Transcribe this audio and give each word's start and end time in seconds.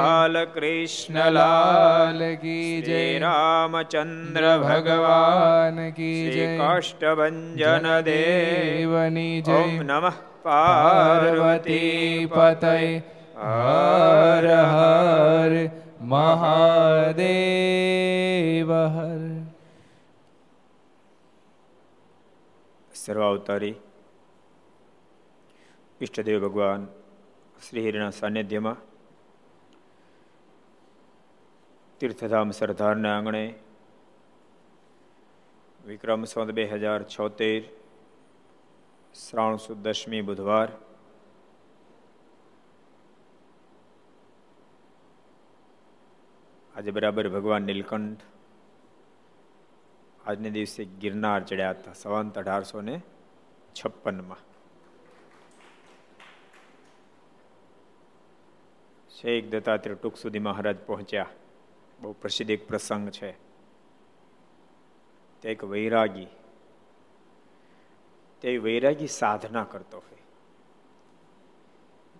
શ્રી 0.00 0.36
કૃષ્ણ 0.48 1.18
લાલ 1.32 2.20
કી 2.42 2.72
જય 2.82 3.00
રામચંદ્ર 3.22 4.44
ભગવાન 4.62 5.78
કી 5.92 6.20
જય 6.30 6.46
કાષ્ટભન 6.58 7.38
દેવ 7.56 7.88
દેવની 8.08 9.36
જય 9.42 9.60
નમઃ 9.82 10.18
પાર્વતી 10.44 12.28
પતય 12.28 12.74
હર 13.42 14.46
હર 14.68 15.54
મહાદેવ 16.12 17.20
હર 18.88 19.22
સર્વાવતારી 22.94 23.76
ઈષ્ટદેવ 26.00 26.38
ભગવાન 26.42 26.82
શ્રી 27.60 27.84
સાનિધ્યમાં 28.14 28.78
તીર્થધામ 32.00 32.50
સરદારના 32.50 33.10
આંગણે 33.16 33.54
વિક્રમ 35.86 36.22
સંત 36.24 36.50
બે 36.50 36.64
હજાર 36.64 37.02
છોતેર, 37.02 37.62
શ્રાવણ 39.14 39.56
સુદ 39.56 39.82
દશમી 39.82 40.20
બુધવાર, 40.20 40.68
આજે 46.76 46.90
બરાબર 46.90 47.28
ભગવાન 47.28 47.62
નીલકંઠ 47.62 48.24
આજને 50.26 50.50
દિવસે 50.50 50.84
ગિરનાર 50.84 51.40
ચડ્યા 51.44 51.70
હતા, 51.70 51.92
સંવંત 51.92 52.38
અઢારસો 52.38 52.80
ને 52.80 52.96
છપ્પનમાં. 53.74 54.42
શેખ 59.10 59.44
દત્તાત્રેય 59.44 59.94
ટૂંક 59.94 60.16
સુધી 60.16 60.38
મહારાજ 60.38 60.78
પહોંચ્યા. 60.86 61.26
બહુ 62.00 62.12
પ્રસિદ્ધ 62.12 62.50
એક 62.50 62.68
પ્રસંગ 62.68 63.10
છે. 63.10 63.32
તે 65.42 65.50
એક 65.50 65.64
વૈરાગી, 65.64 66.26
તે 68.40 68.56
વૈરાગી 68.56 69.06
સાધના 69.06 69.64
કરતો 69.64 69.98
હોય. 69.98 70.22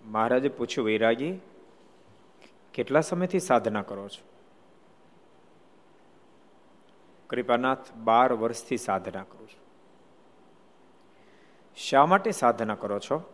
મહારાજે 0.05 0.49
પૂછ્યું, 0.49 0.85
વૈરાગી, 0.87 1.39
કેટલા 2.73 3.01
સમયથી 3.01 3.39
સાધના 3.39 3.81
કરો 3.81 4.09
છો? 4.09 4.27
કૃપાનાથ, 7.29 7.93
બાર 7.93 8.33
વર્ષથી 8.33 8.77
સાધના 8.77 9.23
કરું 9.23 9.47
છું. 9.47 9.61
શા 11.75 12.05
માટે 12.05 12.31
સાધના 12.31 12.75
કરો 12.75 12.99
છો? 12.99 13.33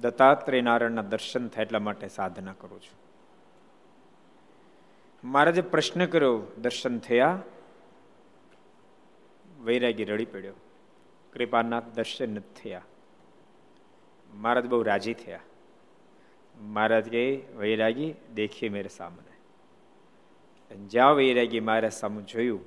દત્તાત્રેય 0.00 0.60
નારાયણના 0.60 1.02
દર્શન 1.02 1.48
થાય 1.48 1.64
એટલા 1.64 1.78
માટે 1.78 2.08
સાધના 2.08 2.54
કરું 2.58 2.80
છું. 2.80 3.05
મહારાજે 5.26 5.60
પ્રશ્ન 5.60 6.06
કર્યો, 6.06 6.42
દર્શન 6.58 6.98
થયા, 6.98 7.42
વૈરાગી 9.60 10.04
રડી 10.04 10.24
પડ્યો. 10.24 10.54
કૃપાનાથ 11.32 11.84
દર્શન 11.94 12.34
નથી 12.34 12.62
થયા. 12.62 12.82
મહારાજ 14.34 14.66
બહુ 14.66 14.82
રાજી 14.82 15.14
થયા. 15.14 15.40
મહારાજ 16.60 17.10
કહે, 17.10 17.42
વૈરાગી, 17.56 18.14
દેખીએ 18.34 18.68
મેરે 18.68 18.88
સામને. 18.88 19.34
જ્યાં 20.86 21.14
વૈરાગી 21.14 21.60
મારે 21.60 21.90
સામે 21.90 22.22
જોયું, 22.22 22.62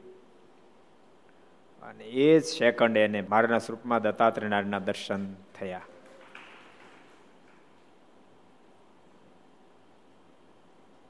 અને 1.81 2.03
એ 2.03 2.39
જ 2.39 2.43
સેકન્ડ 2.43 2.97
એને 2.97 3.21
મારાના 3.21 3.57
સ્વરૂપમાં 3.57 4.01
દત્તાત્રેનારાયણના 4.01 4.79
દર્શન 4.79 5.33
થયા. 5.33 5.81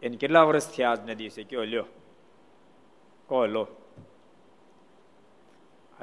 એને 0.03 0.17
કેટલા 0.17 0.45
વર્ષ 0.45 0.67
થયા 0.69 0.91
આજના 0.91 1.15
દિવસે 1.15 1.43
કયો 1.45 1.65
લ્યો 1.65 1.87
કહો 3.29 3.41
લો 3.47 3.63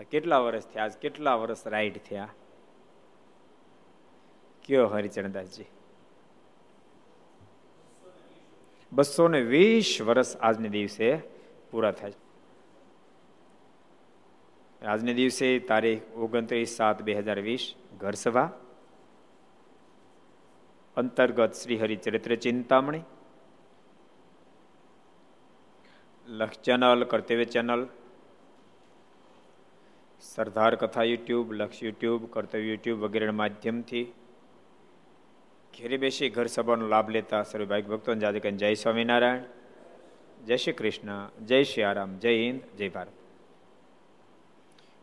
કેટલા 0.07 0.41
વર્ષ 0.43 0.67
થયા 0.67 0.85
આજ 0.85 0.99
કેટલા 0.99 1.37
વર્ષ 1.37 1.63
રાઈટ 1.67 2.03
થયા 2.03 2.33
કયો 4.65 4.87
હરિચરણદાસજી 4.89 5.69
બસો 8.93 9.29
ને 9.29 9.41
વીસ 9.47 9.91
વર્ષ 10.03 10.37
આજને 10.43 10.71
દિવસે 10.71 11.09
પૂરા 11.71 11.95
થાય 11.95 12.17
આજને 14.83 15.13
દિવસે 15.15 15.49
તારીખ 15.67 16.05
ઓગણત્રીસ 16.19 16.77
સાત 16.77 17.03
બે 17.03 17.19
હજાર 17.19 17.41
વીસ 17.43 17.65
ઘરસભા 17.99 18.49
અંતર્ગત 20.97 21.53
શ્રી 21.57 21.79
હરિચરિત્ર 21.79 22.33
ચિંતામણી 22.39 23.05
લક્ષ 26.29 26.59
ચેનલ, 26.59 27.05
કર્તવ્ય 27.05 27.45
ચેનલ, 27.45 27.87
સરદાર 30.21 30.75
કથા 30.75 31.03
યુટ્યુબ, 31.03 31.53
લક્ષ 31.53 31.83
યુટ્યુબ, 31.83 32.27
કર્તવ્ય 32.27 32.63
યુટ્યુબ 32.63 33.01
વગેરેના 33.01 33.33
માધ્યમથી 33.33 34.05
ઘેરે 35.79 35.97
બેસી 35.97 36.31
ઘર 36.31 36.47
સભાનો 36.47 36.89
લાભ 36.89 37.11
લેતા 37.11 37.43
સર્વ 37.43 37.81
ભક્તોને 37.81 38.21
જાતે 38.21 38.41
કહે 38.41 38.51
જય 38.51 38.75
સ્વામિનારાયણ, 38.75 39.43
જય 40.47 40.57
શ્રી 40.57 40.73
કૃષ્ણ, 40.73 41.31
જય 41.45 41.63
શ્રી 41.63 41.83
આરામ, 41.83 42.19
જય 42.19 42.45
હિન્દ, 42.45 42.77
જય 42.77 42.89
ભારત. 42.89 43.09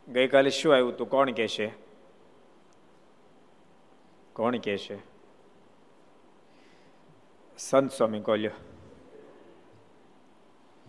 ગઈકાલે 0.09 0.49
શું 0.49 0.73
આવ્યું 0.73 0.97
તું? 0.97 1.09
કોણ 1.09 1.31
કહેશે? 1.31 1.71
કોણ 4.33 4.57
કહેશે? 4.57 4.97
સંત 7.57 7.91
સ્વામી 7.91 8.19
કોલ્યો 8.19 8.51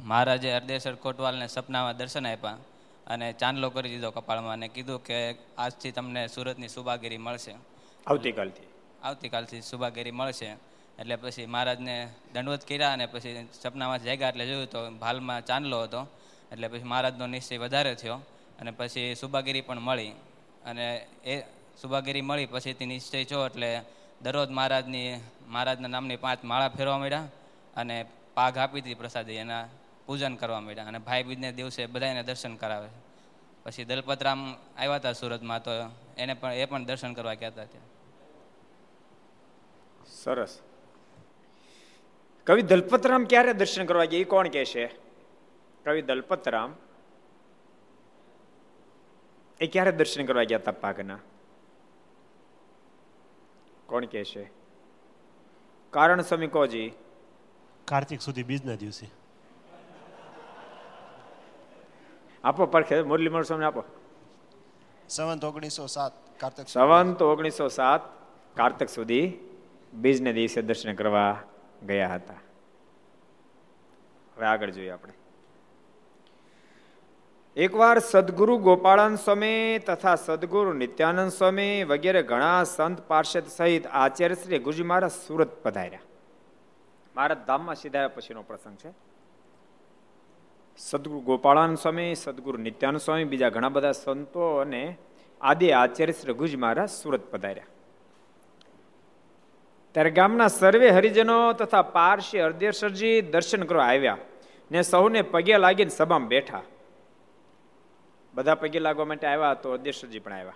મહારાજે 0.04 0.50
અર્ધેશ્વર 0.50 0.94
કોટવાલને 0.94 1.46
સપનામાં 1.46 1.96
દર્શન 1.96 2.26
આપ્યા 2.26 2.58
અને 3.06 3.32
ચાંદલો 3.32 3.70
કરી 3.70 3.88
દીધો 3.88 4.10
કપાળમાં 4.10 4.52
અને 4.52 4.68
કીધું 4.68 5.04
કે 5.04 5.34
આજથી 5.58 5.90
તમને 5.90 6.26
સુરતની 6.26 6.68
સુબાગીરી 6.68 7.16
મળશે. 7.16 7.54
આવતીકાલથી. 8.06 8.66
આવતીકાલથી 9.02 9.60
સુબાગીરી 9.60 10.10
મળશે. 10.10 10.56
એટલે 10.98 11.16
પછી 11.16 11.46
મહારાજને 11.46 12.08
દંડવત 12.32 12.68
કર્યા 12.68 12.92
અને 12.92 13.06
પછી 13.06 13.48
સપનામાં 13.62 14.02
જાગ્યા 14.02 14.28
એટલે 14.28 14.46
જોયું 14.46 14.70
તો 14.70 14.90
ભાલમાં 14.90 15.44
ચાંદલો 15.44 15.82
હતો. 15.82 16.06
એટલે 16.52 16.68
પછી 16.68 16.82
મહારાજનો 16.82 17.26
નિશ્ચય 17.26 17.58
વધારે 17.58 17.94
થયો 17.94 18.14
અને 18.60 18.70
પછી 18.70 19.14
સુબાગીરી 19.14 19.60
પણ 19.60 19.80
મળી. 19.80 20.12
અને 20.64 21.06
એ 21.24 21.40
સુબાગીરી 21.82 22.20
મળી 22.20 22.46
પછીથી 22.46 22.86
નિશ્ચય 22.86 23.24
છો 23.24 23.46
એટલે 23.46 23.80
દરરોજ 24.22 24.50
મહારાજની 24.50 25.20
મહારાજના 25.46 25.88
નામની 25.88 26.16
પાંચ 26.16 26.44
માળા 26.44 26.68
ફેરવા 26.68 26.98
મળ્યા 26.98 27.28
અને 27.76 28.04
પાઘ 28.34 28.58
આપી 28.58 28.80
હતી 28.80 28.94
પ્રસાદી 28.94 29.32
એના 29.32 29.68
પૂજન 30.06 30.36
કરવા 30.36 30.60
માંડ્યા 30.60 30.86
અને 30.86 30.98
ભાઈ 30.98 31.22
બીજને 31.22 31.52
દિવસે 31.52 31.86
બધાને 31.86 32.22
દર્શન 32.22 32.56
કરાવે. 32.56 32.88
પછી 33.64 33.84
દલપતરામ 33.84 34.54
આવ્યા 34.76 34.96
હતા 34.96 35.12
સુરતમાં 35.12 35.64
તો 35.64 35.70
એને 36.18 36.34
પણ 36.34 36.52
એ 36.52 36.64
પણ 36.64 36.84
દર્શન 36.84 37.14
કરવા 37.14 37.34
ગયા 37.34 37.48
હતા 37.48 37.64
ત્યાં. 37.64 37.84
સરસ. 40.06 40.60
કવિ 42.46 42.62
દલપતરામ 42.62 43.24
ક્યારે 43.24 43.52
દર્શન 43.52 43.86
કરવા 43.86 44.04
ગયા? 44.04 44.20
એ 44.20 44.24
કોણ 44.24 44.48
કે 44.48 44.64
છે? 44.64 44.86
કવિ 45.84 46.02
દલપતરામ. 46.02 46.74
એ 49.60 49.66
ક્યારે 49.66 49.92
દર્શન 49.92 50.26
કરવા 50.26 50.44
ગયા 50.44 50.58
હતા 50.58 50.72
પાકના 50.72 51.18
કોણ 53.86 54.04
કે 54.04 54.24
છે? 54.24 54.50
કારણ 55.90 56.22
સ્વામી 56.22 56.46
કોજી 56.46 56.92
કાર્તિક 57.84 58.20
સુધી 58.20 58.42
બીજના 58.42 58.74
દિવસે. 58.74 59.23
આપો 62.44 62.66
પરખે 62.66 63.02
મુરલી 63.02 63.28
મળ 63.28 63.62
આપો. 63.62 63.84
સંવંત 65.08 65.44
ઓગણીસો 65.44 65.86
સાત 65.86 66.12
કાર્તક 66.40 66.68
સંવંત 66.68 67.22
ઓગણીસો 67.22 67.68
સાત 67.68 68.00
કાર્તક 68.56 68.88
સુધી 68.88 69.32
બીજને 69.94 70.32
દિવસે 70.32 70.62
દર્શન 70.62 70.94
કરવા 70.94 71.38
ગયા 71.86 72.14
હતા. 72.14 72.34
હવે 74.36 74.46
આગળ 74.46 74.70
જોઈએ 74.70 74.90
આપણે. 74.90 75.12
એકવાર 77.56 77.98
સદગુરુ 77.98 78.58
ગોપાળાન 78.58 79.16
સ્વામી 79.16 79.78
તથા 79.86 80.14
સદગુરુ 80.14 80.72
નિત્યાનંદ 80.72 81.30
સ્વામી 81.30 81.84
વગેરે 81.84 82.22
ઘણા 82.22 82.64
સંત 82.64 83.00
પાર્ષદ 83.00 83.42
સહિત 83.56 83.86
આચાર્ય 83.86 84.34
શ્રી 84.34 84.58
ગુરુજી 84.58 84.82
મહારાજ 84.82 85.10
સુરત 85.10 85.62
પધાર્યા. 85.62 86.00
મારા 87.16 87.34
ધામમાં 87.34 87.74
સીધા 87.74 88.08
પછીનો 88.08 88.42
પ્રસંગ 88.42 88.76
છે. 88.76 89.13
સદગુરુ 90.76 91.20
ગોપાળાનંદ 91.20 91.78
સ્વામી, 91.78 92.14
સદગુરુ 92.14 92.58
નિત્યાનંદ 92.58 93.00
સ્વામી, 93.00 93.24
બીજા 93.24 93.48
ઘણા 93.48 93.68
બધા 93.68 93.92
સંતો 93.92 94.56
અને 94.56 94.96
આદિ 95.40 95.70
આચાર્ય 95.70 96.12
શ્રી 96.12 96.32
ગુજ 96.32 96.56
મહારાજ 96.56 96.90
સુરત 96.90 97.30
પધાર્યા. 97.30 97.64
ત્યારે 99.92 100.10
ગામના 100.10 100.48
સર્વે 100.48 100.88
હરિજનો 100.88 101.52
તથા 101.52 101.82
પારસી 101.82 102.40
હરદેશરજી 102.40 103.20
દર્શન 103.20 103.62
કરવા 103.62 103.84
આવ્યા 103.84 104.18
ને 104.70 104.82
સૌને 104.82 105.22
પગે 105.22 105.58
લાગીને 105.58 105.90
સભામાં 105.90 106.28
બેઠા. 106.28 106.62
બધા 108.34 108.54
પગે 108.54 108.78
લાગવા 108.78 109.04
માટે 109.04 109.26
આવ્યા 109.26 109.54
તો 109.54 109.72
અધ્યક્ષજી 109.72 110.18
પણ 110.18 110.32
આવ્યા. 110.32 110.52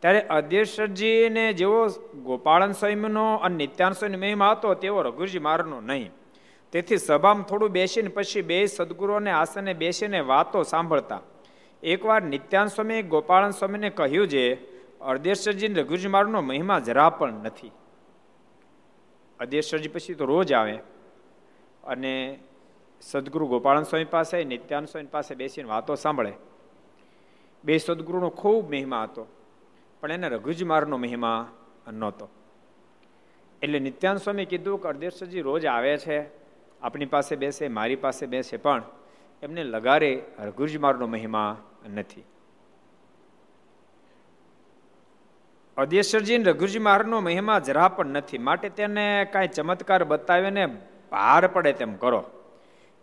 ત્યારે 0.00 0.20
અધ્યક્ષજીને 0.20 1.52
જેવો 1.52 1.88
ગોપાળન 2.22 2.72
સ્વામીનો 2.72 3.36
અને 3.36 3.56
નિત્યાન 3.56 3.92
સ્વામી 3.92 4.16
મહિમા 4.16 4.50
હતો, 4.50 4.74
તેવો 4.74 5.02
રઘુજી 5.02 5.38
મારનો 5.38 5.80
નહીં. 5.80 6.10
તેથી 6.72 6.96
સભામાં 6.96 7.44
થોડું 7.44 7.70
બેસીને 7.70 8.08
પછી 8.08 8.42
બે 8.42 8.66
સદગુરુઓને 8.66 9.30
આસને 9.30 9.74
બેસીને 9.74 10.20
વાતો 10.20 10.62
સાંભળતા. 10.62 11.20
એકવાર 11.82 12.22
નિત્યાન 12.22 12.66
સ્વામી 12.66 13.02
ગોપાળન 13.02 13.50
સ્વામીને 13.50 13.90
કહ્યું 13.90 14.28
છે 14.28 14.54
અર્ધેશ્વરજી, 14.98 15.66
રઘુજી 15.66 16.08
મહિમા 16.08 16.78
જરા 16.78 17.10
પણ 17.10 17.32
નથી. 17.32 17.70
અધ્યક્ષજી 19.40 19.88
પછી 19.88 20.14
તો 20.14 20.24
રોજ 20.24 20.52
આવે. 20.52 20.78
અને 21.84 22.38
સદગુરુ 23.00 23.46
ગોપાળન 23.46 23.82
સ્વામી 23.82 24.04
પાસે, 24.04 24.44
નિત્યાન 24.44 24.84
સ્વામી 24.84 25.06
પાસે 25.06 25.34
બેસીને 25.34 25.68
વાતો 25.68 25.94
સાંભળે. 25.94 26.32
બે 27.64 27.78
સદગુરુનો 27.78 28.28
ખૂબ 28.28 28.70
મહિમા 28.70 29.02
હતો, 29.02 29.26
પણ 30.00 30.12
એને 30.12 30.28
રઘુજમારનો 30.28 30.96
મહિમા 30.96 31.52
નહોતો. 31.92 32.28
એટલે 33.62 33.78
નિત્યાન 33.78 34.16
સ્વામી 34.16 34.44
કીધું 34.44 34.82
કે 34.82 34.88
અર્ધેશ્વરજી 34.88 35.40
રોજ 35.40 35.66
આવે 35.66 35.96
છે 35.96 36.37
આપણી 36.82 37.06
પાસે 37.06 37.36
બેસે, 37.36 37.68
મારી 37.68 37.96
પાસે 37.96 38.26
બેસે, 38.26 38.56
પણ 38.56 38.82
એમને 39.42 39.64
લગારે 39.64 40.24
રઘુજમારનો 40.38 41.06
મહિમા 41.06 41.64
નથી. 41.94 42.24
અધ્યેશ્વરજી 45.76 46.38
રઘુજી 46.38 46.78
મહારાજનો 46.78 47.20
મહિમા 47.20 47.58
જરા 47.58 47.88
પણ 47.88 48.06
નથી. 48.06 48.38
માટે 48.38 48.68
તેને 48.68 49.26
કાંઈ 49.32 49.48
ચમત્કાર 49.48 50.04
બતાવીને 50.04 50.66
ભાર 51.10 51.46
પડે 51.46 51.72
તેમ 51.72 51.96
કરો. 51.96 52.24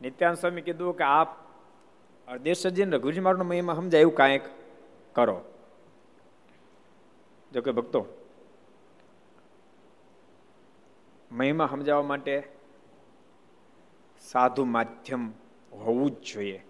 નિત્યાન 0.01 0.33
સ્વામી 0.33 0.61
કીધું 0.61 0.97
કે 0.97 1.03
આપ 1.03 1.27
અર્ધેશ્વરજી 2.27 2.83
રઘુજી 2.83 3.19
મહારાજનો 3.19 3.43
મહિમા 3.43 3.73
સમજાય 3.73 4.01
એવું 4.01 4.15
કાંઈક 4.15 4.41
કરો. 5.13 5.41
જો 7.53 7.61
કે 7.61 7.71
ભક્તો, 7.71 8.05
મહિમા 11.31 11.67
સમજાવવા 11.71 12.03
માટે 12.03 12.54
સાધુ 14.31 14.65
માધ્યમ 14.65 15.33
હોવું 15.73 16.11
જ 16.11 16.13
જોઈએ. 16.33 16.65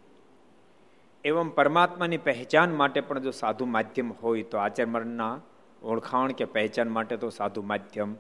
એવં 1.24 1.56
પરમાત્માની 1.56 2.18
પહેચાન 2.18 2.74
માટે 2.74 3.02
પણ 3.02 3.19
જો 3.19 3.31
સાધુ 3.31 3.66
માધ્યમ 3.66 4.13
હોય 4.13 4.44
તો 4.44 4.57
આચરણના 4.57 5.42
ઓળખાણ 5.81 6.31
કે 6.31 6.46
પહેચાન 6.46 6.90
માટે 6.90 7.18
તો 7.18 7.30
સાધુ 7.30 7.62
માધ્યમ 7.62 8.16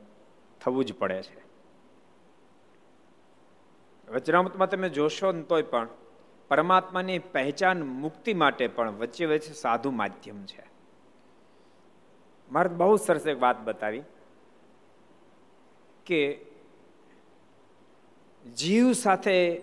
થવું 0.61 0.85
જ 0.85 0.93
પડે 0.93 1.23
છે. 1.23 1.45
વચરામતમાં 4.11 4.69
તમે 4.69 4.89
જોશો 4.89 5.31
ને 5.31 5.41
તોય 5.41 5.61
પણ 5.61 5.87
પરમાત્માની 6.47 7.19
પહેચાન 7.19 7.81
મુક્તિ 7.81 8.33
માટે 8.33 8.67
પણ 8.67 8.91
વચ્ચે 8.91 9.25
વચ્ચે 9.25 9.53
સાધુ 9.53 9.91
માધ્યમ 9.91 10.45
છે. 10.45 10.63
મારે 12.51 12.69
બહુ 12.69 12.95
સરસ 12.95 13.27
એક 13.27 13.41
વાત 13.41 13.61
બતાવી 13.61 14.03
કે 16.05 16.45
જીવ 18.51 18.91
સાથે 18.91 19.61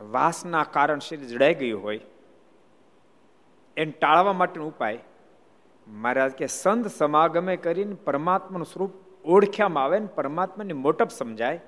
વાસના 0.00 0.64
કારણ 0.64 0.98
શરીર 0.98 1.20
જડાઈ 1.20 1.54
ગયું 1.54 1.82
હોય, 1.82 2.00
એને 3.76 3.92
ટાળવા 3.92 4.32
માટેનો 4.32 4.66
ઉપાય, 4.66 4.98
મહારાજ 5.88 6.32
કે 6.32 6.46
સંત 6.46 6.86
સમાગમે 6.86 7.56
કરીને 7.56 7.94
પરમાત્માનું 7.94 8.66
સ્વરૂપ 8.66 8.92
ઓળખ્યામાં 9.24 9.84
આવે 9.84 9.98
ને 9.98 10.06
પરમાત્માની 10.06 10.72
મોટપ 10.72 11.08
સમજાય, 11.08 11.60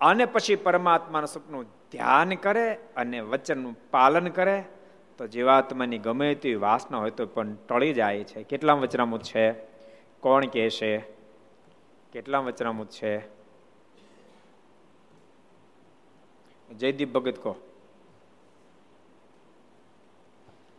અને 0.00 0.24
પછી 0.24 0.56
પરમાત્માના 0.56 1.26
સ્વરૂપનું 1.26 1.64
ધ્યાન 1.92 2.28
કરે 2.28 2.74
અને 2.74 3.20
વચનનું 3.20 3.76
પાલન 3.90 4.28
કરે, 4.28 4.64
તો 5.18 5.26
જીવાત્માની 5.26 5.98
ગમે 5.98 6.34
તેવી 6.34 6.54
વાસના 6.54 6.98
હોય 6.98 7.10
તો 7.10 7.26
પણ 7.26 7.54
ટળી 7.54 7.92
જાય 7.92 8.24
છે. 8.24 8.42
કેટલા 8.42 8.72
વચનામૃત 8.72 9.22
છે? 9.22 9.52
કોણ 10.20 10.46
કહે 10.46 10.70
છે? 10.70 10.98
કેટલા 12.12 12.38
વચનામૃત 12.38 12.90
છે? 12.90 13.37
જયદીપ 16.74 17.12
ભગત 17.12 17.42
કહો 17.42 17.56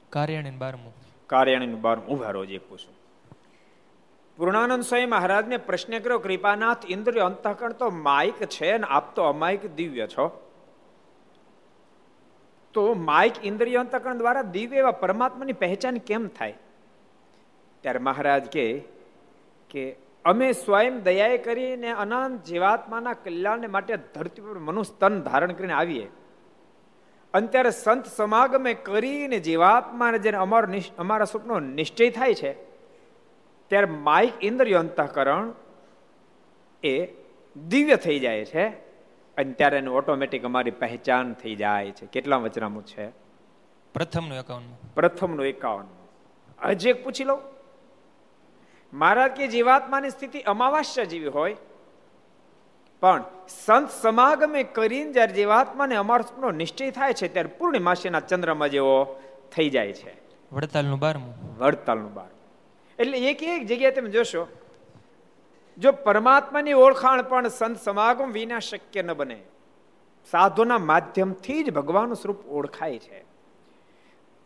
કાર્યાણી 0.09 0.51
બારમું 0.51 0.93
કાર્યાણી 1.27 1.67
બારમું 1.67 2.07
ઊભા 2.07 2.31
રોજ 2.31 2.51
એક 2.51 2.69
પૂછું. 2.69 2.93
પૂર્ણાનંદ 4.37 4.83
સ્વામી 4.83 5.05
મહારાજને 5.05 5.57
પ્રશ્ન 5.57 5.99
કર્યો 5.99 6.19
કૃપાનાથ 6.19 6.77
ઇન્દ્રિય 6.89 7.21
અંતઃકરણ 7.21 7.73
તો 7.73 7.89
માઇક 7.89 8.45
છે 8.45 8.77
ને 8.77 8.87
આપ 8.89 9.15
તો 9.15 9.21
અમાયિક 9.21 9.75
દિવ્ય 9.75 10.07
છો? 10.07 10.45
તો 12.73 12.93
માઇક 12.93 13.45
ઇન્દ્રિય 13.45 13.77
અંતઃકરણ 13.77 14.17
દ્વારા 14.17 14.41
દિવ્ય 14.41 14.77
એવા 14.77 14.91
પરમાત્માની 14.91 15.53
પહેચાન 15.53 15.97
કેમ 15.97 16.27
થાય? 16.27 16.53
ત્યારે 17.81 17.99
મહારાજ 17.99 18.47
કે 18.47 19.97
અમે 20.25 20.51
સ્વયં 20.51 21.03
દયાએ 21.03 21.37
કરીને 21.37 21.89
અનંત 21.89 22.43
જીવાત્માના 22.43 23.13
કલ્યાણ 23.13 23.69
માટે 23.69 23.97
ધરતી 23.97 24.41
પર 24.41 24.59
મનુષ્ય 24.59 24.93
તન 24.99 25.21
ધારણ 25.21 25.51
કરીને 25.51 25.73
આવીએ. 25.73 26.11
અને 27.33 27.47
ત્યારે 27.47 27.69
સંત 27.69 28.05
સમાગમે 28.05 28.73
કરીને 28.73 29.39
જીવાત્માને 29.39 30.19
જેને 30.19 30.37
અમારો 30.37 30.73
અમારા 30.97 31.25
સ્વપ્નો 31.25 31.59
નિશ્ચય 31.59 32.09
થાય 32.09 32.33
છે 32.33 32.53
ત્યારે 33.67 33.85
માઇક 33.85 34.33
ઇન્દ્રિય 34.41 34.75
અંતઃકરણ 34.75 35.53
એ 36.83 37.07
દિવ્ય 37.67 37.95
થઈ 37.95 38.19
જાય 38.19 38.45
છે 38.45 38.67
અને 39.37 39.53
ત્યારે 39.53 39.77
એનું 39.77 39.95
ઓટોમેટિક 39.95 40.43
અમારી 40.43 40.71
પહેચાન 40.71 41.33
થઈ 41.33 41.55
જાય 41.55 41.91
છે. 41.91 42.05
કેટલા 42.05 42.37
વચનામું 42.37 42.85
છે? 42.85 43.09
પ્રથમનું 43.93 44.37
એકાવન 44.37 44.63
પ્રથમનું 44.95 45.45
એકાવન 45.45 45.85
હજી 46.65 46.89
એક 46.89 47.03
પૂછી 47.03 47.23
લઉં. 47.23 47.58
મહારાજ 48.93 49.31
કે 49.31 49.47
જીવાત્માની 49.47 50.09
સ્થિતિ 50.09 50.39
અમાવાસ્યા 50.39 51.05
જેવી 51.05 51.27
હોય. 51.27 51.55
પણ 53.01 53.23
સંત 53.65 53.89
સમાગમે 54.01 54.63
કરીને 54.63 55.13
જ્યારે 55.13 55.33
જીવાત્માને 55.33 55.95
અમારો 55.95 56.51
નિશ્ચય 56.51 56.91
થાય 56.91 57.13
છે 57.13 57.27
ત્યારે 57.27 57.49
પૂર્ણિમાસીના 57.49 58.19
ચંદ્રમાં 58.19 58.69
જેવો 58.69 59.21
થઈ 59.55 59.69
જાય 59.69 59.93
છે. 59.93 60.21
વડતાલનું 60.53 60.99
બારમું. 60.99 61.59
વડતાલનું 61.59 62.13
બાર. 62.13 62.29
એટલે 62.99 63.17
એક 63.17 63.43
એક 63.43 63.65
જગ્યાએ 63.65 63.91
તમે 63.91 64.09
જોશો 64.09 64.47
જો 65.77 65.91
પરમાત્માની 65.91 66.73
ઓળખાણ 66.73 67.21
પણ 67.21 67.47
સંત 67.47 67.81
સમાગમ 67.81 68.31
વિના 68.31 68.59
શક્ય 68.59 69.01
ન 69.01 69.13
બને 69.13 69.39
સાધુના 70.31 70.77
માધ્યમથી 70.77 71.63
જ 71.63 71.73
ભગવાનનું 71.73 72.15
સ્વરૂપ 72.15 72.47
ઓળખાય 72.47 72.99
છે. 72.99 73.28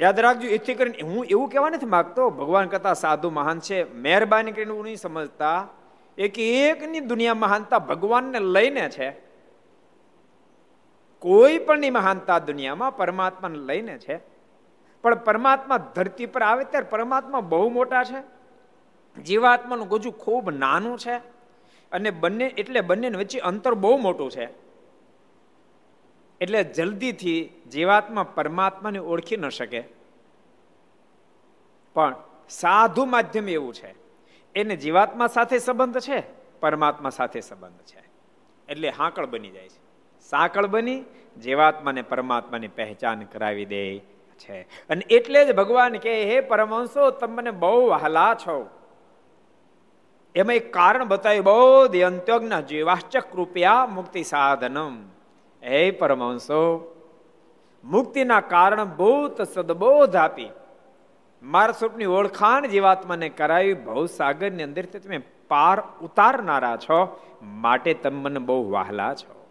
યાદ 0.04 0.20
રાખજો 0.20 0.48
એથી 0.48 0.74
કરીને 0.74 1.02
હું 1.02 1.26
એવું 1.26 1.50
કહેવા 1.50 1.70
નથી 1.70 1.86
માગતો, 1.86 2.30
ભગવાન 2.30 2.68
કરતા 2.68 2.94
સાધુ 2.94 3.30
મહાન 3.30 3.60
છે, 3.60 3.94
મહેરબાની 3.94 4.52
કરીને 4.52 4.72
હું 4.72 4.84
નહીં 4.84 4.96
સમજતા. 4.96 5.68
એક 6.18 6.40
એકની 6.40 7.00
દુનિયા 7.00 7.34
મહાનતા 7.34 7.80
ભગવાનને 7.80 8.40
લઈને 8.40 8.90
છે. 8.90 9.10
કોઈ 11.20 11.58
પણની 11.58 11.90
મહાનતા 11.90 12.40
દુનિયામાં 12.40 12.98
પરમાત્માને 12.98 13.60
લઈને 13.60 13.98
છે. 13.98 14.20
પણ 15.02 15.16
પરમાત્મા 15.16 15.78
ધરતી 15.78 16.26
પર 16.26 16.42
આવે 16.42 16.64
ત્યારે 16.64 16.88
પરમાત્મા 16.90 17.40
બહુ 17.40 17.70
મોટા 17.70 18.04
છે. 18.04 18.44
જીવાત્માનું 19.22 19.88
ગોજું 19.88 20.14
ખૂબ 20.14 20.50
નાનું 20.50 21.00
છે. 21.00 21.16
અને 21.92 22.12
બંને, 22.12 22.46
એટલે 22.46 22.82
બંનેની 22.82 23.18
વચ્ચે 23.18 23.40
અંતર 23.40 23.74
બહુ 23.74 23.98
મોટું 23.98 24.32
છે. 24.32 24.73
એટલે 26.44 26.64
જલ્દીથી 26.64 27.62
જીવાત્મા 27.72 28.24
પરમાત્માને 28.24 29.00
ઓળખી 29.00 29.38
ન 29.38 29.50
શકે. 29.50 29.84
પણ 31.94 32.16
સાધુ 32.50 33.06
માધ્યમ 33.06 33.50
એવું 33.50 33.74
છે. 33.74 33.96
એને 34.56 34.76
જીવાત્મા 34.76 35.28
સાથે 35.28 35.60
સંબંધ 35.60 36.00
છે, 36.00 36.24
પરમાત્મા 36.60 37.10
સાથે 37.10 37.42
સંબંધ 37.42 37.80
છે. 37.80 38.04
એટલે 38.70 38.90
હાંકળ 38.90 39.26
બની 39.26 39.50
જાય 39.50 39.70
છે. 39.70 39.84
સાંકળ 40.22 40.66
બની, 40.66 41.04
જીવાત્માને 41.44 42.02
પરમાત્માની 42.02 42.68
પહેચાન 42.68 43.22
કરાવી 43.22 43.66
દે 43.66 44.00
છે. 44.40 44.62
અને 44.62 45.06
એટલે 45.10 45.46
જ 45.46 45.56
ભગવાન 45.56 45.98
કે 45.98 46.24
હે 46.24 46.40
પરમહંસો 46.40 47.12
તમને 47.12 47.52
બહુ 47.52 47.88
વહાલા 47.88 48.36
છો. 48.36 48.70
એમાં 50.36 50.56
એક 50.56 50.74
કારણ 50.74 51.06
બતાવ્યું 51.06 51.46
બહુ 51.46 51.86
અંત્યોજ્ઞ 51.86 52.54
જીવાશ્ચક 52.54 53.32
કૃપયા 53.32 53.86
મુક્તિ 53.86 54.24
સાધનમ. 54.24 54.98
હે 55.64 55.92
પરમહંસો, 55.92 56.62
મુક્તિના 57.84 58.40
કારણ 58.40 58.86
ભૂત 58.86 59.42
સદબોધ 59.42 60.16
આપી. 60.16 60.50
મારા 61.44 61.72
સ્વરૂપની 61.72 62.06
ઓળખાણ 62.06 62.68
જીવાત્માને 62.68 63.30
કરાવી 63.30 63.74
ભવ 63.74 64.06
સાગરની 64.06 64.64
અંદરથી 64.64 65.00
તમે 65.00 65.18
પાર 65.48 65.84
ઉતારનારા 66.02 66.78
છો, 66.78 67.22
માટે 67.42 67.94
તમે 67.94 68.20
મને 68.20 68.40
બહુ 68.40 68.72
વહાલા 68.72 69.14
છો. 69.14 69.48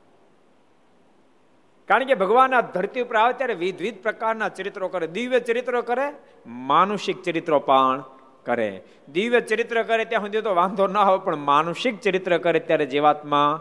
કારણ 1.88 2.04
કે 2.04 2.14
ભગવાન 2.14 2.54
આ 2.54 2.60
ધરતી 2.60 3.00
ઉપર 3.00 3.16
આવે 3.16 3.32
ત્યારે 3.32 3.54
વિવિધ 3.54 4.02
પ્રકારના 4.02 4.48
ચરિત્રો 4.48 4.88
કરે. 4.88 5.06
દિવ્ય 5.06 5.40
ચરિત્રો 5.40 5.82
કરે, 5.82 6.12
માનુષિક 6.46 7.22
ચરિત્રો 7.22 7.58
પણ 7.58 8.04
કરે. 8.44 8.82
દિવ્ય 9.12 9.40
ચરિત્ર 9.40 9.82
કરે 9.82 10.04
ત્યાં 10.04 10.22
સુધી 10.22 10.40
તો 10.40 10.54
વાંધો 10.54 10.86
ના 10.86 11.02
હોય 11.02 11.18
પણ 11.18 11.36
માનુષિક 11.36 12.00
ચરિત્ર 12.00 12.38
કરે 12.38 12.60
ત્યારે 12.60 12.86
જીવાત્મા 12.86 13.60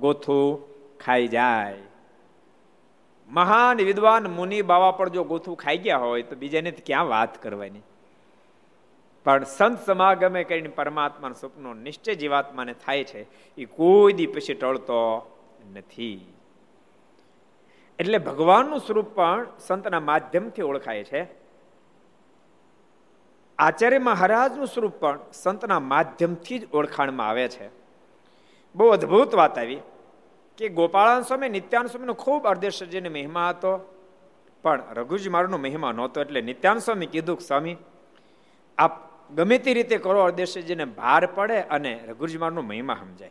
ગોથું 0.00 0.72
ખાઈ 0.98 1.28
જાય. 1.28 1.74
મહાન 3.32 3.76
વિદ્વાન 3.76 4.26
મુનિ 4.26 4.62
બાવા 4.62 4.90
પર 4.90 5.08
જો 5.08 5.24
ગોથું 5.24 5.56
ખાઈ 5.56 5.78
ગયા 5.78 5.96
હોય 5.96 6.22
તો 6.22 6.36
બીજાને 6.36 6.70
ક્યાં 6.70 7.08
વાત 7.08 7.42
કરવાની? 7.42 7.80
પણ 9.24 9.44
સંત 9.44 9.86
સમાગમે 9.86 10.44
કરીને 10.44 10.68
પરમાત્માનું 10.68 11.36
સ્વપ્નો 11.36 11.74
નિશ્ચય 11.74 12.14
જીવાત્માને 12.14 12.72
થાય 12.72 13.04
છે 13.04 13.54
એ 13.56 13.64
કોઈ 13.64 14.12
દી 14.12 14.26
પછી 14.26 14.54
ટળતો 14.54 15.30
નથી. 15.74 16.34
એટલે 17.98 18.18
ભગવાનનું 18.18 18.78
સ્વરૂપ 18.78 19.06
પણ 19.06 19.46
સંતના 19.58 20.00
માધ્યમથી 20.00 20.62
ઓળખાય 20.62 21.04
છે. 21.04 21.26
આચાર્ય 23.58 23.98
મહારાજનું 23.98 24.66
સ્વરૂપ 24.66 24.92
પણ 24.92 25.18
સંતના 25.32 25.80
માધ્યમથી 25.80 26.58
જ 26.58 26.68
ઓળખાણમાં 26.72 27.28
આવે 27.28 27.48
છે. 27.48 27.70
બહુ 28.74 28.88
અદ્ભુત 28.88 29.34
વાત 29.34 29.58
આવી. 29.58 29.80
કે 30.58 30.68
ગોપાળાન 30.68 31.22
સ્વામી, 31.22 31.48
નિત્યાન 31.48 31.86
સ્વામીનો 31.86 32.14
ખૂબ 32.14 32.46
અર્ધેશ્વરજીને 32.46 33.08
મહિમા 33.08 33.48
હતો. 33.48 33.78
પણ 34.62 34.82
રઘુજી 34.94 35.28
મારનો 35.28 35.58
મહિમા 35.58 35.92
નહોતો, 35.92 36.20
એટલે 36.20 36.40
નિત્યાન 36.40 36.78
સ્વામી 36.78 37.06
કીધું 37.06 37.38
કે 37.38 37.44
સ્વામી, 37.44 37.76
આપ 38.78 39.12
ગમે 39.32 39.58
તે 39.58 39.74
રીતે 39.74 39.98
કરો 39.98 40.20
અર્ધેશ્વરજીને 40.20 40.84
ભાર 40.84 41.26
પડે 41.26 41.60
અને 41.60 42.00
રઘુજી 42.08 42.38
મારનો 42.38 42.62
મહિમા 42.62 42.94
સમજાય. 42.94 43.30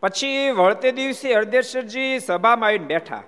પછી 0.00 0.50
વળતે 0.50 0.92
દિવસે 0.92 1.34
અર્ધેશ્વરજી 1.34 2.18
સભામાં 2.18 2.68
આવીને 2.68 2.84
બેઠા. 2.84 3.22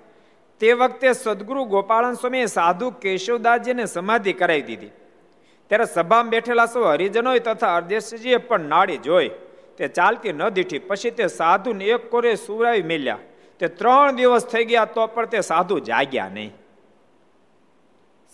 તે 0.59 0.73
વખતે 0.73 1.13
સદગુરુ 1.13 1.65
ગોપાળન 1.65 2.13
સ્વામીએ 2.13 2.45
સાધુ 2.45 2.91
કેશવદાસજીને 2.91 3.85
સમાધિ 3.85 4.33
કરાવી 4.33 4.61
દીધી. 4.61 4.89
ત્યારે 5.67 5.85
સભામાં 5.85 6.29
બેઠેલા 6.29 6.65
સૌ 6.65 6.83
હરિજનો 6.83 7.37
તથા 7.37 7.75
અર્ધેશ્વરજીએ 7.75 8.37
પણ 8.37 8.59
નાડી 8.59 8.97
જોઈ. 8.97 9.29
તે 9.77 9.87
ચાલતી 9.87 10.33
ન 10.33 10.49
દીઠી. 10.49 10.79
પછી 10.79 11.11
તે 11.11 11.27
સાધુને 11.27 11.85
એક 11.85 12.11
કોરે 12.11 12.35
સુરાવી 12.35 12.83
મેલ્યા. 12.83 13.19
તે 13.59 13.67
ત્રણ 13.67 14.15
દિવસ 14.15 14.45
થઈ 14.45 14.65
ગયા 14.65 14.85
તો 14.85 15.07
પણ 15.07 15.25
તે 15.25 15.41
સાધુ 15.41 15.79
જાગ્યા 15.79 16.29
નહીં. 16.29 16.53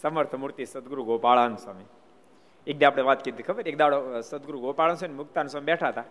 સમર્થ 0.01 0.35
મૂર્તિ 0.35 0.65
સદગુરુ 0.65 1.03
ગોપાળાન 1.03 1.55
સ્વામી. 1.55 1.83
એક 2.67 2.77
દે 2.77 2.85
આપણે 2.85 3.03
વાત 3.03 3.23
કીધી 3.23 3.43
ખબર? 3.43 3.67
એક 3.67 3.77
દાડો 3.77 4.21
સદગુરુ 4.21 4.59
ગોપાળન 4.59 4.95
સ્વામી 4.95 5.15
મુક્તાન 5.15 5.47
સ્વામી 5.47 5.65
બેઠા 5.65 5.87
હતા. 5.87 6.03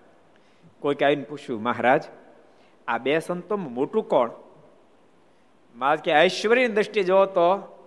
કોઈક 0.80 1.02
આવીને 1.02 1.24
પૂછ્યું, 1.24 1.62
મહારાજ, 1.62 2.04
આ 2.88 2.98
બે 2.98 3.18
સંતો 3.18 3.56
મોટું 3.56 4.08
કોણ? 4.08 4.30
મહારાજ 5.74 5.98
કે, 5.98 6.12
ઐશ્વર્યની 6.12 6.74
દ્રષ્ટિ 6.74 7.02
જોવો 7.02 7.26
તો 7.26 7.78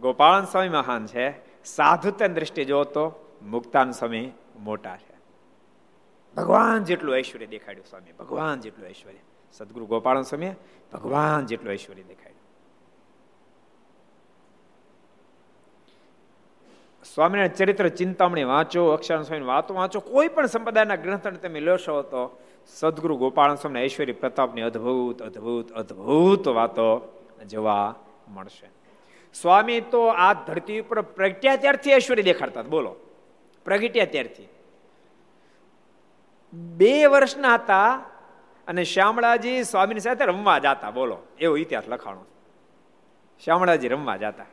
ગોપાળન 0.00 0.44
સ્વામી 0.44 0.68
મહાન 0.68 1.06
છે. 1.06 1.30
સાધુતાની 1.64 2.34
દ્રષ્ટિ 2.34 2.64
જોવો 2.64 2.84
તો 2.84 3.34
મુક્તાન 3.42 3.90
સ્વામી 3.90 4.30
મોટા 4.58 4.96
છે. 4.96 5.13
ભગવાન 6.36 6.84
જેટલું 6.84 7.16
ઐશ્વર્ય 7.16 7.46
દેખાડ્યું 7.46 7.86
સ્વામી 7.86 8.12
ભગવાન 8.12 8.60
જેટલું 8.60 8.88
ઐશ્વર્ય. 8.88 9.22
સદગુરુ 9.52 9.86
ગોપાલ 9.86 10.22
સ્વામી 10.22 10.52
ભગવાન 10.92 11.46
જેટલું 11.46 11.72
ઐશ્વર્ય 11.72 12.02
દેખાડ્યું. 12.02 12.42
સ્વામિનારાયણ 17.04 17.52
ચરિત્ર 17.52 17.88
ચિંતામણી 17.88 18.44
વાંચો 18.44 18.82
અક્ષર 18.90 19.22
સ્વામી 19.22 19.44
વાતો 19.44 19.74
વાંચો, 19.74 20.00
કોઈ 20.00 20.28
પણ 20.28 20.46
સંપ્રદાયના 20.46 20.94
ગ્રંથને 20.94 21.38
તમે 21.38 21.60
લેશો 21.60 22.02
તો 22.02 22.22
સદગુરુ 22.66 23.16
ગોપાલ 23.16 23.54
સ્વામી 23.54 23.80
ઐશ્વર્ય 23.80 24.12
પ્રતાપની 24.12 24.62
અદ્ભુત 24.62 25.22
અદ્ભુત 25.22 25.72
અદ્ભુત 25.72 26.48
વાતો 26.48 26.88
જોવા 27.46 27.94
મળશે. 28.28 28.68
સ્વામી 29.34 29.80
તો 29.80 30.06
આ 30.06 30.32
ધરતી 30.32 30.80
ઉપર 30.80 31.00
પ્રગટ્યા 31.00 31.56
ત્યારથી 31.56 31.94
ઐશ્વર્ય 31.94 32.22
દેખાડતા 32.22 32.62
બોલો, 32.62 32.96
પ્રગટ્યા 33.64 34.04
ત્યારથી. 34.04 34.48
બે 36.54 37.06
વર્ષના 37.06 37.54
હતા 37.54 38.02
અને 38.68 38.84
શ્યામળાજી 38.84 39.62
સ્વામીની 39.62 40.00
સાથે 40.00 40.24
રમવા 40.24 40.58
જતા, 40.58 40.90
બોલો, 40.90 41.18
એવો 41.38 41.56
ઇતિહાસ 41.56 41.84
લખાણો 41.88 42.24
શ્યામળાજી 43.44 43.88
રમવા 43.88 44.16
જતા. 44.16 44.44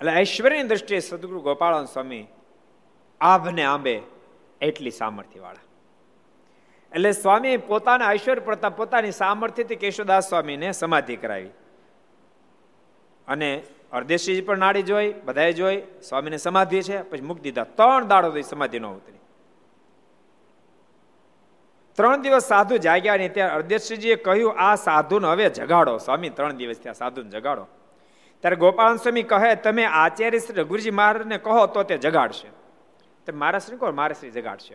એટલે 0.00 0.12
ઐશ્વર્યની 0.12 0.68
દ્રષ્ટિએ 0.68 0.98
સદગુરુ 0.98 1.40
ગોપાળન 1.40 1.84
સ્વામી 1.84 2.26
આભને 3.20 3.64
આંબે 3.64 4.02
એટલી 4.60 4.90
સામર્થ્યવાળા. 4.90 5.60
એટલે 6.92 7.12
સ્વામી 7.12 7.56
પોતાના 7.56 8.12
ઐશ્વર્ય 8.12 8.40
પ્રતાપ 8.40 8.76
પોતાની 8.76 9.10
સામર્થ્યથી 9.10 9.76
કેશોદાસ 9.76 10.28
સ્વામીને 10.28 10.72
સમાધિ 10.72 11.16
કરાવી. 11.16 11.50
અને 13.28 13.62
અર્ધેશજી 13.92 14.42
પણ 14.42 14.58
નાડી 14.58 14.82
જોઈ 14.82 15.10
બધાએ 15.24 15.52
જોઈ 15.52 15.80
સ્વામીને 16.02 16.38
સમાધિ 16.38 16.82
છે 16.82 17.02
પછી 17.02 17.20
મૂકી 17.20 17.42
દીધા 17.42 17.64
ત્રણ 17.64 18.08
દાડો 18.08 18.28
સુધી 18.28 18.42
સમાધિ 18.42 18.78
ન 18.80 18.86
ઉતરી 18.86 19.20
ત્રણ 21.98 22.22
દિવસ 22.22 22.48
સાધુ 22.48 22.78
જાગ્યા 22.78 23.16
ને 23.16 23.28
ત્યારે 23.28 23.54
અર્ધેશજીએ 23.54 24.16
કહ્યું 24.16 24.54
આ 24.58 24.76
સાધુને 24.76 25.26
હવે 25.26 25.50
જગાડો 25.50 25.98
સ્વામી 25.98 26.30
ત્રણ 26.30 26.56
દિવસ 26.56 26.78
ત્યાં 26.78 26.94
સાધુને 26.94 27.30
જગાડો 27.30 27.66
ત્યારે 28.44 28.56
ગોપાલ 28.56 28.96
સ્વામી 28.96 29.22
કહે, 29.22 29.56
તમે 29.56 29.84
આચાર્ય 29.86 30.40
શ્રી 30.40 30.62
રઘુજી 30.62 30.90
મહારાજને 30.90 31.38
કહો 31.38 31.66
તો 31.66 31.84
તે 31.84 31.98
જગાડશે. 31.98 32.48
તો 33.26 33.32
મારા 33.32 33.58
શ્રી 33.58 33.78
કહો 33.78 33.92
મારા 33.92 34.14
શ્રી 34.14 34.30
જગાડશે. 34.30 34.74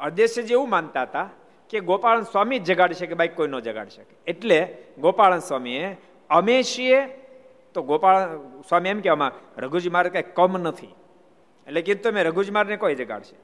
અર્ધેશ્વરજી 0.00 0.52
એવું 0.52 0.70
માનતા 0.70 1.02
હતા 1.02 1.28
કે 1.70 1.80
ગોપાલ 1.80 2.22
સ્વામી 2.22 2.58
જ 2.58 2.64
જગાડી 2.64 2.94
શકે 2.94 3.14
બાઈક 3.14 3.34
કોઈ 3.34 3.48
ન 3.48 3.58
જગાડી 3.60 3.90
શકે. 3.90 4.14
એટલે 4.26 4.58
ગોપાલ 4.98 5.38
સ્વામીએ 5.40 5.98
અમે 6.30 6.62
છીએ 6.62 6.98
તો 7.74 7.82
ગોપાલ 7.82 8.20
સ્વામી 8.68 8.92
એમ 8.94 9.00
કહેવામાં 9.00 9.32
રઘુજી 9.58 9.94
મારે 9.96 10.10
કઈ 10.10 10.26
કમ 10.38 10.52
નથી. 10.58 10.94
એટલે 11.66 11.80
કીધું 11.82 12.02
તમે 12.02 12.22
રઘુજી 12.28 12.54
મારને 12.56 12.76
કોઈ 12.76 12.96
જગાડશે 13.00 13.36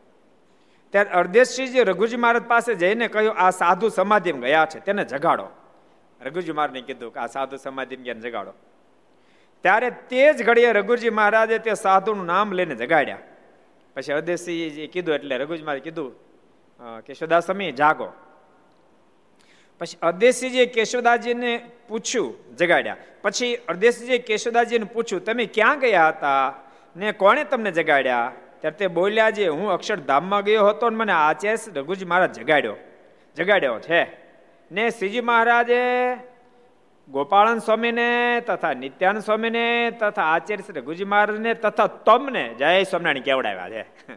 ત્યારે 0.94 1.10
અર્ધેશજી 1.20 1.84
રઘુજી 1.84 2.16
મહારાજ 2.16 2.44
પાસે 2.52 2.72
જઈને 2.74 3.06
કહ્યું, 3.08 3.34
આ 3.36 3.50
સાધુ 3.50 3.88
સમાધિમાં 3.88 4.40
ગયા 4.42 4.66
છે, 4.66 4.78
તેને 4.80 5.04
જગાડો. 5.04 5.46
રઘુજી 6.20 6.52
મહારાજને 6.52 6.82
કીધું 6.88 7.10
કે, 7.14 7.18
આ 7.20 7.26
સાધુ 7.26 7.56
સમાધિમાં 7.56 8.04
ગયા 8.04 8.24
જગાડો? 8.26 8.52
ત્યારે 9.64 9.88
તે 10.10 10.22
જ 10.36 10.38
ઘડીએ 10.46 10.70
રઘુજી 10.72 11.10
મહારાજે 11.10 11.58
તે 11.58 11.74
સાધુનું 11.74 12.26
નામ 12.26 12.52
લઈને 12.52 12.74
જગાડ્યા. 12.74 13.22
પછી 13.94 14.12
અદેશી 14.12 14.88
કીધું, 14.92 15.14
એટલે 15.14 15.34
રઘુજી 15.38 15.66
મહારાજ 15.66 15.84
કીધું 15.88 16.10
કે 17.04 17.12
સદાસમી 17.14 17.72
જાગો. 17.72 18.08
પછી 19.78 19.98
અદેશીજીએ 20.02 20.66
કેશોદાજીને 20.66 21.70
પૂછ્યું, 21.88 22.56
જગાડ્યા. 22.56 22.96
પછી 23.22 23.56
અરદેશજીએ 23.56 24.18
કેશવદાજીને 24.18 24.84
પૂછ્યું, 24.84 25.24
તમે 25.24 25.44
ક્યાં 25.44 25.80
ગયા 25.80 26.08
હતા? 26.08 26.54
ને 26.96 27.12
કોણે 27.12 27.44
તમને 27.44 27.70
જગાડ્યા? 27.70 28.32
ત્યારે 28.60 28.76
તે 28.76 28.86
બોલ્યા 28.86 29.30
જે 29.30 29.48
હું 29.48 29.70
અક્ષરધામમાં 29.70 30.44
ગયો 30.44 30.68
હતો 30.68 30.90
ને 30.90 30.96
મને 30.96 31.12
આચેસ 31.12 31.68
રઘુજી 31.76 32.04
મહારાજ 32.04 32.32
જગાડ્યો. 32.32 32.76
જગાડ્યો 33.36 33.78
છે. 33.78 34.28
ને 34.72 34.90
શ્રીજી 34.90 35.20
મહારાજે 35.20 36.16
ગોપાળન 37.08 37.58
સ્વામીને 37.58 38.40
તથા 38.46 38.72
નિત્યાનંદ 38.72 39.22
સ્વામીને 39.22 39.90
તથા 39.90 40.22
આચાર્ય 40.22 40.62
શ્રી 40.62 40.80
રઘુજી 40.80 41.04
મહારાજને 41.04 41.54
તથા 41.54 41.86
તમને 41.86 42.54
જય 42.58 42.82
સ્વામિનારાયણ 42.82 43.22
કેવડાવ્યા 43.22 43.70
છે. 43.70 43.82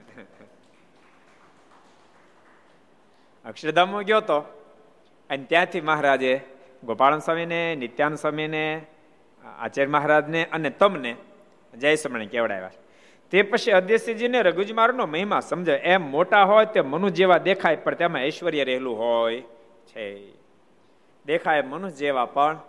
અક્ષરધામમાં 3.46 4.04
ગયો 4.04 4.22
તો 4.22 4.61
અને 5.32 5.44
ત્યાંથી 5.44 5.82
મહારાજે 5.82 6.42
ગોપાળન 6.84 7.20
સ્વામીને 7.20 7.76
નિત્યાન 7.76 8.16
સ્વામીને, 8.16 8.82
આચાર્ય 9.58 9.92
મહારાજને 9.92 10.46
અને 10.46 10.70
તમને 10.70 11.16
જય 11.78 11.96
સ્વામિનારાયણ 11.96 12.30
કેવડાવ્યા. 12.30 12.72
તે 13.32 13.42
પછી 13.42 13.72
અધ્યક્ષજીને 13.72 14.42
રઘુજી 14.42 14.74
મહારાજનો 14.74 15.06
મહિમા 15.06 15.40
સમજાય. 15.40 15.78
એમ 15.78 16.12
મોટા 16.12 16.44
હોય 16.44 16.66
તે 16.66 16.82
મનુ 16.82 17.10
જેવા 17.10 17.38
દેખાય, 17.38 17.76
પણ 17.76 17.94
તેમાં 17.94 18.22
ઐશ્વર્ય 18.22 18.64
રહેલું 18.64 19.00
હોય 19.00 19.42
છે. 19.88 20.32
દેખાય 21.26 21.62
મનુષ્ય 21.62 21.96
જેવા, 21.96 22.26
પણ 22.26 22.60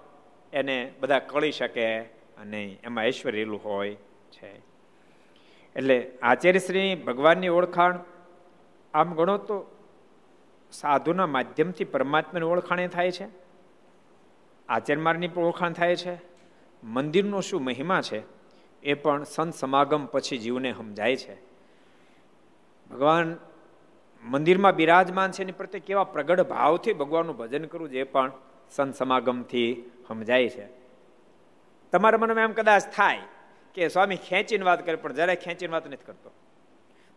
એને 0.52 0.92
બધા 1.00 1.19
કળી 1.19 1.52
શકે 1.52 2.00
અને 2.38 2.76
એમાં 2.85 3.04
ઐશ્વર્ય 3.04 3.37
રહેલું 3.37 3.61
હોય 3.64 3.97
છે. 4.31 4.52
એટલે 5.76 6.11
આચાર્યશ્રી 6.23 6.95
ભગવાનની 6.95 7.49
ઓળખાણ 7.49 7.99
આમ 8.95 9.14
ગણો 9.14 9.38
તો 9.38 9.57
સાધુના 10.72 11.26
માધ્યમથી 11.26 11.84
પરમાત્માની 11.84 12.46
ઓળખાણ 12.46 12.86
થાય 12.86 13.10
છે? 13.10 13.26
આચરમારની 14.68 15.28
પણ 15.28 15.42
ઓળખાણ 15.42 15.72
થાય 15.72 15.96
છે? 15.96 16.18
મંદિરનો 16.84 17.40
શું 17.40 17.64
મહિમા 17.64 18.00
છે? 18.00 18.22
એ 18.82 18.94
પણ 18.94 19.24
સંત 19.24 19.54
સમાગમ 19.54 20.06
પછી 20.06 20.38
જીવને 20.38 20.72
સમજાય 20.72 21.16
છે. 21.16 21.34
ભગવાન 22.90 23.36
મંદિરમાં 24.24 24.74
બિરાજમાન 24.74 25.30
છે 25.30 25.42
એની 25.42 25.52
પ્રત્યે 25.52 25.80
કેવા 25.80 26.04
પ્રગટ 26.04 26.40
ભાવથી 26.40 26.92
ભગવાનનું 26.92 27.36
ભજન 27.36 27.64
કરવું 27.64 27.88
જે 27.88 28.04
પણ 28.04 28.32
સંત 28.70 28.94
સમાગમથી 28.94 29.90
સમજાય 30.08 30.48
છે. 30.48 30.66
તમારા 31.92 32.18
મનમાં 32.18 32.44
એમ 32.44 32.52
કદાચ 32.52 32.82
થાય 32.96 33.18
કે 33.74 33.88
સ્વામી 33.88 34.16
ખેંચીને 34.16 34.64
વાત 34.64 34.86
કરે, 34.86 34.96
પણ 34.96 35.12
જરાય 35.12 35.36
ખેંચીને 35.36 35.72
વાત 35.72 35.86
નથી 35.86 36.04
કરતો. 36.06 36.30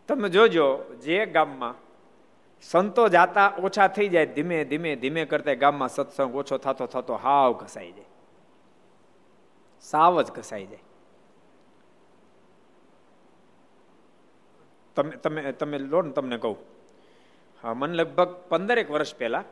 તમે 0.08 0.28
જોજો, 0.28 0.84
જે 1.04 1.26
ગામમાં 1.26 1.85
સંતો 2.62 3.08
જાતા 3.08 3.52
ઓછા 3.62 3.88
થઈ 3.88 4.08
જાય, 4.08 4.26
ધીમે 4.26 4.64
ધીમે 4.64 4.96
ધીમે 4.96 5.24
કરતા 5.24 5.54
ગામમાં 5.54 5.88
સત્સંગ 5.88 6.34
ઓછો 6.34 6.58
થતો 6.58 6.86
થતો 6.86 7.14
હાવ 7.14 7.52
ઘસાઈ 7.52 7.92
જાય. 7.92 8.04
સાવ 9.80 10.22
જ 10.22 10.30
ઘસાઈ 10.30 10.66
જાય. 10.66 10.78
તમે 14.94 15.10
તમે 15.10 15.52
તમે 15.52 15.78
લો 15.78 16.02
ને 16.02 16.10
તમને 16.12 16.36
કહું. 16.36 16.56
હા, 17.62 17.74
મને 17.74 17.94
લગભગ 17.94 18.34
પંદરેક 18.48 18.90
વર્ષ 18.90 19.16
પહેલા 19.16 19.44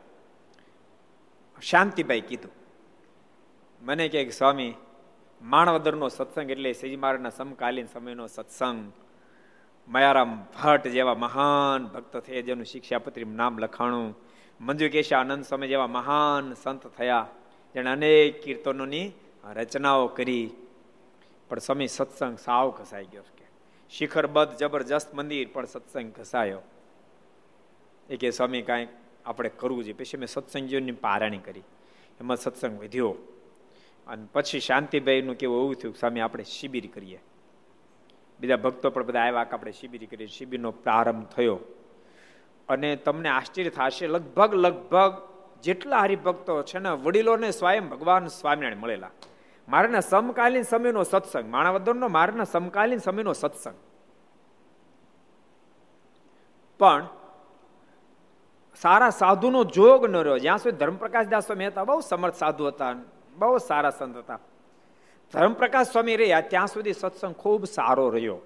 શાંતિભાઈ 1.61 2.21
કીધું. 2.21 2.51
મને 3.81 4.09
કે 4.09 4.29
સ્વામી, 4.29 4.73
માણવદરનો 5.41 6.09
સત્સંગ 6.09 6.51
એટલે 6.51 6.73
સજી 6.73 6.99
સમકાલીન 7.37 7.87
સમયનો 7.87 8.27
સત્સંગ. 8.27 8.91
મયારામ 9.87 10.45
ભટ્ટ 10.63 10.87
જેવા 10.87 11.15
મહાન 11.15 11.85
ભક્ત 11.85 12.17
થયા, 12.17 12.41
જેનું 12.41 12.65
શિક્ષાપત્રી 12.65 13.23
નામ 13.23 13.57
લખાણું 13.57 14.15
મંજુ 14.61 15.15
આનંદ 15.15 15.43
સ્વામી 15.43 15.67
જેવા 15.67 15.87
મહાન 15.87 16.53
સંત 16.53 16.87
થયા. 16.87 17.27
જેણે 17.73 17.89
અનેક 17.89 18.43
કીર્તનોની 18.43 19.11
રચનાઓ 19.53 20.07
કરી. 20.07 20.51
પણ 21.49 21.59
સ્વામી 21.59 21.87
સત્સંગ 21.87 22.37
સાવ 22.37 22.69
ઘસાઈ 22.69 23.05
ગયો 23.05 23.21
કે. 23.21 23.45
શિખરબદ્ધ 23.89 24.57
જબરજસ્ત 24.57 25.13
મંદિર 25.13 25.49
પણ 25.53 25.65
સત્સંગ 25.65 26.13
ઘસાયો. 26.13 26.61
એ 28.09 28.17
કે 28.17 28.31
સ્વામી 28.31 28.61
કાંઈક 28.61 28.89
આપણે 29.25 29.49
કરવું 29.49 29.83
જોઈએ. 29.83 29.93
પછી 29.93 30.17
મેં 30.17 30.27
સત્સંગીઓની 30.27 30.91
પારણી 30.91 31.37
કરી. 31.37 31.61
એમાં 32.19 32.37
સત્સંગ 32.37 32.79
વધ્યો. 32.79 33.15
અને 34.07 34.27
પછી 34.33 34.59
શાંતિભાઈનું 34.59 35.35
કેવું 35.35 35.63
એવું 35.63 35.75
થયું 35.75 35.95
સ્વામી 35.95 36.19
આપણે 36.19 36.43
શિબિર 36.43 36.89
કરીએ. 36.93 37.19
બીજા 38.39 38.55
ભક્તો 38.55 38.89
પણ 38.89 39.03
બધા 39.03 39.19
આવ્યા, 39.19 39.43
કે 39.43 39.51
આપણે 39.51 39.71
શિબિર 39.71 40.07
કરી 40.11 40.27
શિબિરનો 40.27 40.71
પ્રારંભ 40.71 41.25
થયો. 41.25 41.59
અને 42.69 42.95
તમને 42.95 43.29
આશ્ચર્ય 43.29 43.69
થશે, 43.69 44.07
લગભગ 44.07 44.53
લગભગ 44.53 45.21
જેટલા 45.63 45.99
હરિભક્તો 45.99 46.63
છે 46.63 46.79
ને, 46.79 46.89
વડીલોને 46.89 47.51
સ્વયં 47.51 47.89
ભગવાન 47.89 48.27
સ્વામિનારાયણ 48.27 48.77
મળેલા. 48.77 49.09
મારાના 49.69 49.99
સમકાલીન 49.99 50.63
સમયનો 50.63 51.03
સત્સંગ 51.03 51.51
માણાવદરનો 51.51 52.07
મારાના 52.07 52.43
સમકાલીન 52.43 52.99
સમયનો 52.99 53.33
સત્સંગ. 53.33 53.75
પણ 56.79 57.07
સારા 58.81 59.09
સાધુનો 59.09 59.63
જોગ 59.63 60.05
ન 60.05 60.15
રહ્યો. 60.15 60.37
જ્યાં 60.37 60.57
સુધી 60.57 60.77
ધર્મપ્રકાશ 60.77 61.27
દાસ 61.27 61.51
મહેતા 61.51 61.81
હતા, 61.81 61.83
બહુ 61.83 61.99
સમર્થ 61.99 62.35
સાધુ 62.35 62.67
હતા, 62.67 62.95
બહુ 63.37 63.57
સારા 63.57 63.89
સંત 63.89 64.17
હતા. 64.17 64.39
ધર્મપ્રકાશ 65.33 65.89
સ્વામી 65.91 66.17
રહ્યા 66.17 66.41
ત્યાં 66.41 66.67
સુધી 66.67 66.93
સત્સંગ 66.93 67.35
ખૂબ 67.35 67.63
સારો 67.65 68.09
રહ્યો. 68.09 68.39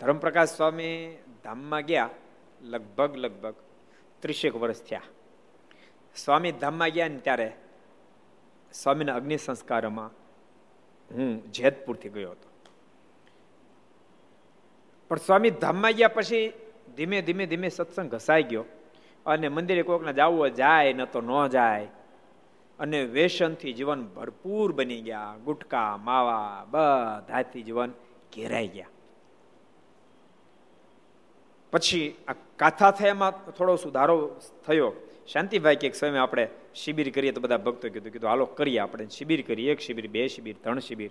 ધર્મપ્રકાશ 0.00 0.48
સ્વામી 0.48 1.18
ધામમાં 1.44 1.84
ગયા, 1.84 2.10
લગભગ 2.62 3.16
લગભગ 3.16 3.56
ત્રીસેક 4.22 4.54
વર્ષ 4.54 4.82
થયા. 4.82 5.02
સ્વામી 6.16 6.52
ધામમાં 6.52 6.90
ગયા 6.90 7.08
ને 7.08 7.18
ત્યારે 7.18 7.48
સ્વામીના 8.72 9.14
અગ્નિ 9.14 9.38
સંસ્કારમાં 9.38 10.10
હું 11.10 11.52
જેતપુરથી 11.52 12.08
ગયો 12.08 12.30
હતો. 12.30 12.48
પણ 15.08 15.16
સ્વામી 15.16 15.50
ધામમાં 15.50 15.92
ગયા 15.92 16.08
પછી 16.08 16.52
ધીમે 16.96 17.22
ધીમે 17.22 17.46
ધીમે 17.46 17.68
સત્સંગ 17.68 18.10
ઘસાઈ 18.10 18.42
ગયો 18.42 18.64
અને 19.26 19.48
મંદિરે 19.48 19.82
કોકને 19.82 20.12
જવું 20.12 20.50
જાય, 20.50 20.92
ન 20.92 21.04
તો 21.04 21.20
ન 21.20 21.30
જાય. 21.48 21.88
અને 22.78 23.04
વેસનથી 23.04 23.72
જીવન 23.72 24.04
ભરપૂર 24.04 24.72
બની 24.72 25.00
ગયા. 25.00 25.36
ગુટકા, 25.44 25.96
માવા, 25.96 26.66
બધાથી 26.70 27.62
જીવન 27.62 27.90
ઘેરાઈ 28.36 28.68
ગયા. 28.68 28.86
પછી 31.72 32.16
આ 32.28 32.32
કાથા 32.56 32.90
થયામાં 32.90 33.50
થોડો 33.50 33.76
સુધારો 33.76 34.40
થયો. 34.66 34.92
શાંતિભાઈ 35.32 35.76
કે 35.76 35.92
સમય 35.92 36.18
આપણે 36.18 36.48
શિબિર 36.74 37.10
કરીએ 37.10 37.32
તો 37.32 37.40
બધા 37.40 37.56
ભક્તો 37.56 37.88
કીધું 37.88 38.12
કીધું, 38.12 38.30
હાલો, 38.30 38.46
કરીએ 38.46 38.78
આપણે. 38.78 39.06
શિબિર 39.06 39.44
કરીએ, 39.46 39.72
એક 39.72 39.80
શિબિર, 39.80 40.08
બે 40.08 40.28
શિબિર, 40.28 40.56
ત્રણ 40.62 40.78
શિબિર. 40.78 41.10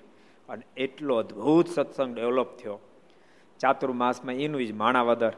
અને 0.49 0.65
એટલો 0.77 1.15
અદ્ભુત 1.15 1.67
સત્સંગ 1.67 2.15
ડેવલપ 2.15 2.57
થયો. 2.57 2.79
ચાતુર્માસમાં 3.59 4.33
એનું 4.33 4.67
જ 4.67 4.71
માણાવદર, 4.71 5.33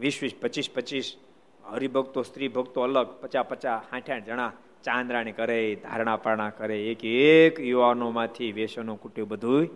વીસ 0.00 0.18
વીસ, 0.22 0.34
પચીસ 0.40 0.70
પચીસ. 0.74 1.16
હરિભક્તો 1.64 2.22
સ્ત્રી 2.22 2.48
ભક્તો 2.48 2.80
અલગ, 2.80 3.06
પચાસ 3.06 3.46
પચાસ 3.46 3.94
આઠ 3.94 4.10
આઠ 4.10 4.22
જણા 4.22 4.52
ચાંદ્રાણી 4.84 5.32
કરે 5.32 5.58
ધારણા 5.74 6.16
પારણા 6.16 6.50
કરે 6.50 6.76
એક 6.90 7.04
એક 7.04 7.60
યુવાનોમાંથી 7.60 8.52
વેસનો 8.52 8.94
કુટ્યું 8.96 9.28
બધું 9.28 9.68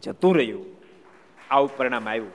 જતું 0.00 0.36
રહ્યું. 0.36 0.66
આવું 1.50 1.76
પરિણામ 1.76 2.08
આવ્યું. 2.08 2.34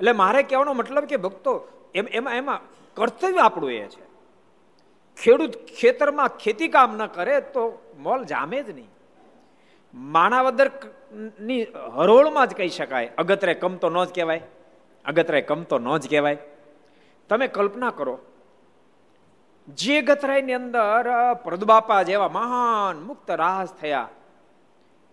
એટલે 0.00 0.12
મારે 0.12 0.42
કહેવાનો 0.42 0.72
મતલબ 0.74 1.04
કે 1.04 1.16
ભક્તો, 1.16 1.52
એમ, 1.94 2.06
એમાં 2.10 2.34
એમાં 2.34 2.60
કર્તવ્ય 2.96 3.38
આપણું 3.38 3.72
એ 3.72 3.86
છે. 3.86 4.04
ખેડૂત 5.16 5.54
ખેતરમાં 5.80 6.28
ખેતી 6.28 6.68
કામ 6.68 6.96
ન 6.96 7.06
કરે 7.06 7.40
તો 7.54 7.62
મોલ 7.98 8.24
જામે 8.24 8.58
જ 8.62 8.70
નહીં. 8.70 8.90
માણાવદરની 9.94 11.62
હરોળમાં 11.96 12.46
જ 12.48 12.54
કહી 12.54 12.68
શકાય, 12.68 13.10
અગતરે 13.18 13.54
કમ 13.54 13.74
તો 13.76 13.88
ન 13.90 14.04
જ 14.04 14.10
કહેવાય, 14.14 14.42
અગતરે 15.04 15.40
કમ 15.42 15.62
તો 15.62 15.78
ન 15.78 15.88
જ 15.98 16.10
કહેવાય. 16.10 16.38
તમે 17.28 17.46
કલ્પના 17.48 17.90
કરો 17.90 18.18
જે 19.68 20.02
ગતરાયની 20.02 20.52
અંદર 20.52 21.34
પ્રદબાપા 21.44 22.02
જેવા 22.02 22.28
મહાન 22.28 23.02
મુક્ત 23.02 23.30
રાહસ 23.30 23.72
થયા. 23.72 24.08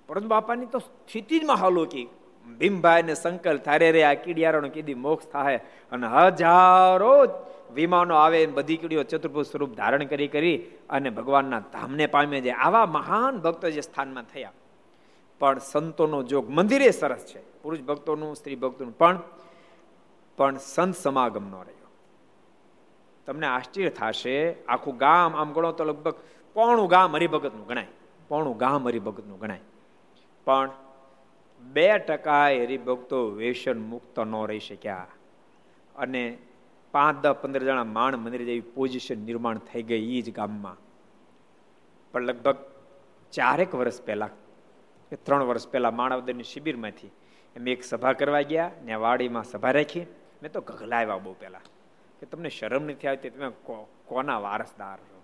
પ્રદબાપાની 0.08 0.66
તો 0.66 0.80
સ્થિતિ 0.80 1.40
જ 1.40 1.44
મહાલોકી 1.44 2.08
ભીમભાઈ 2.58 3.04
ને 3.04 3.14
સંકલ 3.14 3.58
થારે 3.58 3.92
રે, 3.92 4.04
આ 4.04 4.14
કીડિયારાનો 4.14 4.70
કીધી 4.70 4.94
મોક્ષ 4.94 5.28
થાય 5.28 5.58
અને 5.92 6.08
હજારો 6.08 7.28
વિમાનો 7.74 8.16
આવે 8.16 8.46
બધી 8.46 8.78
કીડીઓ 8.78 9.04
ચતુર્ભુજ 9.04 9.46
સ્વરૂપ 9.46 9.76
ધારણ 9.76 10.04
કરી 10.04 10.28
કરી 10.28 10.58
અને 10.90 11.10
ભગવાનના 11.10 11.60
ધામને 11.60 12.08
પામે 12.08 12.42
છે. 12.42 12.50
આવા 12.50 12.86
મહાન 12.86 13.38
ભક્તો 13.38 13.70
જે 13.70 13.82
સ્થાનમાં 13.82 14.24
થયા. 14.24 14.52
પણ 15.40 15.60
સંતોનો 15.60 16.24
જોગ 16.24 16.50
મંદિરે 16.50 16.92
સરસ 16.92 17.26
છે. 17.26 17.62
પુરુષ 17.62 17.80
ભક્તોનું, 17.80 18.36
સ્ત્રી 18.36 18.56
ભક્તોનું 18.56 18.98
પણ 18.98 19.20
પણ 20.38 20.58
સંત 20.58 20.96
સમાગમ 20.96 21.52
નો 21.52 21.62
રહ્યો. 21.62 21.81
તમને 23.26 23.48
આશ્ચર્ય 23.48 23.90
થશે, 23.90 24.66
આખું 24.66 24.98
ગામ 24.98 25.36
આમ 25.36 25.54
ગણો 25.54 25.72
તો 25.72 25.84
લગભગ 25.84 26.16
પોણું 26.54 26.88
ગામ 26.88 27.16
હરિભગતનું 27.16 27.68
ગણાય. 27.68 27.88
પોણું 28.28 28.58
ગામ 28.58 28.88
હરિભગતનું 28.88 29.40
ગણાય. 29.40 29.60
પણ 30.46 30.72
બે 31.60 32.00
ટકા 32.00 32.46
હરિભક્તો 32.46 33.30
વેસન 33.32 33.80
મુક્ત 33.80 34.20
ન 34.20 34.46
રહી 34.46 34.60
શક્યા. 34.60 35.08
અને 35.96 36.38
પાંચ 36.92 37.24
દસ 37.24 37.32
પંદર 37.32 37.64
જણા 37.64 37.84
માણ 37.84 38.18
મંદિર 38.18 38.44
જેવી 38.44 38.60
પોઝિશન 38.60 39.18
નિર્માણ 39.18 39.58
થઈ 39.58 39.84
ગઈ 39.84 40.18
એ 40.18 40.22
જ 40.22 40.34
ગામમાં. 40.34 40.78
પણ 42.12 42.22
લગભગ 42.22 42.56
ચારેક 43.32 43.76
વર્ષ 43.76 44.02
પહેલા, 44.04 44.28
કે 45.10 45.16
ત્રણ 45.16 45.44
વર્ષ 45.44 45.68
પહેલા 45.68 45.92
માણાવદરની 45.92 46.44
શિબિરમાંથી 46.44 47.08
એમ 47.56 47.68
એક 47.68 47.84
સભા 47.84 48.14
કરવા 48.14 48.42
ગયા 48.42 48.72
ને 48.84 48.96
વાડીમાં 48.96 49.44
સભા 49.44 49.72
રાખી. 49.72 50.02
મેં 50.42 50.52
તો 50.52 50.62
ગગલાવ્યા 50.62 51.18
બહુ 51.18 51.36
પહેલા. 51.40 51.60
કે 52.22 52.28
તમને 52.28 52.50
શરમ 52.50 52.84
નથી 52.84 53.08
આવતી, 53.08 53.30
તમે 53.30 53.50
કોના 54.06 54.40
વારસદાર 54.40 54.98
છો? 54.98 55.22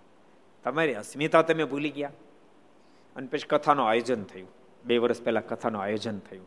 તમારી 0.64 0.94
અસ્મિતા 0.94 1.42
તમે 1.42 1.64
ભૂલી 1.64 1.90
ગયા? 1.90 2.10
અને 3.16 3.26
પછી 3.26 3.46
કથાનું 3.50 3.88
આયોજન 3.88 4.24
થયું. 4.24 4.48
બે 4.84 4.98
વર્ષ 4.98 5.22
પહેલા 5.22 5.40
કથાનું 5.40 5.82
આયોજન 5.82 6.18
થયું. 6.18 6.46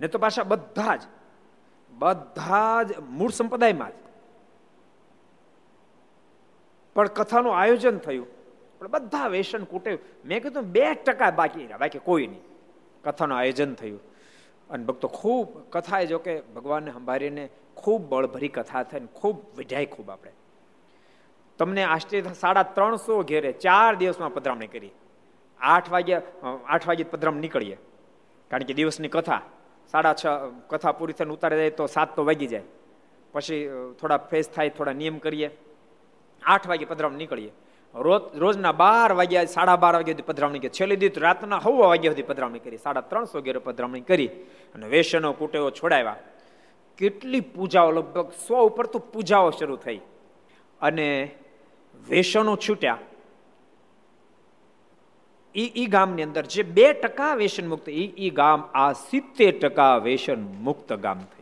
ને 0.00 0.08
તો 0.08 0.18
પાછા 0.18 0.42
બધા 0.42 0.96
જ 0.96 1.02
બધા 1.90 2.82
જ 2.82 2.98
મૂળ 2.98 3.30
સંપ્રદાયમાં 3.30 3.90
જ. 3.90 3.94
પણ 6.94 7.08
કથાનું 7.08 7.58
આયોજન 7.58 7.98
થયું. 7.98 8.26
પણ 8.78 8.88
બધા 8.88 9.26
વેસન 9.26 9.64
કૂટે 9.64 9.98
મેં 10.24 10.42
કીધું 10.42 10.62
બે 10.62 10.94
ટકા 10.94 11.30
બાકી 11.30 11.62
રહ્યા. 11.62 11.78
બાકી 11.78 11.98
કોઈ 11.98 12.26
નહીં. 12.26 12.40
કથાનું 13.04 13.38
આયોજન 13.38 13.74
થયું. 13.74 14.00
અને 14.70 14.84
ભક્તો 14.84 15.08
ખૂબ 15.08 15.48
કથા 15.70 16.02
જો 16.04 16.18
કે 16.18 16.40
ભગવાનને 16.40 16.90
સંભાળીને 16.90 17.48
ખૂબ 17.76 18.08
બળભરી 18.08 18.48
કથા 18.48 18.82
થઈ 18.82 19.00
ને 19.00 19.06
ખૂબ 19.14 19.36
વિજાય 19.56 19.86
ખૂબ 19.86 20.10
આપણે. 20.10 20.32
તમને 21.58 21.82
આશ્ચર્ય 21.84 22.32
સાડા 22.40 22.62
ત્રણસો 22.62 23.22
ઘેરે 23.22 23.52
ચાર 23.52 23.94
દિવસમાં 23.96 24.34
પધરામણી 24.34 24.66
કરી. 24.66 24.90
આઠ 25.60 25.88
વાગ્યા 25.90 26.22
આઠ 26.66 26.88
વાગે 26.88 27.02
પધરામણી 27.02 27.40
નીકળીએ. 27.40 27.78
કારણ 28.50 28.62
કે 28.62 28.74
દિવસની 28.74 29.08
કથા, 29.08 29.42
સાડા 29.92 30.14
છ, 30.14 30.26
કથા 30.66 30.92
પૂરી 30.92 31.12
થઈને 31.12 31.32
ઉતારી 31.32 31.56
જાય 31.56 31.70
તો 31.70 31.86
સાત 31.86 32.16
તો 32.16 32.24
વાગી 32.24 32.46
જાય. 32.46 32.62
પછી 33.32 33.68
થોડા 34.00 34.16
ફ્રેશ 34.16 34.48
થાય, 34.48 34.68
થોડા 34.68 34.92
નિયમ 34.92 35.18
કરીએ. 35.18 35.50
આઠ 36.42 36.66
વાગે 36.66 36.84
પધરામણી 36.84 37.18
નીકળીએ. 37.18 37.52
રોજના 38.42 38.72
બાર 38.72 39.10
વાગ્યા, 39.20 39.46
સાડા 39.56 39.76
બાર 39.76 39.94
વાગ્યા 39.98 40.16
સુધી 40.16 40.30
પધરામણી 40.30 40.62
કરી. 40.64 40.76
છેલ્લી 40.78 41.00
દીધું 41.02 41.22
રાતના 41.22 41.60
હવા 41.66 41.88
વાગ્યા 41.92 42.14
સુધી 42.14 42.30
પધરામણી 42.30 42.64
કરી. 42.66 42.78
સાડા 42.78 43.08
ત્રણસો 43.10 43.42
ઘેરો 43.42 43.60
પધરામણી 43.60 44.06
કરી 44.10 44.30
અને 44.74 44.86
વેસનો 44.94 45.32
કુટેવો 45.40 45.70
છોડાવ્યા. 45.70 46.18
કેટલી 46.98 47.44
પૂજાઓ, 47.54 47.90
લગભગ 47.96 48.28
સો 48.46 48.56
ઉપર 48.68 48.86
તો 48.86 48.98
પૂજાઓ 49.12 49.50
શરૂ 49.50 49.78
થઈ 49.84 50.00
અને 50.80 51.06
વેસનો 52.06 52.56
છૂટ્યા. 52.56 52.98
ઈ 55.54 55.70
ઈ 55.82 55.86
ગામની 55.86 56.22
અંદર 56.22 56.44
જે 56.54 56.62
બે 56.76 56.86
ટકા 56.94 57.34
વેસન 57.34 57.66
મુક્ત 57.68 57.86
ઈ 57.90 58.08
ઈ 58.18 58.30
ગામ 58.30 58.60
આ 58.74 58.92
સિત્તેર 58.92 59.52
ટકા 59.62 59.94
વેસન 59.98 60.40
મુક્ત 60.66 60.88
ગામ 61.04 61.18
થયું 61.24 61.37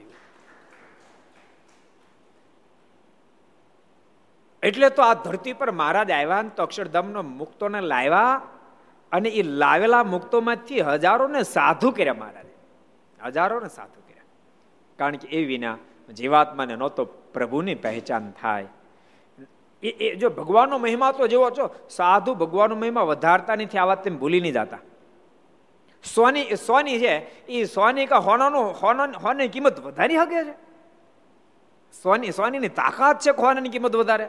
એટલે 4.67 4.91
તો 4.91 5.03
આ 5.03 5.15
ધરતી 5.15 5.53
પર 5.53 5.71
મહારાજ 5.71 6.11
આવ્યા 6.11 6.43
તો 6.43 6.63
અક્ષરધામનો 6.63 7.23
મુક્તોને 7.23 7.81
લાવ્યા 7.81 8.43
અને 9.13 9.29
એ 9.29 9.43
લાવેલા 9.43 10.05
મુક્તોમાંથી 10.05 10.81
હજારોને 10.81 11.43
સાધુ 11.43 11.91
કર્યા 11.91 12.15
મહારાજે. 12.15 12.55
હજારોને 13.25 13.69
સાધુ 13.69 14.01
કર્યા. 14.01 14.23
કારણ 14.99 15.17
કે 15.17 15.29
એ 15.29 15.45
વિના 15.45 15.77
જીવાત્માને 16.15 16.77
નહોતો 16.77 17.05
પ્રભુની 17.05 17.75
પહેચાન 17.75 18.33
થાય. 18.43 18.67
એ 19.83 19.89
એ 19.89 20.15
જો 20.17 20.31
ભગવાનનો 20.31 20.79
મહિમા 20.79 21.13
તો 21.13 21.27
જેવો 21.27 21.51
છો, 21.51 21.75
સાધુ 21.91 22.35
ભગવાનનો 22.35 22.77
મહિમા 22.77 23.01
વધારતા 23.01 23.55
નથી, 23.55 23.79
આ 23.79 23.85
વાત 23.85 24.05
તેમ 24.05 24.19
ભૂલી 24.19 24.41
નહીં 24.41 24.53
જતા. 24.53 24.79
સોની 26.15 26.57
સોની 26.57 26.99
છે 26.99 27.45
એ 27.47 27.65
સોની 27.65 28.07
કા 28.07 28.17
હોનાનું, 28.17 28.73
હોના 28.73 29.05
હોની 29.05 29.49
કિંમત 29.49 29.81
વધારી 29.81 30.17
શકે 30.17 30.45
છે? 30.45 30.55
સોની, 32.03 32.31
સોનીની 32.33 32.69
તાકાત 32.69 33.19
છે 33.19 33.33
ખોનાની 33.33 33.69
કિંમત 33.69 33.97
વધારે? 33.97 34.29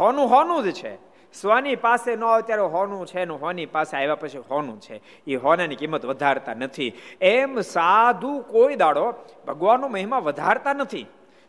હોનું 0.00 0.30
હોનું 0.30 0.62
જ 0.62 0.72
છે. 0.72 0.94
સ્વાની 1.32 1.76
પાસે 1.76 2.16
ન 2.16 2.24
આવે 2.24 2.42
ત્યારે 2.42 2.62
હોનું 2.62 3.06
છે 3.06 3.24
ને 3.24 3.34
હોની 3.34 3.66
પાસે 3.66 3.96
આવ્યા 3.96 4.14
પછી 4.14 4.38
હોનું 4.38 4.80
છે. 4.80 5.02
એ 5.26 5.36
હોનાની 5.36 5.76
કિંમત 5.76 6.04
વધારતા 6.04 6.54
નથી. 6.54 6.92
એમ 7.20 7.60
સાધુ 7.60 8.44
કોઈ 8.48 8.76
દાડો 8.76 9.14
ભગવાનનો 9.46 9.88
મહિમા 9.88 10.18
વધારતા 10.18 10.72
નથી. 10.72 11.06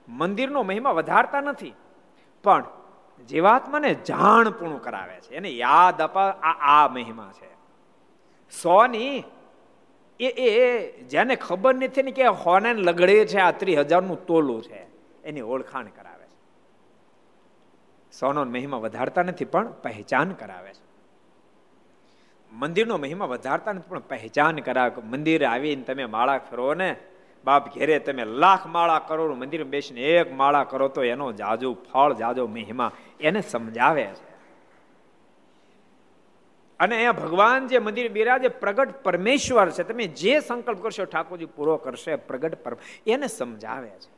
મંદિરનો 0.10 0.64
મહિમા 0.64 0.92
વધારતા 0.92 1.42
નથી. 1.42 1.74
પણ 2.44 2.64
જીવાત્માને 3.30 3.94
જાણપૂણું 3.94 4.82
કરાવે 4.82 5.20
છે. 5.20 5.36
એને 5.36 5.50
યાદ 5.50 6.02
અપા 6.02 6.28
આ 6.30 6.84
આ 6.84 6.88
મહિમા 6.88 7.32
છે. 7.42 7.56
સોની, 8.62 9.24
એ 10.20 10.28
એ 10.28 10.92
જેને 11.04 11.36
ખબર 11.36 11.76
નથી 11.76 12.04
ને 12.04 12.12
કે 12.12 12.28
હોને 12.28 12.74
લગડે 12.74 13.26
છે 13.26 13.38
આ 13.38 13.52
ત્રી 13.52 13.76
હજારનું 13.76 14.26
તોલું 14.26 14.64
છે. 14.64 14.88
એની 15.24 15.42
ઓળખાણ 15.42 15.86
કરાવે. 15.86 16.15
સોનો 18.20 18.44
મહિમા 18.44 18.78
વધારતા 18.78 19.24
નથી, 19.24 19.46
પણ 19.46 19.72
પહેચાન 19.72 20.32
કરાવે 20.32 20.74
છે. 20.74 20.86
મંદિરનો 22.52 22.98
મહિમા 22.98 23.26
વધારતા 23.26 23.72
નથી, 23.72 23.90
પણ 23.90 24.00
પહેચાન 24.00 24.56
કરાવે 24.56 25.02
મંદિર 25.02 25.46
આવીને 25.46 25.84
તમે 25.84 26.06
માળા 26.06 26.38
ફેરો 26.38 26.74
ને, 26.74 26.96
બાપ 27.46 27.76
ઘેરે 27.76 28.00
તમે 28.00 28.26
લાખ 28.26 28.66
માળા 28.68 29.00
કરો 29.00 29.36
મંદિર 29.36 29.64
બેસીને 29.64 30.02
એક 30.02 30.34
માળા 30.34 30.64
કરો, 30.64 30.88
તો 30.88 31.04
એનો 31.04 31.32
જાજુ 31.32 31.78
ફળ, 31.94 32.14
જાજો 32.14 32.48
મહિમા 32.48 32.92
એને 33.20 33.42
સમજાવે 33.42 34.04
છે. 34.04 34.36
અને 36.80 36.96
અહીંયા 36.96 37.12
ભગવાન 37.12 37.68
જે 37.68 37.80
મંદિર 37.80 38.12
બિરાજે 38.12 38.48
પ્રગટ 38.48 39.04
પરમેશ્વર 39.04 39.70
છે. 39.70 39.84
તમે 39.84 40.08
જે 40.08 40.40
સંકલ્પ 40.40 40.84
કરશો 40.84 41.06
ઠાકોરજી 41.06 41.46
પૂરો 41.46 41.78
કરશે, 41.78 42.16
પ્રગટ 42.16 42.56
પર 42.56 42.78
એને 43.08 43.28
સમજાવે 43.28 43.90
છે. 43.90 44.16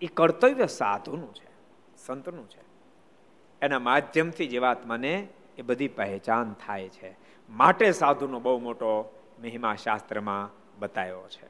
એ 0.00 0.06
કર્તવ્ય 0.06 0.66
સાધુનું 0.66 1.34
છે. 1.34 1.47
સંતનું 2.08 2.50
છે. 2.50 2.60
એના 3.62 3.78
માધ્યમથી 3.78 4.46
જીવાત્માને 4.46 5.28
એ 5.58 5.62
બધી 5.62 5.88
પહેચાન 5.88 6.54
થાય 6.66 6.88
છે. 6.88 7.16
માટે 7.50 7.92
સાધુનો 7.92 8.40
બહુ 8.40 8.58
મોટો 8.58 9.18
મહિમા 9.42 9.74
શાસ્ત્રમાં 9.74 10.50
બતાવ્યો 10.78 11.28
છે. 11.28 11.46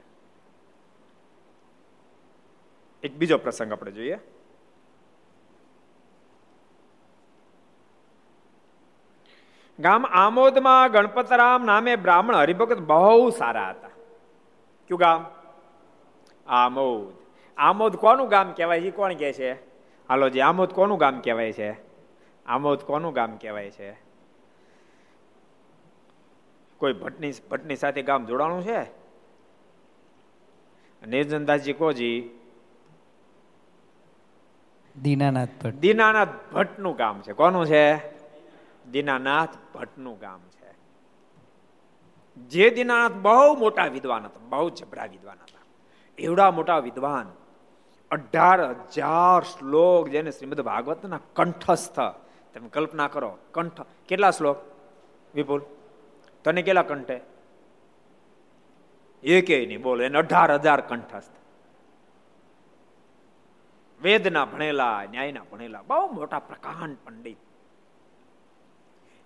એક 3.02 3.16
બીજો 3.16 3.38
પ્રસંગ 3.38 3.72
આપણે 3.72 3.92
જોઈએ. 3.92 4.18
ગામ 9.78 10.06
આમોદમાં 10.06 10.92
ગણપતરામ 10.92 11.64
નામે 11.64 11.96
બ્રાહ્મણ 11.96 12.36
હરિભગત 12.36 12.78
બહુ 12.78 13.30
સારા 13.30 13.70
હતા. 13.70 13.88
કયું 14.88 14.98
ગામ? 14.98 15.26
આમોદ. 16.46 17.14
આમોદ 17.56 17.96
કોનું 17.96 18.28
ગામ 18.28 18.52
કહેવાય? 18.52 18.78
એ 18.78 18.90
કોણ 18.90 19.14
કે 19.14 19.32
છે? 19.32 19.67
હાલો 20.08 20.28
જે 20.28 20.40
આમોદ 20.40 20.72
કોનું 20.72 20.98
ગામ 20.98 21.20
કહેવાય 21.20 21.52
છે? 21.52 21.76
આમોદ 22.46 22.78
કોનું 22.78 23.12
ગામ 23.12 23.36
કહેવાય 23.36 23.70
છે? 23.70 23.92
કોઈ 26.78 26.92
ભટ્ટની 26.92 27.32
ભટ્ટની 27.50 27.76
સાથે 27.76 28.02
ગામ 28.02 28.26
જોડાણું 28.26 28.62
છે? 28.62 28.82
નિર્જનદાસજી 31.06 31.72
કોજી 31.72 32.30
દીનાનાથ 35.02 35.48
ભટ્ટ. 35.62 35.74
દીનાનાથ 35.74 36.28
ભટ્ટનું 36.52 36.96
ગામ 36.96 37.20
છે. 37.20 37.32
કોનું 37.32 37.66
છે? 37.66 37.96
દીનાનાથ 38.90 39.48
ભટ્ટનું 39.74 40.18
ગામ 40.18 40.40
છે. 40.40 40.74
જે 42.48 42.70
દીનાનાથ 42.70 43.12
બહુ 43.12 43.56
મોટા 43.56 43.84
વિદ્વાન 43.84 44.24
હતા 44.24 44.40
બહુ 44.48 44.70
જબરા 44.70 45.04
વિદ્વાન 45.04 45.38
હતા. 45.38 45.58
એવડા 46.18 46.50
મોટા 46.50 46.78
વિદ્વાન 46.78 47.32
અઢાર 48.10 48.60
હજાર 48.60 49.42
શ્લોક 49.42 50.08
જેને 50.08 50.30
શ્રીમદ 50.30 50.60
ભાગવતના 50.60 51.20
કંઠસ્થ, 51.34 52.00
તમે 52.54 52.68
કલ્પના 52.68 53.08
કરો, 53.08 53.38
કંઠ, 53.52 53.80
કેટલા 54.08 54.30
શ્લોક? 54.30 54.56
વિપુલ, 55.34 55.62
તને 56.44 56.62
કેટલા 56.62 56.82
કંઠે? 56.82 57.20
એકે 59.22 59.66
નહીં, 59.66 59.82
બોલો, 59.82 60.04
એને 60.04 60.18
અઢાર 60.18 60.54
હજાર 60.54 60.80
કંઠસ્થ. 60.80 61.32
વેદના 64.02 64.44
ભણેલા, 64.44 65.04
ન્યાયના 65.10 65.40
ભણેલા, 65.52 65.82
બહુ 65.82 66.12
મોટા 66.12 66.38
પ્રકાંડ 66.38 66.96
પંડિત. 67.04 67.36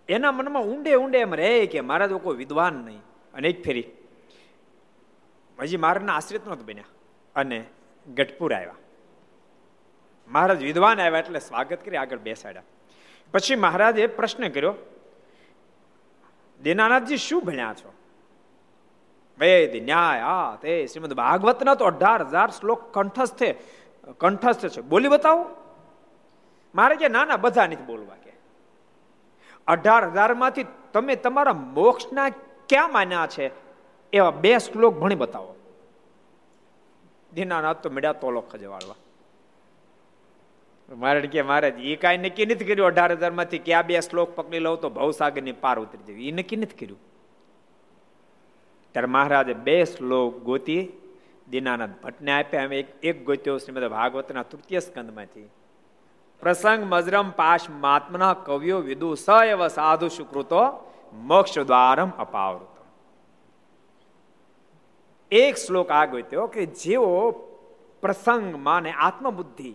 એના 0.09 0.33
મનમાં 0.33 0.63
ઊંડે 0.63 0.95
ઊંડે 0.95 1.19
એમ 1.19 1.35
રહે 1.35 1.67
કે 1.67 1.81
મારા 1.81 2.07
તો 2.07 2.19
કોઈ 2.19 2.37
વિદ્વાન 2.37 2.75
નહીં. 2.75 2.99
અને 3.35 3.49
એક 3.49 3.65
ફેરી. 3.65 3.85
હજી 5.61 5.77
મારાના 5.77 6.17
આશ્રિત 6.17 6.47
નહોતા 6.47 6.65
બન્યા. 6.65 6.85
અને 7.35 7.65
ગઢપુર 8.07 8.55
આવ્યા. 8.55 8.75
મહારાજ 10.29 10.63
વિદ્વાન 10.63 11.01
આવ્યા 11.01 11.19
એટલે 11.19 11.41
સ્વાગત 11.41 11.85
કરી 11.85 11.97
આગળ 11.97 12.19
બેસાડ્યા. 12.19 12.63
પછી 13.33 13.57
મહારાજે 13.57 14.07
પ્રશ્ન 14.07 14.49
કર્યો, 14.49 14.75
દીનાનાથજી 16.63 17.17
શું 17.17 17.43
ભણ્યા 17.43 17.75
છો? 17.75 17.93
વેદ, 19.39 19.85
ન્યાય 19.85 20.21
આ 20.21 20.57
તે 20.57 20.87
શ્રીમદ 20.87 21.13
ભાગવતના 21.13 21.75
તો 21.75 21.85
અઢાર 21.85 22.23
હજાર 22.23 22.51
શ્લોક 22.51 22.95
કંઠસ્થ 22.95 23.43
કંઠસ્થ 24.19 24.67
છે. 24.69 24.81
બોલી 24.81 25.09
બતાવો. 25.09 25.45
મારે 26.75 26.97
કે 26.97 27.09
ના 27.09 27.25
ના 27.25 27.37
બધા 27.37 27.67
નથી 27.67 27.77
બોલવા 27.77 28.15
કે. 28.15 28.33
અઢાર 29.67 30.05
હજારમાંથી 30.05 30.67
તમે 30.93 31.17
તમારા 31.17 31.53
મોક્ષના 31.53 32.29
ક્યાં 32.69 32.93
માન્યા 32.93 33.27
છે? 33.27 33.51
એવા 34.13 34.31
બે 34.31 34.59
શ્લોક 34.59 34.95
ભણી 34.95 35.15
બતાવો. 35.15 35.57
દીનાનાથ 37.35 37.81
તો 37.83 37.91
મળ્યા 37.91 38.13
તોલો 38.13 38.41
ખજવાળવા 38.41 38.99
મારે 40.89 41.27
કે 41.27 41.43
મહારાજ 41.43 41.81
એ 41.85 41.97
કાંઈ 41.97 42.29
નક્કી 42.29 42.47
નથી 42.47 42.65
કર્યું 42.65 42.89
અઢાર 42.89 43.13
હજારમાંથી 43.13 43.59
ક્યાં 43.59 43.87
બે 43.87 44.01
શ્લોક 44.01 44.35
પકડી 44.37 44.59
લઉં 44.59 44.81
તો 44.81 44.89
ભવસાગરની 44.91 45.53
પાર 45.53 45.77
ઉતરી 45.79 46.05
જવી. 46.07 46.29
એ 46.29 46.33
નક્કી 46.33 46.57
નથી 46.57 46.79
કર્યું. 46.81 47.01
ત્યારે 48.95 49.07
મહારાજે 49.07 49.55
બે 49.67 49.77
શ્લોક 49.85 50.43
ગોતી 50.43 50.83
દીનાનાથ 51.51 51.97
ભટ્ટને 52.03 52.33
આપ્યા. 52.33 52.63
એમ 52.63 52.73
એક 53.03 53.25
ગોત્યો 53.25 53.59
શ્રીમદ 53.59 53.89
ભાગવતના 53.89 54.43
તૃતીય 54.43 54.81
સ્કંદમાંથી. 54.81 55.49
પ્રસંગ 56.43 56.83
મજરમ 56.93 57.31
પાશ 57.31 57.67
મહાત્મના 57.71 58.35
કવિઓ 58.35 58.79
વિદુ 58.81 59.15
સ 59.15 59.27
એવ 59.47 59.69
સાધુ 59.69 60.09
સુકૃતો 60.09 60.63
મોક્ષ 61.15 61.59
દ્વારમ 61.59 62.11
અપાવૃત. 62.19 62.72
એક 65.33 65.57
શ્લોક 65.57 65.91
આ 65.91 66.07
ગોત્યો 66.07 66.47
કે 66.47 66.67
જેઓ 66.67 67.31
પ્રસંગમાં 68.03 68.83
ને 68.83 68.93
આત્મબુદ્ધિ, 68.93 69.73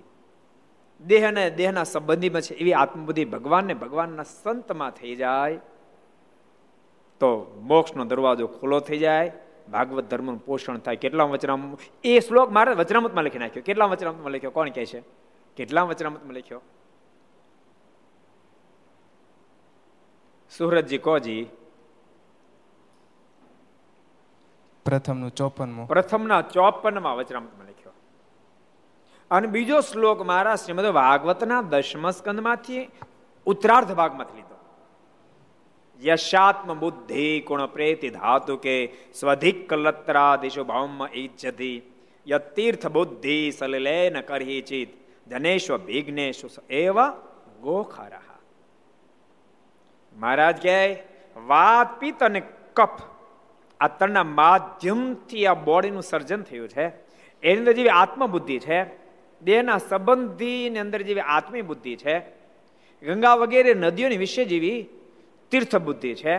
દેહ 1.06 1.28
અને 1.28 1.50
દેહના 1.50 1.84
સંબંધીમાં 1.84 2.42
છે 2.42 2.54
એવી 2.54 2.74
આત્મબુદ્ધિ 2.74 3.26
ભગવાનને 3.26 3.74
ભગવાનના 3.74 4.24
સંતમાં 4.24 4.92
થઈ 4.92 5.16
જાય, 5.16 5.58
તો 7.20 7.60
મોક્ષનો 7.62 8.06
દરવાજો 8.06 8.48
ખુલ્લો 8.48 8.80
થઈ 8.80 8.98
જાય, 8.98 9.34
ભાગવત 9.72 10.04
ધર્મનું 10.04 10.46
પોષણ 10.46 10.78
થાય. 10.78 10.96
કેટલા 10.96 11.24
વચનામ 11.24 11.78
એ 12.04 12.20
શ્લોક 12.20 12.52
મારે 12.52 12.74
વચનામતમાં 12.74 13.24
લખી 13.24 13.38
નાખ્યો. 13.38 13.64
કેટલા 13.66 13.86
વચનામતમાં 13.86 14.34
લખ્યો? 14.34 14.52
કોણ 14.52 14.70
કહે 14.70 14.86
છે? 14.86 15.04
કેટલા 15.56 15.84
વચનામતમાં 15.84 16.36
લખ્યો? 16.36 16.62
સુરતજી 20.58 20.98
કોજી 20.98 21.50
પ્રથમનું 24.88 25.32
ચોપનમું. 25.36 25.88
પ્રથમના 25.88 26.42
ચોપનમાં 26.42 27.18
વચનામૃતમાં 27.18 27.68
લખ્યો. 27.68 27.96
અને 29.32 29.48
બીજો 29.48 29.80
શ્લોક 29.82 30.22
મારા 30.22 30.56
શ્રીમદ 30.56 30.90
ભાગવતના 30.92 31.62
દશમ 31.62 32.10
સ્કંદમાંથી 32.10 32.84
ઉત્તરાર્ધ 33.46 33.94
ભાગમાંથી 33.94 34.36
લીધો. 34.36 34.58
યશાત્મ 36.02 36.80
બુદ્ધિ 36.80 37.28
ગુણ 37.40 37.66
પ્રેતિ 37.66 38.10
ધાતુ 38.10 38.58
કે 38.58 38.76
સ્વધિક 39.20 39.70
કલત્રા 39.70 40.36
દિશો 40.36 40.64
ભાવમ 40.64 41.08
ઈજ્જતિ 41.14 41.74
યતીર્થ 42.28 42.88
બુદ્ધિ 42.88 43.52
સલિલેન 43.52 44.22
કરહી 44.22 44.62
ચિત 44.62 44.96
ધનેશ્વ 45.30 45.78
ભિગ્નેશ 45.78 46.42
એવ 46.70 46.98
ગોખરહ 47.62 48.26
મહારાજ 50.16 50.58
કહે 50.62 50.80
વાત 51.48 52.00
પિત્ત 52.00 52.24
અને 52.24 52.42
કફ 52.74 53.17
આ 53.80 53.88
ત્રણના 53.88 54.24
માધ્યમથી 54.24 55.46
આ 55.46 55.54
બોડીનું 55.54 56.02
સર્જન 56.02 56.42
થયું 56.42 56.68
છે. 56.70 56.86
એની 57.44 57.58
અંદર 57.58 57.72
જેવી 57.72 57.90
આત્મબુદ્ધિ 57.90 58.60
છે. 58.60 58.84
દેહના 59.42 59.78
સંબંધીની 59.78 60.80
અંદર 60.80 61.02
જેવી 61.02 61.20
આત્મી 61.20 61.62
બુદ્ધિ 61.62 61.96
છે. 61.96 62.20
ગંગા 63.04 63.36
વગેરે 63.36 63.74
નદીઓની 63.74 64.18
વિશે 64.18 64.46
જેવી 64.46 64.86
તીર્થ 65.52 65.76
બુદ્ધિ 65.76 66.14
છે. 66.14 66.38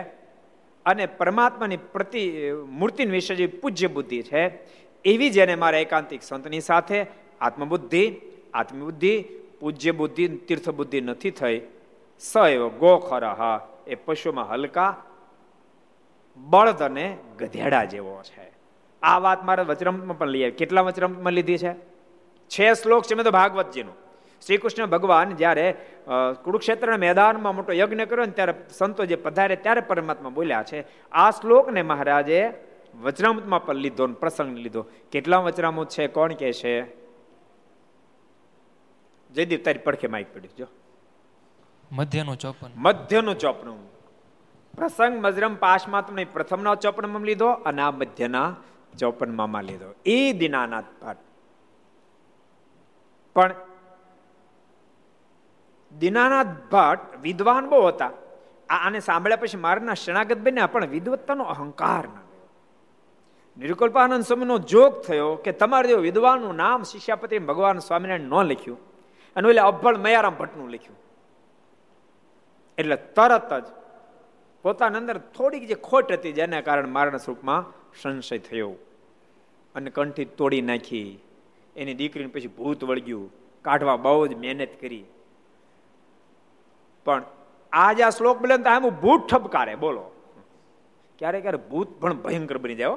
અને 0.85 1.05
પરમાત્માની 1.05 1.77
પ્રતિ, 1.77 2.51
મૂર્તિની 2.69 3.11
વિશે 3.11 3.35
જેવી 3.35 3.57
પૂજ્ય 3.57 3.87
બુદ્ધિ 3.87 4.21
છે. 4.21 4.47
એવી 5.05 5.29
જેને 5.29 5.55
મારા 5.55 5.77
એકાંતિક 5.77 6.23
સંતની 6.23 6.59
સાથે 6.59 7.05
આત્મબુદ્ધિ 7.41 8.15
આત્મબુદ્ધિ 8.53 9.25
પૂજ્ય 9.59 9.91
બુદ્ધિ 9.91 10.27
તીર્થ 10.27 10.69
બુદ્ધિ 10.69 11.01
નથી 11.01 11.31
થઈ. 11.31 11.61
સ 12.19 12.33
એવ 12.49 12.67
ગોખરહ 12.67 13.59
એ 13.87 13.95
પશુમાં 13.95 14.49
હલકા 14.49 15.03
બળદ 16.39 16.83
અને 16.83 17.17
ગધેડા 17.37 17.83
જેવો 17.83 18.21
છે. 18.23 18.51
આ 19.03 19.19
વાત 19.19 19.43
મારે 19.43 19.63
વચરમમાં 19.63 20.17
પણ 20.17 20.27
લઈ 20.27 20.43
આવી. 20.43 20.51
કેટલા 20.51 20.81
વચરમમાં 20.81 21.33
લીધી 21.33 21.57
છે? 21.57 21.73
છે 22.49 22.73
શ્લોક 22.73 23.03
છે 23.05 23.15
મેં 23.15 23.25
તો 23.25 23.31
ભાગવતજીનું. 23.31 23.95
શ્રી 24.45 24.57
કૃષ્ણ 24.57 24.85
ભગવાન 24.85 25.35
જ્યારે 25.35 25.75
કુરુક્ષેત્રના 26.43 26.97
મેદાનમાં 26.97 27.55
મોટો 27.55 27.73
યજ્ઞ 27.73 28.01
કર્યો 28.01 28.25
ને 28.25 28.31
ત્યારે 28.31 28.53
સંતો 28.77 29.05
જે 29.05 29.15
પધારે 29.15 29.55
ત્યારે 29.55 29.81
પરમાત્મા 29.81 30.29
બોલ્યા 30.29 30.63
છે 30.63 30.85
આ 31.11 31.31
શ્લોકને 31.31 31.81
મહારાજે 31.81 32.53
વચરામૃતમાં 33.01 33.65
પણ 33.65 33.75
લીધો 33.75 34.07
પ્રસંગ 34.07 34.57
લીધો. 34.57 34.81
કેટલા 35.11 35.37
વચરામૃત 35.37 35.89
છે? 35.89 36.07
કોણ 36.07 36.33
કે 36.33 36.53
છે? 36.53 36.73
જયદીપ 39.31 39.65
તારી 39.65 39.79
પડખે 39.79 40.07
માઇક 40.07 40.33
પડ્યું 40.33 40.55
જો. 40.57 40.67
મધ્યનું 41.91 42.37
ચોપન. 42.37 42.71
મધ્યનું 42.75 43.37
ચોપનું 43.37 43.98
પ્રસંગ 44.79 45.15
મજરમ 45.25 45.55
પાશમાં 45.55 46.07
તમને 46.07 46.25
પ્રથમના 46.25 46.75
ચોપનમાં 46.75 47.21
લીધો 47.21 47.49
અને 47.49 47.81
આ 47.81 47.91
મધ્યના 47.91 48.55
ચોપનમાં 48.99 49.63
લીધો. 49.63 49.89
એ 50.05 50.33
દિનાનાથ 50.33 50.85
પાઠ. 51.01 51.17
પણ 53.35 53.53
દિનાનાથ 55.91 56.47
ભટ્ટ 56.71 57.21
વિદ્વાન 57.21 57.69
બહુ 57.69 57.87
હતા. 57.87 58.11
આને 58.69 58.99
સાંભળ્યા 58.99 59.37
પછી 59.37 59.57
મારના 59.57 59.93
શરણાગત 59.93 60.37
બન્યા, 60.37 60.67
પણ 60.67 60.85
વિદવત્તાનો 60.85 61.43
અહંકાર 61.43 62.05
ના 62.07 62.25
નિરુકલ્પાનંદ 63.57 64.23
સ્વામીનો 64.23 64.57
જોગ 64.57 65.01
થયો 65.01 65.35
કે 65.35 65.51
તમારે 65.51 65.87
જેવો 65.87 66.01
વિદ્વાનનું 66.01 66.55
નામ 66.55 66.83
શિષ્યાપતિ 66.83 67.39
ભગવાન 67.39 67.79
સ્વામિનારાયણ 67.79 68.21
ન 68.21 68.51
લખ્યું, 68.51 68.79
અને 69.35 69.49
એટલે 69.49 69.61
અભળ 69.61 69.97
મયારામ 69.97 70.35
ભટ્ટનું 70.35 70.69
લખ્યું. 70.69 70.97
એટલે 72.77 72.95
તરત 73.15 73.51
જ 73.53 73.67
પોતાની 74.63 74.97
અંદર 74.97 75.17
થોડીક 75.17 75.67
જે 75.67 75.75
ખોટ 75.75 76.11
હતી 76.11 76.31
જેના 76.31 76.61
કારણે 76.61 76.89
મારણ 76.89 77.17
સ્વરૂપમાં 77.17 77.73
સંશય 78.01 78.37
થયો. 78.37 78.75
અને 79.75 79.89
કંઠી 79.89 80.25
તોડી 80.25 80.61
નાખી. 80.61 81.19
એની 81.75 81.93
દીકરીને 81.93 82.29
પછી 82.29 82.47
ભૂત 82.47 82.83
વળગ્યું. 82.83 83.31
કાઢવા 83.61 83.95
બહુ 83.95 84.27
જ 84.27 84.35
મહેનત 84.35 84.81
કરી. 84.81 85.05
પણ 87.05 87.23
આ 87.71 87.93
જે 87.93 88.03
શ્લોક 88.17 88.39
બોલે 88.39 88.57
તો 88.57 88.69
આમ 88.69 88.89
ભૂત 88.89 89.27
ઠપકારે. 89.29 89.75
બોલો. 89.75 90.11
ક્યારે 91.19 91.41
ક્યારે 91.41 91.57
ભૂત 91.57 92.01
પણ 92.01 92.13
ભયંકર 92.13 92.57
બની 92.57 92.75
જાય 92.75 92.87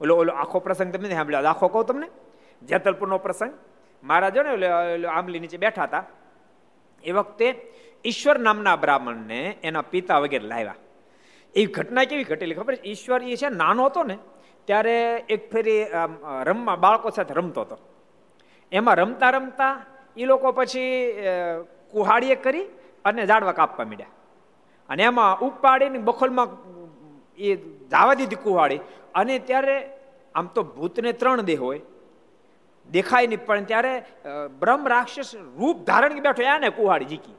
ઓલો 0.00 0.16
ઓલો 0.16 0.32
આખો 0.32 0.58
પ્રસંગ 0.58 0.92
તમે 0.92 1.08
સાંભળ્યો? 1.08 1.42
આખો 1.42 1.68
કહો 1.68 1.82
તમને? 1.82 2.08
જેતલપુરનો 2.62 3.18
પ્રસંગ. 3.18 3.52
મહારાજો 4.02 4.42
ને 4.42 4.66
આંબલી 5.06 5.40
નીચે 5.40 5.56
બેઠા 5.56 5.82
હતા. 5.82 6.04
એ 7.04 7.12
વખતે 7.12 7.72
ઈશ્વર 8.04 8.38
નામના 8.38 8.76
બ્રાહ્મણને 8.76 9.58
એના 9.62 9.82
પિતા 9.82 10.18
વગેરે 10.18 10.46
લાવ્યા. 10.46 10.74
એ 11.54 11.66
ઘટના 11.66 12.04
કેવી 12.10 12.28
ઘટેલી 12.30 12.58
ખબર 12.58 12.74
ઈશ્વર 12.84 13.20
એ 13.22 13.36
છે 13.36 13.48
નાનો 13.60 13.86
હતો 13.88 14.02
ને, 14.10 14.16
ત્યારે 14.68 14.96
એક 15.34 15.42
ફેરી 15.52 15.82
રમવા 16.48 16.76
બાળકો 16.84 17.08
સાથે 17.10 17.34
રમતો 17.38 17.60
હતો. 17.64 17.76
એમાં 18.72 18.96
રમતા 19.02 19.30
રમતા 19.36 19.74
એ 20.16 20.24
લોકો 20.30 20.52
પછી 20.52 20.90
કુહાડીએ 21.92 22.36
કરી 22.44 22.66
અને 23.04 23.22
ઝાડવા 23.26 23.58
કાપવા 23.60 23.86
માંડ્યા. 23.90 24.14
અને 24.88 25.02
એમાં 25.10 25.40
ઉપાડીને 25.46 25.98
બખોલમાં 26.08 26.48
એ 27.38 27.56
જાવા 27.92 28.18
દીધી 28.20 28.44
કુહાડી. 28.44 28.80
અને 29.14 29.34
ત્યારે, 29.48 29.76
આમ 30.34 30.46
તો 30.54 30.60
ભૂતને 30.76 31.12
ત્રણ 31.20 31.42
દેહ 31.50 31.58
હોય, 31.64 31.80
દેખાય 32.88 33.26
નહીં, 33.30 33.42
પણ 33.46 33.64
ત્યારે 33.70 33.92
બ્રહ્મ 34.60 34.82
રાક્ષસ 34.94 35.30
રૂપ 35.58 35.76
ધારણ 35.88 36.22
બેઠો 36.26 36.42
એને 36.54 36.68
કુહાડી 36.78 37.10
જીકી 37.12 37.36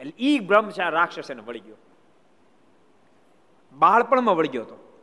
એટલે 0.00 0.14
ઈ 0.28 0.38
બ્રહ્મ 0.48 0.66
રાક્ષસ 0.98 1.30
એને 1.30 1.42
વળી 1.48 1.64
ગયો. 1.66 1.78
બાળપણમાં 3.78 4.36
વળગ્યો 4.36 4.62
હતો. 4.62 5.02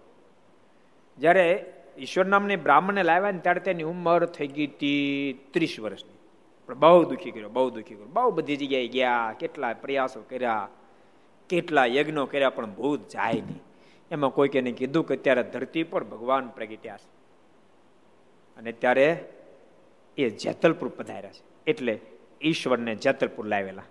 જ્યારે 1.17 1.73
ઈશ્વર 1.97 2.25
નામની 2.25 2.55
બ્રાહ્મણને 2.55 3.03
લાવ્યા 3.03 3.31
ને 3.31 3.39
ત્યારે 3.39 3.59
તેની 3.59 3.83
ઉંમર 3.83 4.25
થઈ 4.25 4.47
ગઈ 4.47 4.67
હતી 4.67 5.33
ત્રીસ 5.51 5.79
વર્ષની. 5.79 6.17
પણ 6.67 6.75
બહુ 6.75 7.03
દુઃખી 7.03 7.31
કર્યો, 7.31 7.49
બહુ 7.49 7.69
દુઃખી 7.69 7.95
કર્યો. 7.95 8.07
બહુ 8.07 8.31
બધી 8.31 8.55
જગ્યાએ 8.55 8.87
ગયા, 8.87 9.35
કેટલા 9.39 9.73
પ્રયાસો 9.73 10.21
કર્યા, 10.29 10.69
કેટલા 11.49 11.85
યજ્ઞો 11.85 12.25
કર્યા, 12.25 12.49
પણ 12.49 12.73
ભૂત 12.73 13.07
જાય 13.07 13.33
નહીં. 13.33 13.59
એમાં 14.11 14.29
કોઈક 14.29 14.55
એને 14.55 14.71
કીધું 14.71 15.07
કે 15.07 15.15
અત્યારે 15.15 15.43
ધરતી 15.43 15.83
પર 15.83 16.03
ભગવાન 16.03 16.49
પ્રગટ્યા 16.49 16.97
છે. 16.97 17.21
અને 18.57 18.71
ત્યારે 18.71 19.29
એ 20.17 20.29
જેતલપુર 20.29 20.89
પધાર્યા 20.89 21.31
છે. 21.31 21.43
એટલે 21.67 21.99
ઈશ્વરને 22.41 22.95
જેતલપુર 22.95 23.45
લાવેલા. 23.45 23.83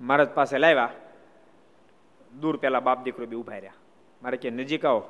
મહારાજ 0.00 0.28
પાસે 0.28 0.58
લાવ્યા. 0.58 0.88
દૂર 2.40 2.56
પેલા 2.56 2.80
બાપ 2.80 3.04
દીકરો 3.04 3.26
બી 3.26 3.36
ઊભા 3.36 3.56
રહ્યા. 3.56 3.72
મારે 4.22 4.36
કે, 4.36 4.50
નજીક 4.50 4.86
આવો. 4.86 5.08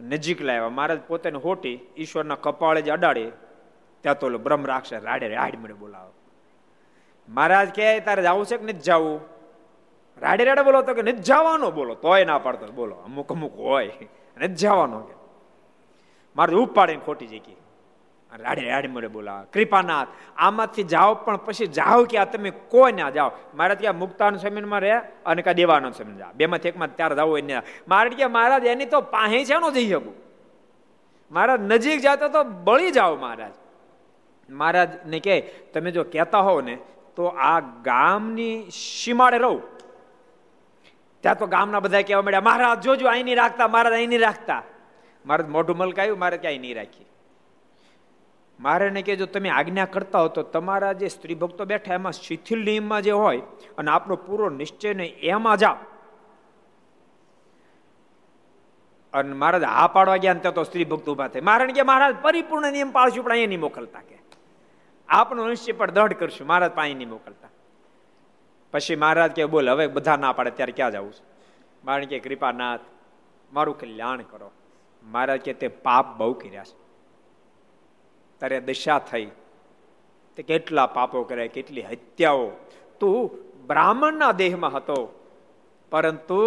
નજીક 0.00 0.42
લાવ્યા. 0.42 0.68
મહારાજ 0.68 1.00
પોતાને 1.00 1.38
હોટી 1.38 1.78
ઈશ્વરના 1.96 2.34
કપાળે 2.34 2.82
જ 2.82 2.90
અડાડી. 2.90 3.30
ત્યાં 4.00 4.18
તો 4.18 4.38
બ્રહ્મ 4.38 4.66
રાક્ષસ 4.66 5.02
રાડે 5.02 5.28
રાડ 5.28 5.56
મને 5.56 5.72
બોલાવો. 5.72 6.12
મહારાજ 7.28 7.68
કે 7.68 8.00
તારે 8.00 8.22
જવું 8.22 8.46
છે 8.46 8.56
કે 8.56 8.62
નથી 8.62 8.72
જવું? 8.72 9.20
રાડે 10.20 10.44
રાડે 10.44 10.62
બોલો 10.62 10.82
તો 10.82 10.94
કે, 10.94 11.02
નથી 11.02 11.12
જવાનો. 11.12 11.70
બોલો, 11.70 11.94
તોય 11.94 12.24
ના 12.24 12.38
પાડતો. 12.38 12.66
બોલો, 12.66 12.94
અમુક 12.94 13.32
અમુક 13.32 13.56
હોય. 13.56 13.92
નથી 14.36 14.54
જવાનો. 14.54 15.00
કે, 15.00 15.14
મારે 16.36 16.54
ઉપાડીને 16.54 17.02
ખોટી 17.04 17.26
જઈ 17.26 17.38
રાડે 18.38 18.68
રાડે 18.68 18.88
મોડે 18.88 19.06
બોલાવે 19.06 19.46
કૃપાનાથ, 19.52 20.08
આમાંથી 20.36 20.82
જાઓ, 20.82 21.14
પણ 21.14 21.36
પછી 21.36 21.66
જાઓ 21.66 22.04
કે 22.04 22.18
આ 22.18 22.24
તમે 22.24 22.50
કોઈ 22.50 22.92
ના 22.92 23.10
જાઓ. 23.10 23.30
મારે 23.54 23.74
ત્યાં 23.74 23.98
મુક્તાન 23.98 24.36
સ્વામીમાં 24.36 24.80
રહે 24.80 25.00
અને 25.26 25.42
કા 25.42 25.52
દેવાનંદ 25.52 25.94
સ્વામી 25.94 26.16
જાવ 26.16 26.32
બેમાંથી 26.32 26.68
એકમાં 26.68 26.96
ત્યારે 26.96 27.16
જાવ 27.16 27.38
એને 27.38 27.54
ને 27.54 27.62
મારે 27.88 28.10
ત્યાં 28.10 28.32
મહારાજ, 28.32 28.64
એની 28.64 28.86
તો 28.86 29.00
પાહે 29.00 29.44
છે 29.44 29.58
નો 29.58 29.70
જઈ 29.70 29.90
શકું. 29.90 30.14
મહારાજ, 31.30 31.60
નજીક 31.60 32.00
જાતો 32.00 32.28
તો 32.28 32.44
બળી 32.44 32.90
જાઓ 32.90 33.16
મહારાજ. 33.16 33.52
મહારાજને 34.50 35.20
કહે, 35.20 35.40
તમે 35.40 35.90
જો 35.90 36.04
કહેતા 36.04 36.38
હોવ 36.38 36.60
ને, 36.60 36.78
તો 37.16 37.24
આ 37.24 37.60
ગામની 37.60 38.70
સીમાડે 38.70 39.38
રહો. 39.38 39.60
ત્યાં 41.20 41.38
તો 41.38 41.46
ગામના 41.46 41.80
બધા 41.80 42.02
કહેવા 42.02 42.22
મળ્યા 42.22 42.40
મહારાજ, 42.40 42.80
જોજો 42.80 43.08
અહીં 43.08 43.24
નહીં 43.24 43.36
રાખતા, 43.36 43.68
મહારાજ 43.68 43.92
અહીં 43.92 44.20
રાખતા. 44.20 44.62
મહારાજ 45.26 45.48
મોઢું 45.48 45.76
મલકાયું, 45.76 46.18
મારે 46.18 46.36
ક્યાંય 46.36 46.58
નહીં 46.58 46.76
રાખી. 46.76 47.06
મારે 48.60 49.02
કે 49.02 49.16
જો 49.16 49.26
તમે 49.26 49.48
આજ્ઞા 49.48 49.84
કરતા 49.84 50.20
હો 50.20 50.28
તો 50.28 50.42
તમારા 50.42 50.92
જે 50.92 51.08
સ્ત્રી 51.08 51.34
ભક્તો 51.34 51.64
બેઠા 51.64 51.94
એમાં 51.94 52.12
શિથિલ 52.12 52.64
નિયમમાં 52.64 53.02
જે 53.02 53.10
હોય 53.10 53.42
અને 53.78 53.90
આપનો 53.90 54.16
પૂરો 54.16 54.50
નિશ્ચય 54.50 54.94
ને 54.94 55.06
એમાં 55.06 55.56
જાઓ. 55.56 55.76
અને 59.12 59.32
મહારાજ 59.32 59.62
હા 59.62 59.86
પાડવા 59.86 60.16
ગયા 60.16 60.34
ત્યાં 60.34 60.54
તો 60.54 60.64
સ્ત્રી 60.64 60.84
ભક્ત 60.84 61.08
ઊભા 61.08 61.28
થાય. 61.28 61.42
મહારાજ 61.42 61.70
કે 61.70 61.82
મહારાજ, 61.82 62.16
પરિપૂર્ણ 62.22 62.72
નિયમ 62.72 62.90
પાળશું, 62.90 63.24
પણ 63.24 63.30
અહીંયા 63.30 63.48
નહીં 63.48 63.60
મોકલતા 63.60 64.00
કે. 64.00 64.18
આપનો 65.08 65.48
નિશ્ચય 65.48 65.72
પણ 65.72 65.90
દઢ 65.90 66.12
કરશું, 66.12 66.46
મહારાજ 66.46 66.72
પાસે 66.72 66.94
નહીં 66.94 67.08
મોકલતા. 67.08 67.48
પછી 68.72 68.96
મહારાજ 68.96 69.30
કે 69.30 69.44
બોલ, 69.44 69.70
હવે 69.70 69.86
બધા 69.86 70.16
ના 70.16 70.32
પાડે, 70.32 70.50
ત્યારે 70.50 70.72
ક્યાં 70.72 70.92
જવું 70.92 71.12
છે? 71.12 71.24
મહારાજ 71.84 72.08
કે 72.08 72.18
કૃપાનાથ, 72.18 72.80
મારું 73.52 73.78
કલ્યાણ 73.78 74.22
કરો. 74.22 74.50
મહારાજ 75.02 75.40
કે 75.40 75.52
તે 75.52 75.68
પાપ 75.68 76.16
બહુ 76.16 76.32
કર્યા 76.32 76.64
છે. 76.64 76.89
તારે 78.40 78.60
દશા 78.60 78.98
થઈ 78.98 79.28
તે 80.36 80.42
કેટલા 80.42 80.86
પાપો 80.86 81.22
કર્યા, 81.22 81.46
કેટલી 81.46 81.82
હત્યાઓ. 81.82 82.50
તું 83.00 83.30
બ્રાહ્મણના 83.66 84.32
દેહમાં 84.32 84.72
હતો, 84.72 84.98
પરંતુ 85.90 86.40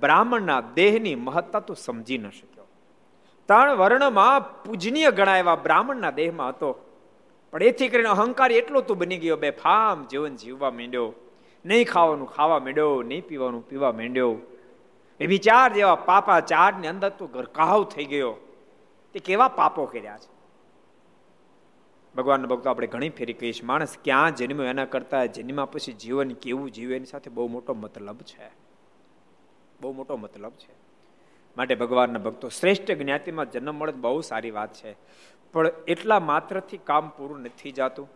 બ્રાહ્મણના 0.00 0.60
દેહની 0.60 1.14
મહત્તા 1.14 1.60
તું 1.60 1.76
સમજી 1.76 2.18
ન 2.18 2.30
શક્યો. 2.30 2.66
ત્રણ 3.48 3.74
વર્ણમાં 3.74 4.62
પૂજનીય 4.62 5.10
ગણાય 5.10 5.42
બ્રાહ્મણના 5.42 6.10
દેહમાં 6.10 6.48
હતો, 6.48 6.70
પણ 7.50 7.62
એથી 7.62 7.88
કરીને 7.88 8.08
અહંકાર 8.08 8.52
એટલો 8.52 8.80
તું 8.80 8.98
બની 8.98 9.16
ગયો, 9.16 9.36
બે 9.36 9.50
ફામ 9.50 10.06
જીવન 10.06 10.36
જીવવા 10.36 10.70
માંડ્યો. 10.70 11.14
નહીં 11.64 11.86
ખાવાનું 11.86 12.28
ખાવા 12.32 12.58
માંડ્યો, 12.58 13.02
નહીં 13.02 13.26
પીવાનું 13.26 13.68
પીવા 13.68 13.92
માંડ્યો. 13.92 14.36
એ 15.20 15.26
વિચાર 15.26 15.72
જેવા 15.72 15.94
પાપા 15.94 16.40
ચારની 16.40 16.88
અંદર 16.88 17.08
તું 17.08 17.30
ગરકાવ 17.30 17.84
થઈ 17.84 18.04
ગયો. 18.04 18.36
તે 19.12 19.18
કેવા 19.20 19.48
પાપો 19.48 19.84
કર્યા 19.84 20.18
છે? 20.18 20.39
ભગવાન 22.16 22.46
ભક્તો 22.46 22.70
આપણે 22.70 22.86
ઘણી 22.86 23.08
ફેરી 23.08 23.32
કહીશ 23.32 23.64
માણસ 23.64 23.96
ક્યાં 24.04 24.34
જન્મ્યો, 24.34 24.66
એના 24.66 24.84
કરતા 24.84 25.24
જન્મા 25.24 25.64
પછી 25.64 25.92
જીવન 25.92 26.30
કેવું 26.30 26.70
જીવે, 26.70 26.96
એની 26.96 27.04
સાથે 27.04 27.30
બહુ 27.30 27.48
મોટો 27.48 27.74
મતલબ 27.74 28.16
છે. 28.16 28.50
બહુ 29.80 29.92
મોટો 29.92 30.16
મતલબ 30.16 30.52
છે. 30.52 30.80
માટે 31.56 31.74
ભગવાનના 31.74 32.18
ભક્તો 32.18 32.48
શ્રેષ્ઠ 32.48 32.90
જ્ઞાતિમાં 32.90 33.50
જન્મ 33.50 33.74
મળે 33.74 33.92
બહુ 33.92 34.20
સારી 34.20 34.50
વાત 34.50 34.74
છે. 34.74 34.96
પણ 35.52 35.70
એટલા 35.88 36.20
માત્રથી 36.20 36.78
કામ 36.78 37.08
પૂરું 37.08 37.40
નથી 37.40 37.72
જાતું. 37.72 38.08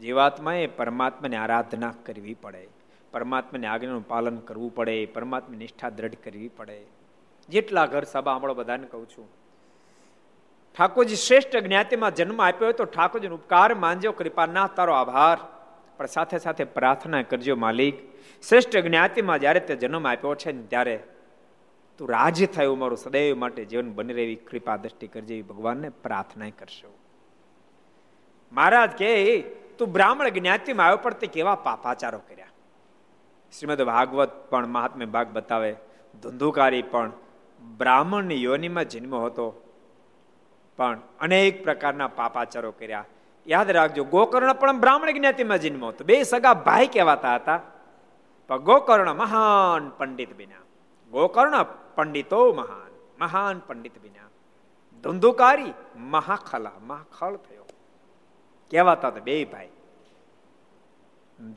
જીવાત્માએ 0.00 0.66
પરમાત્માની 0.66 1.36
આરાધના 1.36 1.94
કરવી 2.06 2.34
પડે. 2.34 2.68
પરમાત્માની 3.12 3.66
આજ્ઞાનું 3.66 4.08
પાલન 4.08 4.36
કરવું 4.36 4.74
પડે. 4.74 5.06
પરમાત્મા 5.06 5.58
નિષ્ઠા 5.58 5.90
દ્રઢ 5.90 6.14
કરવી 6.14 6.48
પડે. 6.48 6.86
જેટલા 7.48 7.86
ઘર 7.86 8.02
સભા 8.02 8.34
આપણો 8.34 8.54
બધાને 8.54 8.86
કહું 8.86 9.08
છું 9.08 9.37
ઠાકોરજી 10.78 11.16
શ્રેષ્ઠ 11.16 11.56
જ્ઞાતિમાં 11.56 12.14
જન્મ 12.14 12.42
આપ્યો 12.42 12.72
તો 12.72 12.84
ઠાકોરજીનો 12.84 13.34
ઉપકાર 13.34 13.74
માનજો 13.74 14.12
કૃપાના 14.12 14.66
તારો 14.66 14.92
આભાર. 14.92 15.38
પણ 15.96 16.06
સાથે 16.06 16.38
સાથે 16.38 16.64
પ્રાર્થના 16.64 17.22
કરજો 17.22 17.56
માલિક, 17.56 18.14
શ્રેષ્ઠ 18.48 18.76
જ્ઞાતિમાં 18.76 19.38
જ્યારે 19.38 19.60
તે 19.60 19.76
જન્મ 19.76 20.06
આપ્યો 20.06 20.34
છે 20.34 20.52
ને 20.52 20.62
ત્યારે 20.62 21.02
તું 21.98 22.10
રાજ 22.10 22.50
થાય 22.50 22.68
મારું 22.68 22.98
સદૈવ 22.98 23.36
માટે 23.36 23.64
જીવન 23.64 23.92
બની 23.92 24.12
રહેવી 24.12 24.36
કૃપા 24.36 24.76
દ્રષ્ટિ 24.76 25.06
કરજે 25.06 25.42
ભગવાનને 25.42 25.88
પ્રાર્થના 25.88 26.50
કરશો. 26.50 26.98
મહારાજ 28.52 28.90
કે, 28.90 29.40
તું 29.78 29.92
બ્રાહ્મણ 29.92 30.28
જ્ઞાતિમાં 30.28 30.86
આવ્યો 30.86 30.96
પણ 30.96 31.12
તે 31.12 31.26
કેવા 31.26 31.54
પાપાચારો 31.54 32.18
કર્યા? 32.18 32.46
શ્રીમદ 33.58 33.82
ભાગવત 33.82 34.50
પણ 34.50 34.66
મહાત્મ્ય 34.66 35.04
ભાગ 35.04 35.28
બતાવે, 35.32 35.76
ધંધુકારી 36.22 36.82
પણ 36.82 37.12
બ્રાહ્મણની 37.78 38.42
યોનિમાં 38.42 38.84
જન્મ 38.84 39.14
હતો. 39.14 39.67
પણ 40.78 41.00
અનેક 41.20 41.62
પ્રકારના 41.64 42.08
પાપાચારો 42.08 42.70
કર્યા. 42.70 43.04
યાદ 43.46 43.70
રાખજો, 43.70 44.04
ગોકર્ણ 44.04 44.52
પણ 44.52 44.80
બ્રાહ્મણ 44.80 45.10
જ્ઞાતિમાં 45.10 45.58
જન્મ 45.58 45.84
હતો. 45.84 46.04
બે 46.04 46.22
સગા 46.22 46.54
ભાઈ 46.66 46.86
કહેવાતા 46.86 47.34
હતા, 47.34 47.60
પણ 48.48 48.58
ગોકર્ણ 48.58 49.12
મહાન 49.12 49.88
પંડિત 49.98 50.32
બિના 50.36 50.62
ગોકર્ણ 51.10 51.62
પંડિતો 51.94 52.40
મહાન 52.52 52.90
મહાન 53.20 53.62
પંડિત 53.66 53.96
બિના 53.98 54.28
ધુંધુકારી 55.02 55.72
મહાખલા, 55.96 56.76
મહાખળ 56.80 57.36
થયો. 57.36 57.66
કહેવાતા 58.70 59.08
હતા 59.08 59.20
બે 59.20 59.44
ભાઈ. 59.44 59.68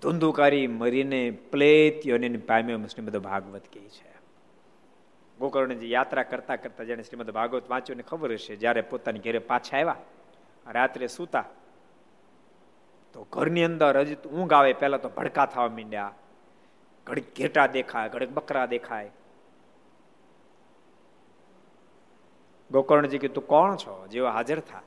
ધુંધુકારી 0.01 0.67
મરીને 0.67 1.21
પ્લેત્યો 1.51 2.17
ને 2.17 2.29
પામ્યો 2.29 2.85
શ્રીમદ 2.85 3.17
ભાગવત 3.17 3.63
કહે 3.73 3.87
છે. 3.89 4.10
ગોકર્ણજી 5.41 5.91
યાત્રા 5.91 6.23
કરતા 6.23 6.55
કરતા 6.55 6.83
જેને 6.83 7.03
શ્રીમદ 7.03 7.29
ભાગવત 7.31 7.69
વાંચ્યું 7.69 7.97
ને 7.97 8.03
ખબર 8.03 8.33
હશે, 8.33 8.55
જ્યારે 8.55 8.81
પોતાની 8.81 9.19
ઘેરે 9.19 9.39
પાછા 9.39 9.77
આવ્યા, 9.77 9.95
રાત્રે 10.67 11.07
સૂતા, 11.07 11.45
તો 13.13 13.27
ઘરની 13.31 13.63
અંદર 13.63 13.97
હજી 13.97 14.15
ઊંઘ 14.15 14.53
આવે, 14.53 14.73
પહેલાં 14.73 15.01
તો 15.01 15.09
ભડકા 15.09 15.45
થવા 15.45 15.67
માંડ્યા. 15.67 16.13
ઘડીક 17.07 17.35
ઘેટા 17.37 17.67
દેખાય, 17.67 18.09
ઘડીક 18.09 18.29
બકરા 18.29 18.65
દેખાય. 18.65 19.11
ગોકર્ણજી 22.71 23.17
કે 23.17 23.27
તું 23.27 23.47
કોણ 23.47 23.75
છો? 23.75 24.07
જેવો 24.11 24.27
હાજર 24.27 24.59
થા. 24.59 24.81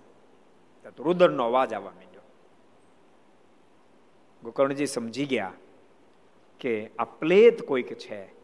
તો 0.97 1.03
રુદરનો 1.03 1.45
અવાજ 1.45 1.75
આવવા 1.75 1.91
માંડ્યો. 1.91 2.23
ગોકર્ણજી 4.43 4.87
સમજી 4.87 5.27
ગયા 5.27 5.53
કે 6.61 6.91
આ 6.99 7.05
પ્લેત 7.05 7.63
કોઈક 7.63 7.95
છે. 7.95 8.44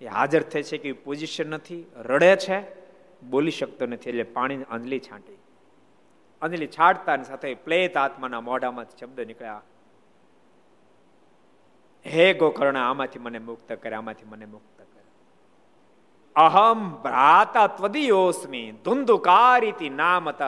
એ 0.00 0.06
હાજર 0.06 0.42
થાય 0.42 0.62
છે 0.62 0.78
કે 0.78 0.92
પોઝિશન 0.92 1.50
નથી, 1.50 1.86
રડે 1.96 2.36
છે, 2.36 2.58
બોલી 3.22 3.50
શકતો 3.50 3.86
નથી, 3.86 4.10
એટલે 4.10 4.22
પાણી 4.22 4.62
અંજલી 4.62 5.00
છાંટી. 5.00 5.38
અંજલી 6.42 6.66
છાંટતા 6.66 7.22
સાથે 7.22 7.54
પ્લેત 7.54 7.96
આત્માના 7.96 8.40
મોઢામાં 8.40 8.86
શબ્દ 9.00 9.20
નીકળ્યા. 9.20 9.62
હે 12.06 12.34
ગોકર્ણ, 12.34 12.76
આમાંથી 12.76 13.18
મને 13.18 13.38
મુક્ત 13.38 13.72
કરે, 13.72 13.94
આમાંથી 13.94 14.24
મને 14.24 14.46
મુક્ત 14.46 14.78
કરે. 14.78 15.02
અહમ 16.36 16.90
ભ્રાતા 16.90 17.66
ત્વદિયોસ્મી 17.66 18.72
ધુંધુકારીતિ 18.84 19.90
નામતઃ. 19.90 20.42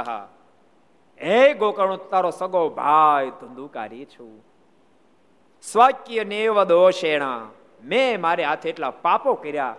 હે 1.23 1.55
ગોકર્ણ 1.55 1.97
તારો 1.97 2.31
સગો 2.31 2.69
ભાઈ 2.69 3.31
ધુંધુકારી 3.31 4.05
છું. 4.05 4.45
સ્વકીય 5.63 6.25
નેવ 6.25 6.65
દોષેણા. 6.65 7.49
મેં 7.85 8.21
મારે 8.21 8.45
હાથે 8.45 8.69
એટલા 8.69 8.91
પાપો 8.91 9.35
કર્યા. 9.35 9.77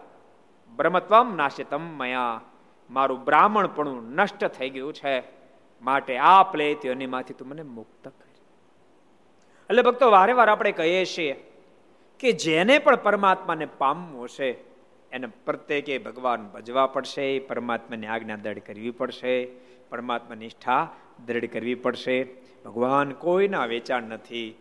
બ્રહ્મત્વમ 0.76 1.36
નાશિતમ 1.36 1.82
મયા. 1.82 2.42
મારું 2.90 3.24
બ્રાહ્મણપણું 3.24 4.12
નષ્ટ 4.12 4.46
થઈ 4.46 4.70
ગયું 4.70 4.94
છે. 4.94 5.24
માટે 5.82 6.18
આ 6.18 6.44
પ્લેત્યોનીમાંથી 6.44 7.34
તું 7.34 7.48
મને 7.48 7.64
મુક્ત 7.64 8.08
કરી. 8.08 8.32
એટલે 9.70 9.82
ભક્તો, 9.82 10.12
વારે 10.12 10.34
વાર 10.34 10.50
આપણે 10.50 10.72
કહીએ 10.72 11.06
છીએ 11.06 11.52
કે 12.20 12.32
જેને 12.32 12.80
પણ 12.80 12.96
પરમાત્માને 12.96 13.66
પામવું 13.66 14.30
છે 14.30 14.72
એને 15.10 15.28
પ્રત્યેકે 15.28 15.98
ભગવાન 15.98 16.48
ભજવા 16.48 16.88
પડશે, 16.88 17.40
પરમાત્માની 17.40 18.08
આજ્ઞા 18.08 18.36
દૃઢ 18.36 18.60
કરવી 18.60 18.92
પડશે, 18.92 19.46
પરમાત્મા 19.90 20.36
નિષ્ઠા 20.36 20.90
દૃઢ 21.26 21.46
કરવી 21.46 21.76
પડશે. 21.76 22.24
ભગવાન 22.66 23.12
કોઈના 23.12 23.66
વેચાણ 23.66 24.04
નથી. 24.04 24.58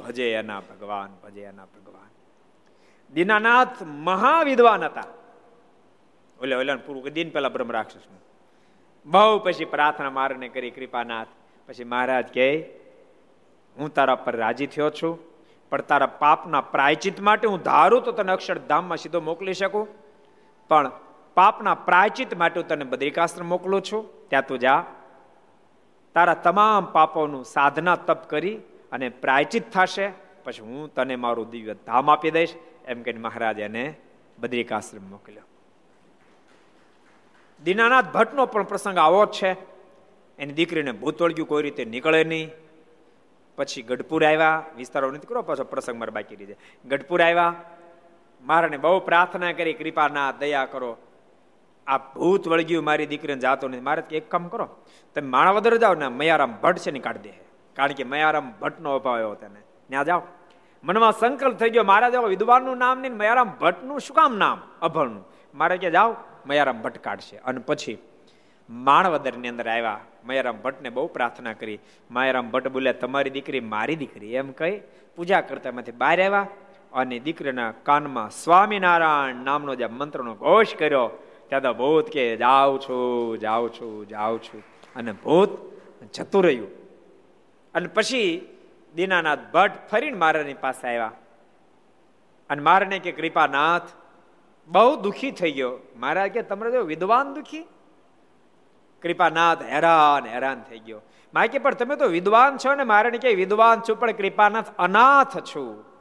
ભજે 0.00 0.32
એના 0.32 0.60
ભગવાન, 0.60 1.16
ભજે 1.22 1.40
એના 1.40 1.64
ભગવાન. 1.64 2.21
દીનાનાથ 3.12 3.82
મહાવિદ્વાન 3.82 4.84
હતા. 4.84 5.04
ઓલે 6.42 6.56
ઓલે 6.56 6.74
પૂરું 6.74 7.04
દિન 7.04 7.30
પેલા 7.30 7.48
બ્રહ્મ 7.48 7.72
રાક્ષસ 7.72 8.00
બહુ 9.06 9.38
પછી 9.38 9.64
પ્રાર્થના 9.64 10.10
મારને 10.10 10.48
કરી 10.48 10.70
કૃપાનાથ. 10.70 11.26
પછી 11.68 11.84
મહારાજ 11.84 12.26
કહે, 12.34 12.70
હું 13.78 13.94
તારા 13.94 14.14
પર 14.14 14.36
રાજી 14.36 14.66
થયો 14.66 14.90
છું, 14.90 15.18
પણ 15.70 15.80
તારા 15.80 16.06
પાપના 16.06 16.60
પ્રાયચિત 16.60 17.20
માટે 17.20 17.48
હું 17.48 17.62
ધારું 17.62 18.02
તો 18.02 18.12
તને 18.12 18.32
અક્ષરધામમાં 18.32 18.96
સીધો 18.96 19.20
મોકલી 19.20 19.54
શકું. 19.54 19.88
પણ 20.68 20.90
પાપના 21.34 21.74
પ્રાયચિત 21.74 22.36
માટે 22.36 22.60
હું 22.60 22.68
તને 22.68 22.84
બદ્રિકાશ્રમ 22.84 23.48
મોકલું 23.48 23.82
છું. 23.82 24.28
ત્યાં 24.28 24.46
તું 24.46 24.58
જા. 24.58 24.84
તારા 26.14 26.34
તમામ 26.34 26.84
પાપોનું 26.84 27.44
સાધના 27.44 27.96
તપ 27.96 28.30
કરી 28.30 28.56
અને 28.92 29.08
પ્રાયચિત 29.08 29.70
થશે. 29.70 30.12
પછી 30.44 30.62
હું 30.62 30.94
તને 30.94 31.16
મારું 31.16 31.50
દિવ્ય 31.50 31.74
ધામ 31.74 32.10
આપી 32.10 32.30
દઈશ. 32.30 32.54
એમ 32.88 33.02
કહીને 33.02 33.20
મહારાજ 33.20 33.58
એને 33.58 33.94
બદ્રિકાશ્રમ 34.38 35.10
મોકલ્યો. 35.10 35.42
દીનાનાથ 37.64 38.04
ભટ્ટનો 38.04 38.46
પણ 38.46 38.62
પ્રસંગ 38.62 38.98
આવો 38.98 39.26
જ 39.26 39.30
છે. 39.30 39.52
એની 40.38 40.52
દીકરીને 40.52 40.92
ભૂત 40.92 41.22
વળગ્યું 41.22 41.48
કોઈ 41.48 41.62
રીતે 41.62 41.84
નીકળે 41.84 42.24
નહીં. 42.24 42.50
પછી 43.56 43.82
ગઢપુર 43.82 44.24
આવ્યા, 44.24 44.64
વિસ્તારો 44.76 45.10
નથી 45.10 45.26
કરો, 45.26 45.42
પાછો 45.42 45.64
પ્રસંગ 45.64 45.98
મારે 45.98 46.10
બાકી 46.10 46.36
જાય. 46.36 46.56
ગઢપુર 46.88 47.22
આવ્યા, 47.22 47.54
મારાને 48.42 48.76
બહુ 48.76 49.00
પ્રાર્થના 49.00 49.52
કરી, 49.52 49.72
કૃપાના, 49.72 50.32
દયા 50.32 50.64
કરો. 50.64 50.96
આ 51.86 51.98
ભૂત 51.98 52.48
વળગ્યું 52.48 52.84
મારી 52.84 53.06
દીકરીને 53.06 53.40
જાતો 53.40 53.68
નથી. 53.68 53.80
મારે 53.80 54.02
એક 54.10 54.30
કામ 54.30 54.48
કરો, 54.48 54.68
તમે 55.14 55.28
માણાવદર 55.28 55.76
જાઓ 55.76 55.94
ને 55.94 56.08
મયારામ 56.08 56.56
ભટ્ટ 56.62 56.78
છે 56.78 56.90
ને 56.90 56.98
કાઢી 56.98 57.20
દે. 57.20 57.32
કારણ 57.74 57.92
કે 57.92 58.04
મયારામ 58.04 58.52
ભટ્ટનો 58.52 58.94
અભાવ 58.94 59.14
આવ્યો 59.14 59.34
તેને 59.34 59.60
ત્યાં 59.88 60.04
જાઓ. 60.04 60.22
મનમાં 60.84 61.12
સંકલ્પ 61.12 61.56
થઈ 61.56 61.70
ગયો, 61.70 61.84
મારા 61.84 62.10
જાઓ 62.10 62.22
વિદ્વાનનું 62.22 62.78
નામ 62.78 63.00
નહીં, 63.00 63.12
મયારામ 63.12 63.50
ભટ્ટનું 63.60 64.00
શું 64.00 64.16
કામ 64.16 64.36
નામ? 64.36 64.60
અભણનું. 64.82 65.28
મારે 65.54 65.76
કે 65.76 65.90
જાઓ, 65.90 66.16
મયારામ 66.46 66.82
ભટ્ટ 66.82 66.98
કાઢશે. 66.98 67.36
અને 67.36 67.58
પછી 67.58 67.98
માણવદરની 68.70 69.48
અંદર 69.48 69.68
આવ્યા, 69.68 70.00
મયારામ 70.24 70.56
ભટ્ટને 70.56 70.90
બહુ 70.90 71.06
પ્રાર્થના 71.06 71.52
કરી. 71.52 71.78
મયારામ 72.10 72.50
ભટ્ટ 72.50 72.68
બોલ્યા, 72.68 72.92
તમારી 72.92 73.30
દીકરી 73.30 73.60
મારી 73.60 73.96
દીકરી. 73.96 74.34
એમ 74.34 74.52
કહી 74.52 74.80
પૂજા 75.16 75.40
કરતા 75.40 75.68
એમાંથી 75.68 75.92
બહાર 75.92 76.22
આવ્યા 76.22 76.46
અને 76.92 77.18
દીકરીના 77.18 77.72
કાનમાં 77.82 78.30
સ્વામિનારાયણ 78.30 79.34
નામનો 79.34 79.74
જે 79.74 79.86
મંત્રનો 79.86 80.34
ઘોષ 80.34 80.74
કર્યો, 80.74 81.10
ત્યાં 81.48 81.62
તો 81.62 81.74
ભૂત 81.74 82.10
કે, 82.10 82.36
જાઉં 82.36 82.80
છું 82.80 83.38
જાઉં 83.38 83.72
છું 83.72 84.08
જાઉં 84.08 84.42
છું. 84.42 84.62
અને 84.96 85.12
ભૂત 85.12 85.48
જતું 86.14 86.44
રહ્યું. 86.44 86.68
અને 87.74 87.86
પછી 87.86 88.48
દીનાનાથ 88.94 89.38
ભટ્ટ 89.52 89.90
ફરીને 89.90 90.18
મારાની 90.18 90.54
પાસે 90.54 90.88
આવ્યા. 90.88 91.12
અને 92.50 92.62
મારાને 92.62 92.98
કે, 92.98 93.12
કૃપાનાથ, 93.12 93.82
બહુ 94.66 94.96
દુખી 94.96 95.30
થઈ 95.30 95.52
ગયો. 95.52 95.78
મહારાજ 95.96 96.32
કે 96.32 96.42
તમે 96.42 96.70
જો 96.70 96.82
વિદ્વાન 96.82 97.34
દુખી? 97.34 97.62
કૃપાનાથ 99.02 99.62
હેરાન 99.62 100.26
હેરાન 100.26 100.62
થઈ 100.62 100.78
ગયો. 100.78 101.00
માય 101.34 101.48
કે, 101.48 101.58
પણ 101.58 101.74
તમે 101.74 101.96
તો 101.96 102.06
વિદ્વાન 102.06 102.56
છો 102.56 102.74
ને 102.74 102.84
મારે 102.84 103.10
કે 103.10 103.34
વિદ્વાન 103.34 103.80
છું, 103.80 104.00
પણ 104.00 104.10
કૃપાનાથ 104.10 104.66
અનાથ 104.78 105.38
છું. 105.38 105.92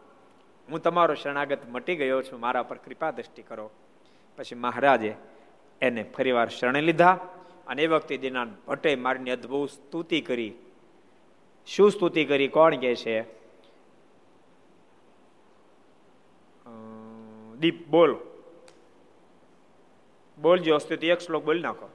હું 0.72 0.80
તમારો 0.82 1.14
શરણાગત 1.14 1.60
મટી 1.70 1.96
ગયો 1.96 2.22
છું. 2.22 2.40
મારા 2.40 2.64
પર 2.64 2.78
કૃપા 2.78 3.12
દ્રષ્ટિ 3.12 3.42
કરો. 3.42 3.72
પછી 4.38 4.56
મહારાજે 4.56 5.16
એને 5.82 6.04
ફરીવાર 6.04 6.50
શરણે 6.50 6.82
લીધા 6.82 7.18
અને 7.68 7.84
એ 7.84 7.88
વખતે 7.88 8.18
દિનાન 8.18 8.56
ભટ્ટે 8.68 8.96
મારીની 8.96 9.32
અદ્ભુત 9.32 9.70
સ્તુતિ 9.70 10.22
કરી. 10.22 10.54
શું 11.76 11.92
સ્તુતિ 11.92 12.26
કરી? 12.26 12.48
કોણ 12.48 12.76
કે 12.76 12.96
છે? 12.96 13.22
દીપ 17.60 17.88
બોલ. 17.88 18.16
બોલજો 20.42 20.78
સ્તુતિ 20.78 21.08
એક 21.08 21.20
શ્લોક 21.20 21.46
બોલી 21.46 21.60
નાખો. 21.60 21.90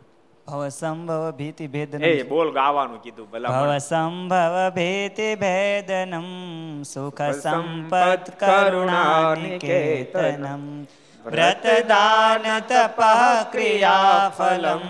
ભવ 0.46 0.68
સંભવ 0.68 1.30
ભીતિ 1.30 1.66
ભેદનમ. 1.66 2.04
એ 2.04 2.22
બોલ 2.22 2.52
ગાવાનું 2.52 3.02
કીધું 3.02 3.30
ભલા 3.30 3.48
ભવ 3.48 3.78
સંભવ 3.78 4.74
ભીતિ 4.74 5.34
ભેદનમ. 5.34 6.82
સુખ 6.82 7.22
સંપત 7.22 8.40
કરુણાનિકેતનમ. 8.40 10.86
વ્રતદાન 11.26 12.60
તપ 12.60 13.00
ક્રિયા 13.52 14.32
ફલમ 14.38 14.80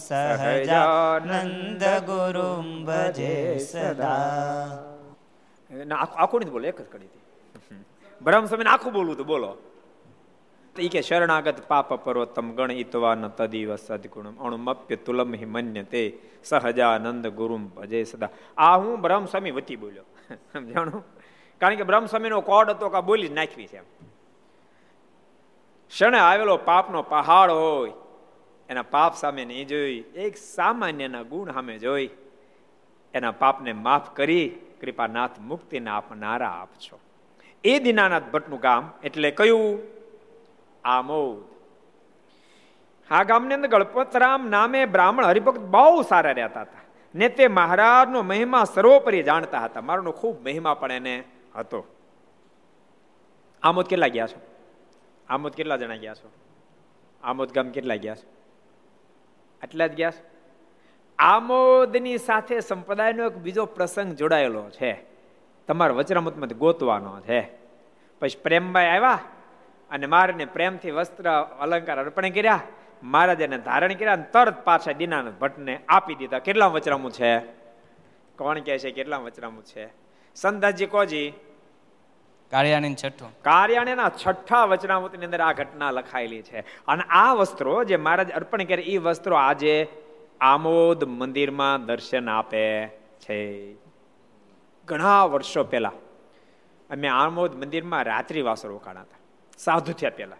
સહજાનંદ 0.00 1.82
ગુરુમ 2.04 2.66
ભજે 2.84 3.34
સદા 3.60 4.98
આખું 5.96 6.38
નથી 6.40 6.50
બોલો 6.50 6.66
એક 6.66 6.78
જ 6.78 6.86
હતી 6.86 7.80
બ્રહ્મ 8.20 8.46
સમય 8.46 8.64
આખું 8.66 8.92
બોલવું 8.92 9.16
તો 9.16 9.24
બોલો 9.24 9.50
ઈ 10.76 10.88
કે 10.88 11.00
શરણાગત 11.00 11.60
પાપ 11.66 11.90
પર્વતમ 12.00 12.48
ગણ 12.52 12.72
ઇતવાન 12.76 13.30
તદીવ 13.32 13.70
સદગુણમ 13.76 14.36
અણુમપ્ય 14.40 14.98
તુલમ 14.98 15.32
હિ 15.34 15.46
મન્ય 15.46 15.84
તે 15.86 16.02
સહજાનંદ 16.44 17.26
ગુરુમ 17.32 17.62
ભજે 17.70 18.00
સદા 18.06 18.30
આ 18.58 18.74
હું 18.76 18.94
બ્રહ્મ 18.98 19.24
સ્વામી 19.26 19.52
વતી 19.52 19.78
બોલ્યો 19.78 20.06
સમજાણું 20.52 21.02
કારણ 21.60 21.78
કે 21.78 21.84
બ્રહ્મ 21.84 22.06
સ્વામીનો 22.06 22.42
કોડ 22.42 22.70
હતો 22.70 22.90
કે 22.90 23.00
બોલી 23.02 23.32
નાખવી 23.32 23.68
છે 23.68 23.80
ક્ષણે 25.92 26.20
આવેલો 26.20 26.54
પાપનો 26.64 27.02
પહાડ 27.04 27.50
હોય 27.52 27.94
એના 28.68 28.82
પાપ 28.82 29.16
સામે 29.16 29.44
નહીં 29.44 29.66
જોઈ, 29.66 30.04
એક 30.14 30.36
સામાન્યના 30.36 31.22
ગુણ 31.22 31.52
સામે 31.52 31.78
જોઈ, 31.78 32.10
એના 33.14 33.30
પાપને 33.30 33.72
માફ 33.72 34.14
કરી 34.14 34.56
કૃપાનાથ 34.80 35.38
મુક્તિને 35.38 35.90
આપનારા 35.90 36.48
આપશો 36.48 37.00
એ 37.64 37.78
દિનાનાથ 37.78 38.22
ભટ્ટનું 38.22 38.60
ગામ 38.60 38.90
એટલે 39.04 39.30
કયું? 39.30 39.78
આમોદ. 40.84 41.44
આ 43.10 43.24
ગામની 43.24 43.54
અંદર 43.54 43.68
ગણપતરામ 43.68 44.48
નામે 44.48 44.86
બ્રાહ્મણ 44.86 45.24
હરિભક્ત 45.24 45.58
બહુ 45.58 46.02
સારા 46.02 46.30
રહેતા 46.30 46.60
હતા. 46.60 46.80
ને 47.14 47.28
તે 47.28 47.48
મહારાજનો 47.48 48.22
મહિમા 48.22 48.64
સર્વોપરી 48.64 49.22
જાણતા 49.22 49.60
હતા. 49.60 49.80
મારોનો 49.80 50.12
ખૂબ 50.12 50.44
મહિમા 50.44 50.74
પણ 50.74 50.92
એને 50.92 51.24
હતો. 51.56 51.86
આમોદ 53.62 53.86
કેટલા 53.86 54.06
ગયા 54.06 54.26
છો? 54.26 54.40
આમોદ 55.28 55.52
કેટલા 55.52 55.76
જણા 55.76 55.96
ગયા 55.96 56.14
છો? 56.14 56.30
આમોદ 57.22 57.52
ગામ 57.52 57.70
કેટલા 57.70 57.96
ગયા 57.96 58.14
છો? 58.14 58.37
આટલા 59.62 59.86
જ 59.86 59.94
ગયા 59.94 60.12
આમોદની 61.18 62.18
સાથે 62.18 62.60
સંપ્રદાયનો 62.60 63.26
એક 63.26 63.32
બીજો 63.32 63.64
પ્રસંગ 63.66 64.14
જોડાયેલો 64.14 64.70
છે. 64.70 65.04
તમારા 65.66 65.94
વચરામતમાં 65.94 66.48
ગોતવાનો 66.48 67.20
છે. 67.20 67.50
પછી 68.20 68.38
પ્રેમભાઈ 68.42 68.86
આવ્યા 68.86 69.18
અને 69.90 70.06
મારને 70.06 70.44
પ્રેમથી 70.44 70.90
વસ્ત્ર 70.90 71.30
અલંકાર 71.60 71.98
અર્પણ 71.98 72.30
કર્યા. 72.30 72.60
મહારાજ 73.02 73.40
એને 73.40 73.58
ધારણ 73.58 73.94
કર્યા 73.94 74.16
તરત 74.16 74.64
પાછા 74.64 74.92
દીનાનંદ 74.92 75.38
ભટ્ટને 75.38 75.80
આપી 75.88 76.14
દીધા. 76.14 76.38
કેટલા 76.38 76.66
વચરામું 76.66 77.10
છે? 77.10 77.38
કોણ 78.38 78.58
કહે 78.58 78.78
છે? 78.78 78.90
કેટલા 78.90 79.16
વચરામું 79.16 79.64
છે? 79.64 79.88
સંદાસજી 80.34 80.86
કોજી? 80.86 81.32
કાળિયાણી 82.50 82.94
છઠ્ઠું. 82.94 83.42
કાર્યાણીના 83.42 84.10
છઠ્ઠા 84.26 84.64
વચનામૃતની 84.64 85.24
અંદર 85.24 85.40
આ 85.40 85.52
ઘટના 85.52 85.90
લખાયેલી 85.90 86.42
છે. 86.42 86.60
અને 86.60 87.02
આ 87.02 87.34
વસ્ત્રો 87.34 87.84
જે 87.84 87.96
મહારાજ 87.96 88.30
અર્પણ 88.30 88.64
કરે 88.64 88.82
એ 88.82 88.98
વસ્ત્રો 88.98 89.36
આજે 89.36 89.88
આમોદ 90.40 91.04
મંદિરમાં 91.04 91.86
દર્શન 91.86 92.28
આપે 92.28 92.88
છે. 93.20 93.74
ઘણા 94.84 95.24
વર્ષો 95.24 95.64
પહેલા 95.64 95.92
અમે 96.90 97.08
આમોદ 97.08 97.54
મંદિરમાં 97.54 98.02
રાત્રિ 98.02 98.42
વાસો 98.42 98.68
રોકાણા 98.68 99.00
હતા. 99.00 99.18
સાધુ 99.58 99.92
થયા 99.92 100.10
પહેલા. 100.16 100.36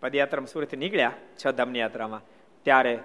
પદયાત્રામાં 0.00 0.46
સુરતથી 0.46 0.76
નીકળ્યા, 0.76 1.12
છ 1.38 1.48
ધામની 1.48 1.78
યાત્રામાં. 1.78 2.20
ત્યારે 2.62 2.98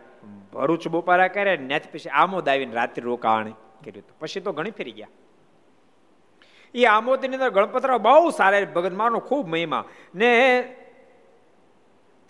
ભરૂચ 0.53 0.87
બપોરા 0.87 1.27
કરે 1.27 1.57
ને 1.57 1.79
પછી 1.79 2.09
આમોદ 2.09 2.49
આવીને 2.49 2.73
રાત્રિ 2.73 3.03
રોકાણ 3.03 3.43
કર્યું 3.43 3.97
હતું. 3.97 4.19
પછી 4.19 4.39
તો 4.39 4.51
ઘણી 4.51 4.71
ફેરી 4.71 4.91
ગયા. 4.91 5.07
એ 6.73 6.85
આમોદની 6.85 7.35
અંદર 7.35 7.49
ગણપતરાવ 7.49 7.97
બહુ 7.97 8.29
સારા 8.29 8.61
ભગત 8.75 8.93
ખૂબ 9.15 9.47
મહિમા. 9.47 9.83
ને 10.15 10.63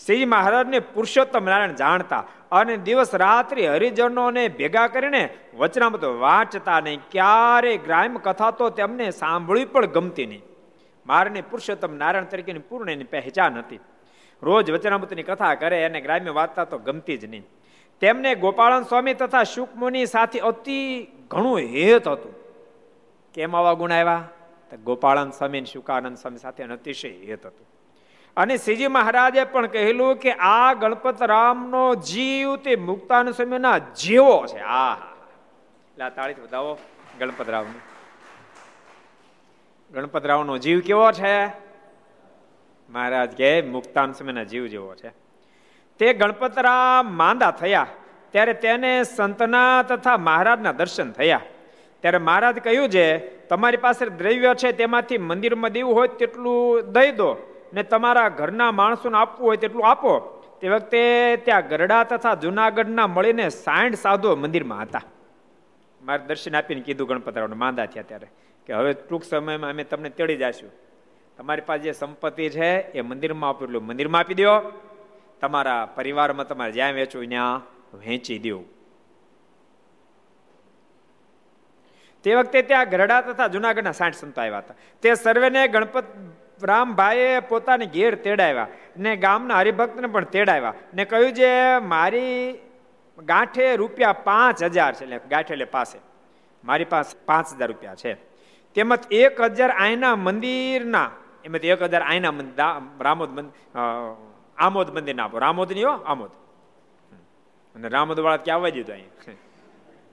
શ્રીજી 0.05 0.25
મહારાજને 0.25 0.79
પુરુષોત્તમ 0.79 1.45
નારાયણ 1.45 1.73
જાણતા 1.73 2.25
અને 2.51 2.77
દિવસ 2.77 3.15
રાત્રિ 3.15 3.67
હરિજનોને 3.67 4.47
ભેગા 4.47 4.87
કરીને 4.87 5.29
વચનામતો 5.57 6.19
વાંચતા 6.19 6.79
નહીં. 6.79 6.99
ક્યારે 7.11 7.77
ગ્રામ્ય 7.77 8.19
કથા 8.23 8.51
તો 8.51 8.69
તેમને 8.69 9.11
સાંભળવી 9.11 9.65
પણ 9.65 9.85
ગમતી 9.85 10.25
નહીં. 10.25 10.41
મારને 11.05 11.41
પુરુષોત્તમ 11.41 11.93
નારાયણ 11.93 12.25
તરીકેની 12.25 12.59
પૂર્ણ 12.59 12.89
એની 12.89 13.03
પહેચાન 13.03 13.57
હતી. 13.57 13.79
રોજ 14.43 14.71
વચનામૃતની 14.71 15.23
કથા 15.23 15.55
કરે 15.55 15.83
અને 15.83 16.01
ગ્રામ્ય 16.01 16.29
વાંચતા 16.29 16.63
તો 16.63 16.77
ગમતી 16.77 17.17
જ 17.17 17.25
નહીં. 17.25 17.45
તેમને 18.01 18.35
ગોપાળન 18.35 18.83
સ્વામી 18.83 19.13
તથા 19.13 19.43
શુકમુનિ 19.43 20.05
સાથે 20.05 20.39
અતિ 20.39 21.07
ઘણું 21.27 21.57
હેત 21.57 22.07
હતું. 22.07 22.42
કેમ 23.33 23.55
આવા 23.55 23.73
ગુણ 23.73 23.91
આવ્યા? 23.91 24.29
ગોપાળન 24.83 25.29
સ્વામી 25.29 25.65
શુકાનંદ 25.65 26.17
સ્વામી 26.17 26.37
સાથે 26.37 26.63
અતિશય 26.63 27.09
હેત 27.09 27.45
હતું. 27.45 27.67
અને 28.37 28.57
શ્રીજી 28.57 28.87
મહારાજે 28.87 29.43
પણ 29.43 29.67
કહેલું 29.67 30.15
કે 30.15 30.33
આ 30.33 30.73
ગણપત 30.73 31.23
રામનો 31.23 31.95
જીવ 31.95 32.55
તે 32.55 32.75
મુક્તાન 32.75 33.31
સ્વામીના 33.31 33.77
જીવો 33.77 34.45
છે. 34.47 34.59
આ 34.59 34.95
લા, 35.97 36.09
તાળી 36.09 36.33
બતાવો 36.33 36.77
ગણપત 37.19 37.49
રામનું. 37.49 37.81
ગણપતરાવનો 39.93 40.57
જીવ 40.57 40.79
કેવો 40.79 41.11
છે? 41.11 41.45
મહારાજ 42.89 43.31
કે 43.31 43.61
મુક્તાન 43.61 44.11
સમયના 44.11 44.43
જીવ 44.43 44.67
જેવો 44.67 44.95
છે. 44.95 45.09
તે 45.99 46.13
ગણપતરામ 46.13 47.13
માંદા 47.13 47.51
થયા, 47.51 47.87
ત્યારે 48.29 48.53
તેને 48.53 49.03
સંતના 49.03 49.83
તથા 49.83 50.17
મહારાજના 50.17 50.71
દર્શન 50.71 51.11
થયા. 51.11 51.41
ત્યારે 52.03 52.19
મહારાજ 52.27 52.57
કહ્યું 52.59 52.89
છે, 52.89 53.05
તમારી 53.49 53.83
પાસે 53.85 54.03
દ્રવ્ય 54.19 54.51
છે, 54.55 54.69
તેમાંથી 54.73 55.23
મંદિરમાં 55.29 55.73
દેવું 55.73 55.95
હોય 55.97 56.15
તેટલું 56.21 56.91
દઈ 56.91 57.11
દો 57.13 57.29
ને 57.73 57.83
તમારા 57.83 58.29
ઘરના 58.39 58.71
માણસોને 58.71 59.17
આપવું 59.17 59.45
હોય 59.47 59.61
તેટલું 59.63 59.85
આપો. 59.85 60.13
તે 60.59 60.69
વખતે 60.69 61.01
ત્યાં 61.45 61.69
ગરડા 61.71 62.03
તથા 62.03 62.35
જુનાગઢના 62.35 63.07
મળીને 63.07 63.45
સાઠ 63.55 63.97
સાધુઓ 64.03 64.35
મંદિરમાં 64.35 64.81
હતા. 64.85 65.05
મારે 66.01 66.23
દર્શન 66.27 66.55
આપીને 66.55 66.81
કીધું 66.87 67.07
ગણપતરાવને, 67.09 67.55
માંદા 67.55 67.87
થયા 67.87 68.09
ત્યારે, 68.09 68.27
કે 68.67 68.71
હવે 68.73 68.91
ટૂંક 68.99 69.23
સમયમાં 69.23 69.71
અમે 69.71 69.83
તમને 69.83 70.09
તેડી 70.17 70.39
જઈશું 70.43 70.71
તમારી 71.37 71.67
પાસે 71.69 71.83
જે 71.83 71.93
સંપત્તિ 71.93 72.49
છે, 72.49 72.69
એ 72.93 73.01
મંદિરમાં 73.01 73.49
આપ્યું 73.49 73.69
એટલું 73.69 73.85
મંદિરમાં 73.89 74.21
આપી 74.21 74.39
દો 74.41 74.53
તમારા 75.41 75.81
પરિવારમાં 75.95 76.47
તમારે 76.47 76.71
જ્યાં 76.71 76.95
વેચવું 76.95 77.29
ત્યાં 77.29 77.61
વહેંચી 77.93 78.39
દો 78.39 78.57
તે 82.23 82.35
વખતે 82.37 82.59
ત્યાં 82.69 82.91
ગરડા 82.93 83.21
તથા 83.27 83.49
જુનાગઢના 83.55 83.99
સાઠ 84.01 84.17
સંતો 84.21 84.41
આવ્યા 84.41 84.63
હતા. 84.63 84.77
તે 85.03 85.15
સર્વેને 85.23 85.61
ગણપત 85.73 86.07
રામભાઈએ 86.69 87.39
પોતાની 87.51 87.89
ઘેર 87.95 88.13
તેડાવ્યા 88.25 88.69
ને 89.03 89.11
ગામના 89.25 89.59
હરિભક્તને 89.61 90.07
પણ 90.13 90.29
તેડાવ્યા 90.35 90.75
ને 90.97 91.03
કહ્યું 91.11 91.33
જે 91.39 91.51
મારી 91.93 92.35
ગાંઠે 93.17 93.65
રૂપિયા 93.81 94.21
પાંચ 94.27 94.63
હજાર 94.75 94.93
છે 94.99 95.05
ગાંઠે 95.31 95.53
એટલે 95.55 95.67
પાસે. 95.75 95.97
મારી 96.63 96.89
પાસે 96.93 97.17
પાંચ 97.29 97.47
હજાર 97.57 97.69
રૂપિયા 97.71 98.01
છે. 98.03 98.13
તેમજ 98.75 99.01
એક 99.23 99.37
હજાર 99.57 99.71
આયના 99.83 100.15
મંદિરના, 100.27 101.09
એમાંથી 101.45 101.73
એક 101.75 101.81
હજાર 101.89 102.03
આયના 102.05 102.33
રામોદ 103.05 103.29
આમોદ 104.57 104.87
મંદિર 104.95 105.15
ના 105.15 105.25
આપો. 105.27 105.37
રામોદ 105.45 105.69
નહીં 105.75 105.87
હો, 105.89 105.95
આમોદ. 106.11 106.31
અને 107.75 107.87
રામોદ 107.95 108.17
વાળા 108.25 108.43
ક્યાં 108.45 108.57
આવવા 108.57 108.73
દીધું 108.75 108.95
અહીંયા 108.95 109.37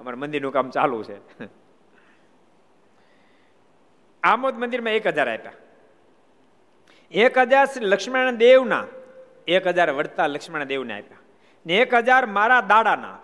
અમારા 0.01 0.23
મંદિરનું 0.23 0.53
કામ 0.53 0.69
ચાલુ 0.77 1.03
છે. 1.09 1.17
આમોદ 4.23 4.59
મંદિરમાં 4.59 4.93
એક 4.93 5.07
હજાર 5.07 5.29
આપ્યા. 5.33 5.53
એક 7.11 7.39
હજાર 7.39 7.67
શ્રી 7.67 7.87
લક્ષ્મણ 7.87 8.31
દેવના, 8.37 8.85
એક 9.49 9.67
હજાર 9.67 9.91
વડતા 9.91 10.27
લક્ષ્મણ 10.27 10.65
દેવને 10.65 10.99
આપ્યા. 10.99 11.19
ને 11.67 11.77
એક 11.77 11.95
હજાર 11.95 12.27
મારા 12.27 12.61
દાડાના, 12.61 13.19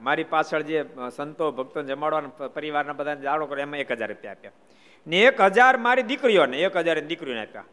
મારી 0.00 0.24
પાછળ 0.24 0.62
જે 0.62 0.84
સંતો 1.16 1.50
ભક્તો 1.52 1.82
જમાડવાના 1.82 2.48
પરિવારના 2.48 2.92
બધા 2.92 3.14
દાડો 3.14 3.46
કરે 3.46 3.62
એમાં 3.62 3.78
એક 3.78 3.92
હજાર 3.92 4.08
રૂપિયા 4.08 4.32
આપ્યા. 4.32 4.50
ને 5.06 5.20
એક 5.20 5.40
હજાર 5.40 5.76
મારી 5.76 6.02
દીકરીઓને, 6.02 6.58
એક 6.58 6.76
હજાર 6.76 7.00
દીકરીઓને 7.00 7.42
આપ્યા. 7.42 7.64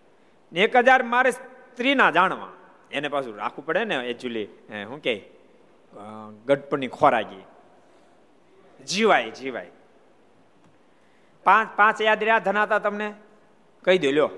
ને 0.53 0.59
એક 0.59 0.76
હજાર 0.76 1.03
મારે 1.03 1.32
સ્ત્રીના 1.32 2.11
જાણવા. 2.11 2.51
એને 2.91 3.07
પાછું 3.07 3.36
રાખવું 3.36 3.65
પડે 3.65 3.86
ને 3.86 3.95
એકચ્યુઅલી 3.95 4.45
શું 4.45 5.01
કે 5.01 5.13
ગઢપણની 6.45 6.88
ખોરાકી. 6.88 7.43
જીવાય 8.86 9.32
જીવાય. 9.32 9.69
પાંચ 11.44 11.70
પાંચ 11.76 12.02
યાદ 12.02 12.24
રહ્યા 12.24 12.39
ધનાતા 12.39 12.80
તમને? 12.80 13.14
કહી 13.82 13.98
દો 13.98 14.12
લ્યો. 14.12 14.30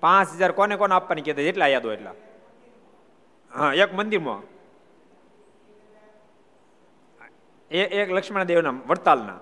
પાંચ 0.00 0.28
હજાર 0.32 0.52
કોને 0.52 0.76
કોને 0.76 0.94
આપવાની 0.94 1.22
કહેતા? 1.22 1.42
જેટલા 1.42 1.66
યાદ 1.66 1.86
હોય 1.86 1.96
એટલા. 1.96 2.14
હા, 3.54 3.72
એક 3.72 3.94
મંદિરમાં. 3.94 4.42
એક 7.70 8.10
લક્ષ્મણ 8.10 8.44
દેવના 8.44 8.70
વડતાલના. 8.70 9.38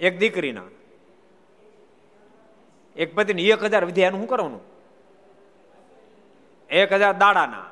એક 0.00 0.18
દીકરીના. 0.18 0.62
એક 2.96 3.14
પતિને. 3.14 3.42
એક 3.42 3.64
હજાર 3.64 3.84
વિધ્યા 3.84 4.08
એનું 4.08 4.20
શું 4.20 4.28
કરવાનું? 4.28 4.60
એક 6.70 6.92
હજાર 6.92 7.12
દાડાના. 7.12 7.69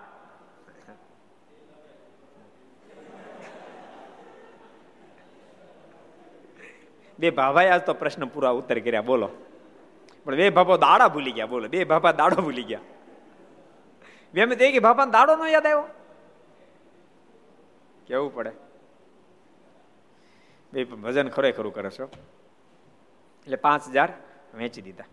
બે 7.19 7.31
ભાભાએ 7.31 7.69
આજ 7.69 7.83
તો 7.83 7.95
પ્રશ્ન 7.95 8.25
પૂરા 8.25 8.51
ઉત્તર 8.51 8.79
કર્યા, 8.79 9.03
બોલો. 9.03 9.29
પણ 10.25 10.37
બે 10.37 10.51
ભાભો 10.51 10.77
દાડા 10.77 11.09
ભૂલી 11.09 11.33
ગયા, 11.33 11.47
બોલો. 11.47 11.69
બે 11.69 11.85
ભાભા 11.85 12.13
દાડો 12.13 12.43
ભૂલી 12.43 12.63
ગયા. 12.63 12.81
મેં 14.35 14.49
કે 14.49 14.79
ભાભા 14.79 15.05
દાડો 15.05 15.37
નો 15.37 15.47
યાદ 15.47 15.67
આવ્યો? 15.67 15.85
કેવું 18.07 18.35
પડે? 18.35 18.53
બે 20.73 20.85
ભજન 20.85 21.29
ખરેખરું 21.29 21.75
કરે 21.75 21.91
છો 21.91 22.05
એટલે 23.43 23.57
પાંચ 23.57 23.89
હજાર 23.89 24.13
વેચી 24.55 24.83
દીધા. 24.83 25.05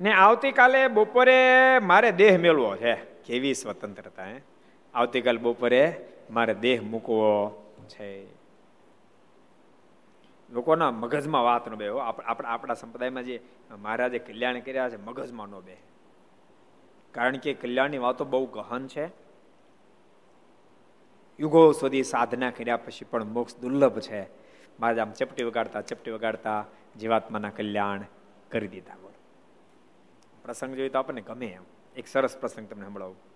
ને 0.00 0.12
આવતીકાલે 0.12 0.88
બપોરે 0.88 1.78
મારે 1.82 2.12
દેહ 2.12 2.38
મેળવો 2.38 2.76
છે. 2.76 2.94
કેવી 2.94 3.54
સ્વતંત્રતા, 3.54 4.24
હે? 4.24 4.51
આવતીકાલ 4.94 5.38
બપોરે 5.38 6.08
મારે 6.30 6.54
દેહ 6.54 6.82
મૂકવો 6.82 7.50
છે. 7.88 8.26
લોકોના 10.52 10.90
મગજમાં 10.90 11.44
વાત 11.44 11.68
ન 11.68 11.74
બે 11.74 11.88
આપણા 11.88 12.48
આપણા 12.48 12.74
સંપ્રદાયમાં 12.74 13.22
જે 13.22 13.40
મહારાજે 13.70 14.18
કલ્યાણ 14.18 14.60
કર્યા 14.60 14.90
છે, 14.90 14.96
મગજમાં 14.96 15.48
ન 15.48 15.60
બે. 15.60 15.76
કારણ 17.12 17.36
કે 17.36 17.54
કલ્યાણની 17.54 17.98
વાતો 17.98 18.24
બહુ 18.24 18.46
ગહન 18.46 18.86
છે. 18.86 19.06
યુગો 21.40 21.72
સુધી 21.72 22.02
સાધના 22.02 22.50
કર્યા 22.50 22.76
પછી 22.76 23.04
પણ 23.04 23.24
મોક્ષ 23.24 23.58
દુર્લભ 23.58 23.98
છે. 23.98 24.22
મહારાજ 24.80 24.98
આમ 24.98 25.12
ચપટી 25.12 25.44
વગાડતા 25.44 25.80
ચપટી 25.80 26.10
વગાડતા 26.10 26.64
જીવાત્માના 27.00 27.50
કલ્યાણ 27.50 28.00
કરી 28.50 28.68
દીધા. 28.68 28.94
પ્રસંગ 30.42 30.74
જોઈએ 30.74 30.88
તો 30.88 30.98
આપણને 30.98 31.20
ગમે 31.20 31.46
એમ. 31.46 31.62
એક 31.96 32.06
સરસ 32.06 32.38
પ્રસંગ 32.38 32.68
તમને 32.68 32.86
સંભળાવું. 32.86 33.31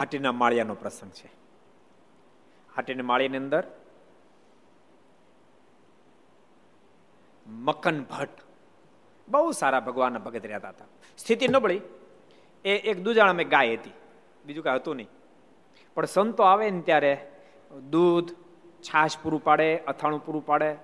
હાટીના 0.00 0.32
માળિયાનો 0.32 0.74
પ્રસંગ 0.74 1.10
છે. 1.10 1.26
હાટીના 2.76 3.04
માળિયાની 3.04 3.36
અંદર 3.36 3.64
મકન 7.46 8.02
ભટ્ટ 8.02 8.42
બહુ 9.28 9.52
સારા 9.52 9.80
ભગવાનના 9.80 10.18
ભગત 10.18 10.46
રહેતા 10.46 10.68
હતા. 10.68 10.84
સ્થિતિ 11.18 11.48
નબળી 11.48 11.80
એ 12.64 12.78
એક 12.78 13.02
દુજાણામાં 13.02 13.48
ગાય 13.48 13.76
હતી. 13.76 13.92
બીજું 14.44 14.64
કાંઈ 14.64 14.78
હતું 14.78 14.96
નહીં. 14.96 15.08
પણ 15.94 16.04
સંતો 16.04 16.42
આવે 16.42 16.70
ને 16.70 16.80
ત્યારે 16.80 17.32
દૂધ, 17.90 18.30
છાશ 18.82 19.18
પૂરું 19.22 19.44
પાડે, 19.44 19.78
અથાણું 19.78 20.26
પૂરું 20.26 20.46
પાડે. 20.46 20.76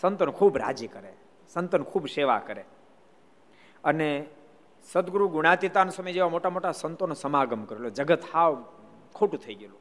સંતોને 0.00 0.32
ખૂબ 0.32 0.58
રાજી 0.58 0.86
કરે. 0.86 1.12
સંતોને 1.48 1.84
ખૂબ 1.84 2.06
સેવા 2.06 2.38
કરે. 2.38 2.64
અને 3.84 4.26
સદગુરુ 4.82 5.28
ગુણાતીતાન 5.28 5.88
સમય 5.88 6.12
જેવા 6.12 6.28
મોટા 6.28 6.50
મોટા 6.50 6.72
સંતોનો 6.72 7.14
સમાગમ 7.14 7.64
કરેલો 7.64 7.90
જગત 7.90 8.22
હાવ 8.32 8.64
ખોટું 9.14 9.40
થઈ 9.40 9.54
ગયેલું. 9.54 9.78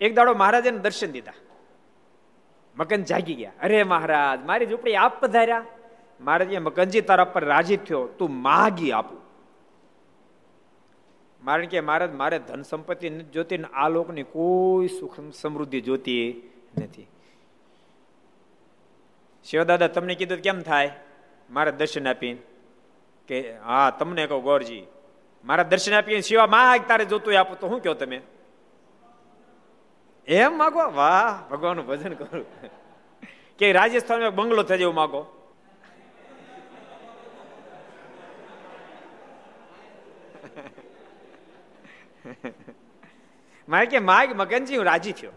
એક 0.00 0.14
દાડો 0.14 0.34
મહારાજને 0.34 0.78
દર્શન 0.78 1.10
દીધા. 1.10 1.32
મકન 2.76 3.02
જાગી 3.02 3.34
ગયા. 3.34 3.52
અરે 3.62 3.82
મહારાજ, 3.82 4.46
મારી 4.46 4.66
ઝૂંપડી 4.66 4.94
આપ 4.94 5.20
પધાર્યા 5.20 5.64
મહારાજ 6.20 6.56
મકનજી 6.56 7.00
તારા 7.00 7.24
પર 7.24 7.44
રાજી 7.44 7.76
થયો. 7.76 8.06
તું 8.06 8.34
માગી 8.34 8.92
આપું. 8.92 9.28
કારણ 11.44 11.66
કે 11.66 11.80
મહારાજ, 11.80 12.14
મારે 12.14 12.38
ધન 12.38 12.62
સંપત્તિ 12.62 13.10
જોતી 13.10 13.56
આ 13.56 13.88
લોકની 13.88 14.22
કોઈ 14.22 14.88
સુખ 14.88 15.16
સમૃદ્ધિ 15.34 15.80
જોતી 15.80 16.50
નથી. 16.82 17.06
શિવદાદા, 19.44 19.86
તમને 19.86 20.14
કીધું 20.14 20.38
કેમ 20.38 20.60
થાય? 20.60 20.90
મારે 21.50 21.72
દર્શન 21.72 22.08
આપીને. 22.08 22.57
કે, 23.28 23.58
હા, 23.58 23.90
તમને 23.90 24.26
કહો, 24.26 24.40
ગોરજી, 24.40 24.86
મારા 25.44 25.62
દર્શન 25.62 25.94
આપીએ 25.94 26.20
શિવા 26.20 26.46
માગ 26.46 26.80
તારે 26.88 27.04
જોતું 27.04 27.40
આપો 27.40 27.54
તો 27.54 27.68
શું 27.68 27.82
કહો 27.82 27.94
તમે? 27.94 28.20
એમ 30.26 30.58
માગો? 30.58 30.90
વાહ, 30.90 31.48
ભગવાનનું 31.50 31.86
ભજન 31.86 32.14
કરું. 32.14 32.46
કે 33.58 33.72
રાજસ્થાનમાં 33.72 34.34
બંગલો 34.34 34.62
થઈ 34.62 34.78
જવું 34.78 34.94
માગો? 34.94 35.26
મારે 43.68 43.86
કે, 43.86 43.98
માગ 43.98 44.36
મગનજી, 44.36 44.76
હું 44.76 44.84
રાજી 44.84 45.12
થયો. 45.12 45.32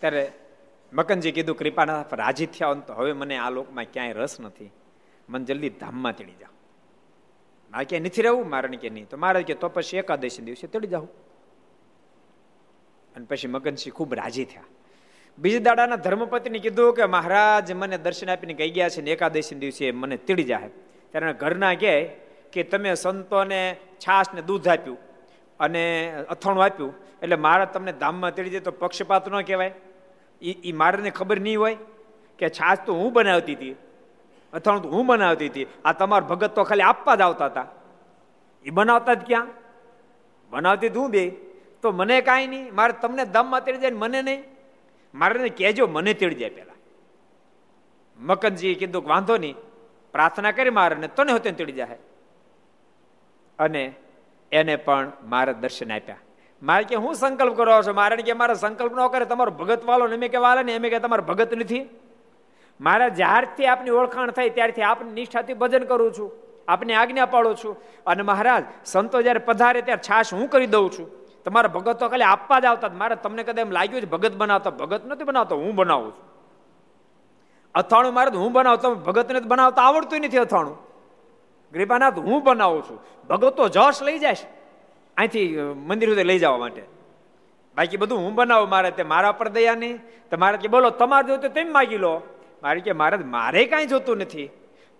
ત્યારે 0.00 0.32
મકનજી 0.92 1.32
કીધું 1.32 1.56
કૃપાના 1.56 2.04
રાજી 2.12 2.46
થયા 2.46 2.74
તો 2.74 2.94
હવે 2.94 3.12
મને 3.12 3.36
આ 3.36 3.50
લોકમાં 3.50 3.84
ક્યાંય 3.84 4.12
રસ 4.12 4.40
નથી. 4.40 4.70
મને 5.28 5.44
જલ્દી 5.44 5.70
ધામમાં 5.70 6.16
તેડી 6.16 6.38
જાઓ. 6.40 6.52
મારે 7.70 7.84
ક્યાંય 7.84 8.06
નથી 8.06 8.22
રહેવું? 8.22 8.48
મારે 8.50 8.76
કે 8.76 8.90
નહીં. 8.90 9.08
તો 9.08 9.16
મારે 9.16 9.42
કે 9.42 9.54
તો 9.54 9.68
પછી 9.68 9.96
એકાદશી 9.96 10.42
દિવસે 10.42 10.66
તેડી 10.66 10.86
જાઉં 10.86 11.08
અને 13.16 13.26
પછી 13.28 13.48
મગનસિંહ 13.48 13.94
ખૂબ 13.94 14.14
રાજી 14.14 14.44
થયા. 14.44 14.62
બીજા 15.38 15.58
દાડાના 15.58 15.96
ધર્મપતિને 15.96 16.58
કીધું 16.58 16.94
કે 16.94 17.04
મહારાજ, 17.06 17.72
મને 17.72 17.98
દર્શન 17.98 18.30
આપીને 18.30 18.54
કહી 18.54 18.70
ગયા 18.70 18.88
છે 18.88 19.02
ને 19.02 19.10
એકાદશી 19.10 19.54
દિવસે 19.54 19.90
મને 19.90 20.16
તીડી 20.16 20.42
જાય 20.42 20.68
ત્યારે 21.10 21.32
ઘરના 21.32 21.74
કહે 21.74 21.94
કે 22.52 22.62
તમે 22.62 22.94
સંતોને 22.94 23.76
છાશ 23.98 24.34
ને 24.34 24.42
દૂધ 24.42 24.68
આપ્યું 24.68 24.98
અને 25.60 25.82
અથાણું 26.28 26.64
આપ્યું. 26.64 26.94
એટલે 27.22 27.36
મારા 27.36 27.64
તમને 27.64 27.92
ધામમાં 27.92 28.34
તીડી 28.34 28.50
જાય 28.50 28.60
તો 28.60 28.70
પક્ષપાત 28.70 29.28
ન 29.28 29.40
કહેવાય. 29.40 29.72
એ 30.42 30.72
મારાને 30.72 31.10
ખબર 31.10 31.40
નહીં 31.40 31.58
હોય 31.58 31.76
કે 32.38 32.48
છાશ 32.48 32.78
તો 32.86 32.94
હું 32.94 33.12
બનાવતી 33.12 33.54
હતી. 33.54 33.74
અથાણું 34.54 34.82
તો 34.82 34.88
હું 34.88 35.06
બનાવતી 35.06 35.48
હતી. 35.48 35.66
આ 35.84 35.92
તમારા 35.92 36.26
ભગત 36.26 36.54
તો 36.54 36.64
ખાલી 36.64 36.82
આપવા 36.82 37.14
જ 37.14 37.20
આવતા 37.20 37.46
હતા. 37.46 37.66
એ 38.64 38.70
બનાવતા 38.70 39.14
જ 39.14 39.26
ક્યાં? 39.26 39.46
બનાવતી 40.50 40.88
હું 40.88 41.10
બે. 41.10 41.30
તો 41.82 41.92
મને 41.92 42.20
કાંઈ 42.20 42.46
નહીં. 42.46 42.74
મારે 42.74 42.92
તમને 42.92 43.24
દમમાં 43.24 43.64
તેડી 43.64 43.78
જાય 43.78 43.90
મને 43.90 44.22
નહીં. 44.22 44.44
મારે 45.14 45.48
કહેજો, 45.48 45.86
મને 45.86 46.14
તેડી 46.14 46.34
જાય 46.34 46.50
પહેલાં. 46.50 46.76
મકનજીએ 48.26 48.74
કીધું 48.74 49.08
વાંધો 49.08 49.36
નહીં. 49.36 49.54
પ્રાર્થના 50.12 50.52
કરી 50.52 50.70
મારે 50.70 50.94
ને 50.94 51.08
તને 51.08 51.32
હોતે 51.32 51.50
તેડી 51.50 51.72
જાય 51.72 51.98
અને 53.58 53.94
એને 54.52 54.76
પણ 54.76 55.12
મારે 55.22 55.54
દર્શન 55.54 55.92
આપ્યા. 55.92 56.16
મારે 56.62 56.84
કે 56.84 56.96
હું 56.96 57.14
સંકલ્પ 57.14 57.56
કરો 57.56 57.82
છો 57.82 57.92
મારે 57.92 58.16
કે 58.16 58.32
મારા 58.32 58.54
સંકલ્પ 58.54 58.92
ન 58.92 59.06
કરે. 59.06 59.24
તમારો 59.24 59.50
ભગત 59.50 59.84
વાલો 59.84 60.06
ને 60.06 60.14
એમ 60.14 60.30
કે 60.30 60.36
વાલે 60.36 60.62
ને 60.62 60.74
એમ 60.74 60.82
કે 60.82 60.98
તમારો 60.98 61.24
ભગત 61.24 61.54
નથી. 61.54 61.88
મારે 62.80 63.10
જ્યારથી 63.10 63.66
આપની 63.66 63.90
ઓળખાણ 63.90 64.30
થઈ 64.30 64.50
ત્યારથી 64.50 64.82
આપની 64.82 65.12
નિષ્ઠાથી 65.12 65.54
ભજન 65.54 65.84
કરું 65.84 66.12
છું, 66.12 66.32
આપને 66.68 66.94
આજ્ઞા 66.94 67.26
પાડું 67.26 67.56
છું. 67.56 67.76
અને 68.06 68.22
મહારાજ, 68.22 68.64
સંતો 68.84 69.22
જ્યારે 69.22 69.38
પધારે 69.38 69.82
ત્યારે 69.82 70.06
છાશ 70.10 70.34
હું 70.34 70.48
કરી 70.48 70.66
દઉં 70.66 70.90
છું. 70.90 71.06
તમારા 71.44 71.68
ભગત 71.68 71.96
તો 72.00 72.08
ખાલી 72.08 72.22
આપવા 72.22 72.60
જ 72.60 72.64
આવતા 72.64 72.88
મારે 72.88 73.16
તમને 73.16 73.42
કદાચ 73.42 73.66
એમ 73.66 73.70
લાગ્યું 73.70 74.02
છે, 74.02 74.06
ભગત 74.06 74.34
બનાવતા. 74.34 74.70
ભગત 74.70 75.06
નથી 75.06 75.24
બનાવતો, 75.24 75.56
હું 75.56 75.74
બનાવું 75.74 76.12
છું. 76.12 76.24
અથાણું 77.74 78.14
મારે 78.14 78.36
હું 78.36 78.52
બનાવતો 78.52 78.94
ભગતને 78.94 79.40
બનાવતા. 79.40 79.82
આવડતું 79.82 80.20
નથી 80.20 80.38
અથાણું. 80.38 80.76
ગરીબાનાથ 81.72 82.18
હું 82.18 82.44
બનાવું 82.44 82.82
છું. 82.82 82.98
ભગત 83.28 83.54
તો 83.54 83.68
જશ 83.68 84.02
લઈ 84.02 84.18
જાય 84.18 84.36
અહીંથી 85.16 85.56
મંદિર 85.86 86.08
સુધી 86.08 86.22
લઈ 86.22 86.38
જવા 86.38 86.58
માટે. 86.58 86.82
બાકી 87.76 87.96
બધું 87.96 88.18
હું 88.18 88.34
બનાવું. 88.34 88.68
મારે 88.68 88.90
તે 88.90 89.02
મારા 89.02 89.32
પર 89.32 89.48
દયા 89.48 89.74
નહીં. 89.74 89.98
તમારે 90.30 90.56
કે 90.56 90.68
બોલો, 90.68 90.90
તમારે 90.90 91.26
જોતું 91.26 91.50
તેમ 91.50 91.72
માગી 91.72 91.98
લો. 91.98 92.22
મારે 92.64 92.80
કે, 92.80 92.92
મારે 92.92 93.16
મારે 93.16 93.64
કાંઈ 93.64 93.86
જોતું 93.86 94.16
નથી. 94.16 94.50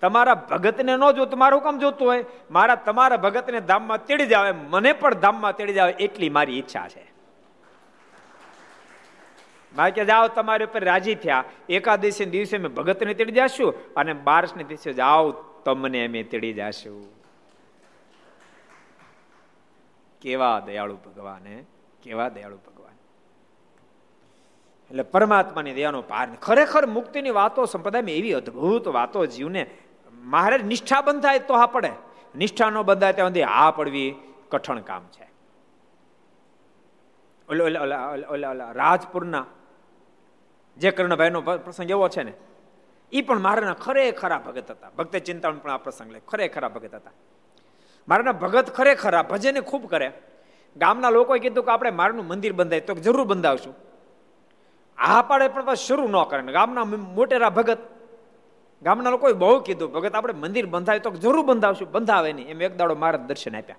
તમારા 0.01 0.35
ભગતને 0.35 0.97
ન 0.97 1.11
જોતું, 1.13 1.39
મારું 1.39 1.63
કામ 1.63 1.79
જોતું 1.79 2.09
હોય. 2.09 2.25
મારા, 2.51 2.75
તમારા 2.75 3.17
ભગતને 3.17 3.61
ધામમાં 3.61 4.07
તેડી 4.07 4.27
જાવે 4.27 4.53
મને 4.53 4.93
પણ 4.93 5.15
ધામમાં 5.15 5.57
તેડી 5.57 5.73
જાવે 5.73 5.93
એટલી 5.93 6.29
મારી 6.29 6.59
ઈચ્છા 6.59 6.89
છે. 6.89 7.13
મારે 9.77 9.91
કે, 9.91 10.05
જાઓ, 10.05 10.29
તમારી 10.29 10.65
ઉપર 10.65 10.85
રાજી 10.85 11.15
થયા. 11.15 11.45
એકાદશી 11.69 12.25
દિવસે 12.25 12.59
મેં 12.59 12.75
ભગતને 12.75 13.15
તેડી 13.15 13.33
જશું 13.33 13.95
અને 13.95 14.13
બારસને 14.13 14.65
દિવસે 14.65 14.93
જાઓ, 14.93 15.31
તમને 15.65 16.07
અમે 16.07 16.23
તેડી 16.23 16.53
જશું. 16.53 17.15
કેવા 20.21 20.61
દયાળુ 20.61 20.97
ભગવાન 20.97 21.63
કેવા 22.03 22.29
દયાળુ 22.29 22.57
ભગવાન. 22.57 22.74
એટલે 24.95 25.03
પરમાત્માની 25.03 25.75
દયાનો 25.75 26.01
પાર 26.03 26.27
ખરેખર 26.43 26.87
મુક્તિની 26.87 27.31
વાતો 27.31 27.67
સંપ્રદાયમાં 27.67 28.11
એવી 28.11 28.33
અદ્ભુત 28.33 28.89
વાતો 28.89 29.27
જીવને 29.27 29.63
મહારાજ 30.23 30.63
નિષ્ઠા 30.63 31.01
બંધાય 31.01 31.39
તો 31.39 31.55
હા 31.55 31.67
પડે. 31.67 31.91
નિષ્ઠા 32.37 32.71
ન 32.71 32.83
બંધાય 32.83 33.13
ત્યાં 33.13 33.29
સુધી 33.29 33.43
હા 33.43 33.71
પડવી 33.71 34.15
કઠણ 34.51 34.81
કામ 34.81 35.03
છે. 35.15 35.27
ઓલા 37.49 38.71
રાજપુરના 38.73 39.45
જે 40.77 40.91
કર્ણભાઈનો 40.91 41.41
પ્રસંગ 41.41 41.91
એવો 41.91 42.09
છે 42.09 42.23
ને 42.23 42.33
એ 43.13 43.23
પણ 43.23 43.41
મારાના 43.41 43.75
ખરેખરા 43.75 44.39
ભગત 44.39 44.71
હતા. 44.71 44.91
ભક્ત 44.99 45.17
ચિંતામણ 45.17 45.59
પણ 45.59 45.71
આ 45.71 45.77
પ્રસંગ 45.77 46.13
લે. 46.13 46.21
ખરેખરા 46.29 46.69
ભગત 46.69 46.95
હતા. 46.95 47.11
મારાના 48.09 48.33
ભગત 48.33 48.71
ખરેખરા 48.71 49.23
ભજને 49.23 49.61
ખૂબ 49.61 49.91
કરે 49.91 50.13
ગામના 50.77 51.11
લોકોએ 51.11 51.39
કીધું 51.39 51.65
કે 51.65 51.71
આપણે 51.71 51.91
મારનું 51.91 52.27
મંદિર 52.27 52.53
બંધાય 52.53 52.81
તો 52.81 52.95
જરૂર 52.95 53.27
બંધાવશું. 53.27 53.75
આ 54.99 55.23
પાડે 55.23 55.49
પણ 55.49 55.75
શરૂ 55.75 56.09
ન 56.09 56.23
કરે 56.23 56.53
ગામના 56.53 56.85
મોટેરા 56.85 57.51
ભગત, 57.51 57.79
ગામના 58.83 59.11
લોકોએ 59.11 59.33
બહુ 59.33 59.61
કીધું, 59.61 59.93
ભગત, 59.93 60.15
આપણે 60.15 60.33
મંદિર 60.33 60.67
બંધાય 60.67 60.99
તો 60.99 61.11
જરૂર 61.11 61.47
બંધાવશું. 61.47 61.93
બંધાવે 61.93 62.33
નહીં. 62.33 62.49
એમ 62.49 62.63
એક 62.63 62.77
દાડો 62.77 62.95
મારા 62.95 63.17
દર્શન 63.17 63.57
આપ્યા. 63.57 63.77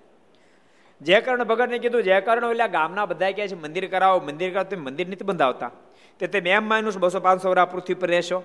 જે 1.00 1.20
કારણ 1.20 1.44
ભગતને 1.44 1.78
કીધું 1.78 2.02
જે 2.02 2.20
કારણ 2.20 2.50
એટલે 2.50 2.68
ગામના 2.68 3.06
બધા 3.06 3.30
કહે 3.30 3.48
છે, 3.48 3.54
મંદિર 3.54 3.90
કરાવો 3.90 4.20
મંદિર 4.20 4.52
કરાવો. 4.52 4.70
તમે 4.70 4.84
મંદિર 4.84 5.08
નથી 5.08 5.24
બંધાવતા. 5.24 5.70
તે 6.18 6.26
તેમ 6.26 6.46
એમ 6.46 6.68
માન્યું 6.68 7.00
બસો 7.00 7.20
પાંચસો 7.20 7.50
વર્ષ 7.50 7.70
પૃથ્વી 7.70 7.94
પર 7.94 8.08
રહેશો. 8.08 8.42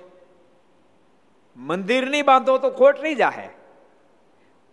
મંદિર 1.58 2.10
નહીં 2.10 2.26
બાંધો 2.26 2.58
તો 2.58 2.70
ખોટ 2.70 3.02
રહી 3.02 3.16
જાહે. 3.16 3.50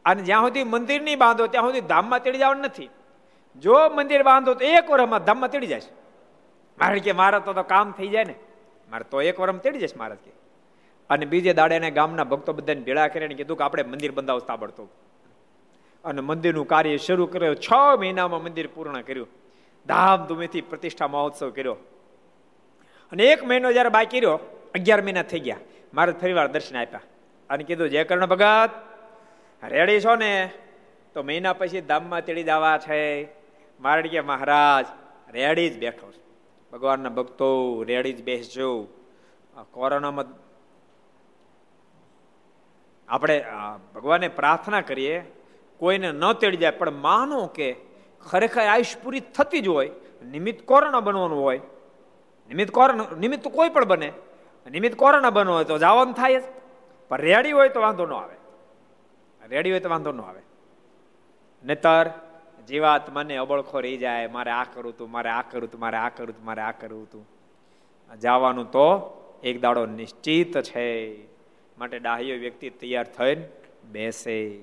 અને 0.04 0.22
જ્યાં 0.22 0.40
સુધી 0.40 0.64
મંદિર 0.64 1.02
નહીં 1.02 1.18
બાંધો, 1.18 1.46
ત્યાં 1.46 1.64
સુધી 1.64 1.80
ધામમાં 1.80 2.22
તેડી 2.22 2.38
જવાનું 2.38 2.62
નથી. 2.62 2.90
જો 3.56 3.88
મંદિર 3.88 4.22
બાંધો 4.22 4.54
તો 4.54 4.64
એક 4.64 4.90
વર્ષમાં 4.90 5.24
ધામમાં 5.24 5.50
તેડી 5.50 5.66
જશે 5.66 6.07
મારે 6.80 7.00
કે 7.00 7.12
મારા 7.12 7.38
તો 7.38 7.52
કામ 7.52 7.92
થઈ 7.92 8.08
જાય 8.08 8.24
ને. 8.24 8.34
મારે 8.90 9.04
તો 9.10 9.22
એક 9.22 9.40
વરમ 9.40 9.58
તેડી 9.58 9.78
જશે 9.78 9.98
મહારાજ 9.98 10.18
કે. 10.18 10.30
અને 11.10 11.26
બીજે 11.26 11.52
દાડે 11.52 11.90
ગામના 11.90 12.24
ભક્તો 12.24 12.52
બધાને 12.52 12.80
ભેળા 12.80 13.08
કરીને 13.08 13.34
કીધું 13.34 13.56
કે 13.56 13.64
આપણે 13.64 13.82
મંદિર 13.82 14.12
બંધાવ 14.12 14.38
તાબડતો 14.38 14.88
અને 16.04 16.20
મંદિરનું 16.20 16.66
કાર્ય 16.66 16.96
શરૂ 16.96 17.26
કર્યો, 17.26 17.54
છ 17.54 17.72
મહિનામાં 17.98 18.42
મંદિર 18.42 18.68
પૂર્ણ 18.74 19.00
કર્યું. 19.00 19.28
ધામધૂમીથી 19.86 20.60
પ્રતિષ્ઠા 20.60 21.08
મહોત્સવ 21.08 21.50
કર્યો. 21.50 21.76
અને 23.12 23.24
એક 23.24 23.44
મહિનો 23.44 23.72
જયારે 23.72 23.88
બાકી 23.88 24.20
રહ્યો, 24.20 24.36
અગિયાર 24.74 25.02
મહિના 25.02 25.22
થઈ 25.22 25.40
ગયા. 25.40 25.56
મારે 25.94 26.12
ફરીવાર 26.12 26.48
દર્શન 26.48 26.76
આપ્યા. 26.76 27.00
અને 27.50 27.64
કીધું, 27.64 27.88
જય 27.88 28.04
કર્ણ 28.04 28.26
ભગત. 28.26 28.70
રેડી 29.68 30.00
છો 30.00 30.16
ને? 30.16 30.50
તો 31.14 31.22
મહિના 31.22 31.52
પછી 31.52 31.80
ધામમાં 31.80 32.24
તેડી 32.24 32.42
જવા 32.42 32.78
છે. 32.78 33.28
મારે 33.80 34.02
કે, 34.02 34.20
મહારાજ, 34.20 34.86
રેડી 35.32 35.70
જ 35.70 35.78
બેઠો 35.78 36.12
છે. 36.12 36.27
ભગવાનના 36.72 37.08
ભક્તો 37.08 37.48
રેડી 37.82 38.12
જ 38.12 38.22
બેસજો. 38.22 38.86
કોરોનામાં 39.70 40.24
આપણે 43.08 43.44
ભગવાને 43.94 44.28
પ્રાર્થના 44.28 44.80
કરીએ, 44.80 45.24
કોઈને 45.78 46.12
ન 46.12 46.32
તેડી 46.32 46.56
જાય, 46.56 46.70
પણ 46.70 46.90
માનો 46.90 47.46
કે 47.46 47.76
ખરેખર 48.26 48.60
આયુષ 48.60 48.96
પૂરી 49.02 49.20
થતી 49.20 49.60
જ 49.60 49.68
હોય, 49.68 49.90
નિમિત્ત 50.24 50.66
કોરોના 50.66 51.00
બનવાનું 51.00 51.40
હોય. 51.42 51.60
નિમિત્ત 52.48 52.72
કોરોના, 52.72 53.16
નિમિત્ત 53.18 53.48
કોઈ 53.48 53.68
પણ 53.68 53.84
બને, 53.84 54.12
નિમિત્ત 54.70 54.96
કોરોના 54.96 55.30
બનવું 55.30 55.56
હોય 55.56 55.64
તો 55.64 55.78
જવાનું 55.78 56.14
થાય 56.14 56.40
જ, 56.40 56.44
પણ 57.08 57.20
રેડી 57.20 57.52
હોય 57.52 57.68
તો 57.68 57.80
વાંધો 57.80 58.06
ન 58.06 58.12
આવે. 58.12 58.36
રેડી 59.48 59.70
હોય 59.70 59.80
તો 59.80 59.88
વાંધો 59.88 60.12
ન 60.12 60.20
આવે. 60.20 60.42
નતર 61.64 62.06
જીવાત 62.68 63.10
મને 63.10 63.36
અબળખો 63.36 63.80
રહી 63.80 63.96
જાય, 63.96 64.26
મારે 64.26 64.50
આ 64.50 64.64
કરું 64.64 64.96
તું, 64.96 65.10
મારે 65.10 65.28
આ 65.28 65.42
કરું 65.42 65.70
તું, 65.70 65.80
મારે 65.80 65.96
આ 65.96 66.08
કરું 66.08 66.36
તું, 66.36 66.44
મારે 66.44 66.62
આ 66.62 66.70
કરવું 66.70 67.10
તું. 67.10 67.28
જવાનું 68.18 68.70
તો 68.70 69.14
એક 69.42 69.60
દાડો 69.60 69.86
નિશ્ચિત 69.86 70.60
છે. 70.60 71.24
માટે 71.78 71.98
ડાહ્યો 71.98 72.36
વ્યક્તિ 72.36 72.70
તૈયાર 72.70 73.04
થઈને 73.04 73.48
બેસે. 73.90 74.60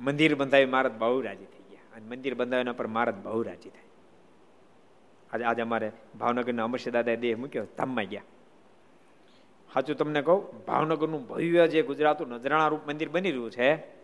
મંદિર 0.00 0.34
બંધાવી 0.34 0.64
મહારાજ 0.64 0.92
બહુ 0.92 1.20
રાજી 1.20 1.44
થઈ 1.44 1.64
ગયા. 1.70 1.96
અને 1.96 2.06
મંદિર 2.06 2.34
બંધાવ્યા 2.34 2.72
પર 2.72 2.86
મહારાજ 2.86 3.14
બહુ 3.14 3.42
રાજી 3.42 3.70
થાય. 3.70 3.82
આજે 5.32 5.44
આજે 5.44 5.62
અમારે 5.62 5.92
ભાવનગરના 6.18 6.64
અમરસિંહ 6.64 6.92
દાદાએ 6.92 7.16
દેહ 7.16 7.36
મૂક્યો, 7.36 7.64
ધામમાં 7.64 8.04
ગયા. 8.04 8.22
સાચું 9.74 9.96
તમને 9.96 10.22
કહું, 10.22 10.64
ભાવનગરનું 10.64 11.26
ભવ્ય 11.26 11.68
જે 11.68 11.82
ગુજરાતનું 11.82 12.28
નજરાણા 12.28 12.68
રૂપ 12.68 12.80
મંદિર 12.86 13.08
બની 13.08 13.30
રહ્યું 13.30 13.50
છે 13.50 13.95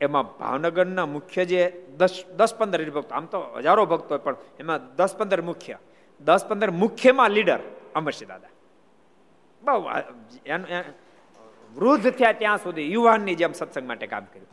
એમાં 0.00 0.24
ભાવનગરના 0.38 1.06
મુખ્ય 1.06 1.44
જે 1.44 1.60
દસ 1.98 2.12
દસ 2.36 2.52
પંદર 2.58 2.90
ભક્તો, 2.90 3.14
આમ 3.14 3.26
તો 3.26 3.38
હજારો 3.56 3.86
ભક્તો 3.86 4.18
પણ 4.18 4.36
એમાં 4.60 4.80
દસ 4.96 5.12
પંદર 5.16 5.40
મુખ્ય. 5.42 5.76
દસ 6.20 6.42
પંદર 6.48 6.70
મુખ્યમાં 6.82 7.30
લીડર 7.30 7.60
અમરસિંહ 7.94 8.28
દાદા. 8.28 8.52
બહુ 9.62 9.76
વૃદ્ધ 11.76 12.10
થયા 12.10 12.32
ત્યાં 12.32 12.58
સુધી 12.58 12.92
યુવાનની 12.92 13.34
જેમ 13.34 13.52
સત્સંગ 13.52 13.86
માટે 13.88 14.06
કામ 14.06 14.24
કર્યું. 14.24 14.52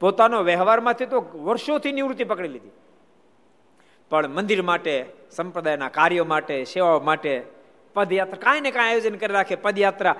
પોતાનો 0.00 0.38
વ્યવહારમાંથી 0.42 1.06
તો 1.06 1.18
વર્ષોથી 1.48 1.92
નિવૃત્તિ 1.92 2.24
પકડી 2.24 2.48
લીધી. 2.48 2.74
પણ 4.10 4.28
મંદિર 4.28 4.62
માટે, 4.62 4.94
સંપ્રદાયના 5.30 5.88
કાર્યો 5.88 6.24
માટે, 6.24 6.56
સેવાઓ 6.64 7.00
માટે 7.00 7.32
પદયાત્રા, 7.94 8.42
કાંઈ 8.42 8.60
ને 8.60 8.70
કાંઈ 8.70 8.90
આયોજન 8.90 9.16
કરી 9.16 9.34
રાખે. 9.34 9.56
પદયાત્રા 9.56 10.14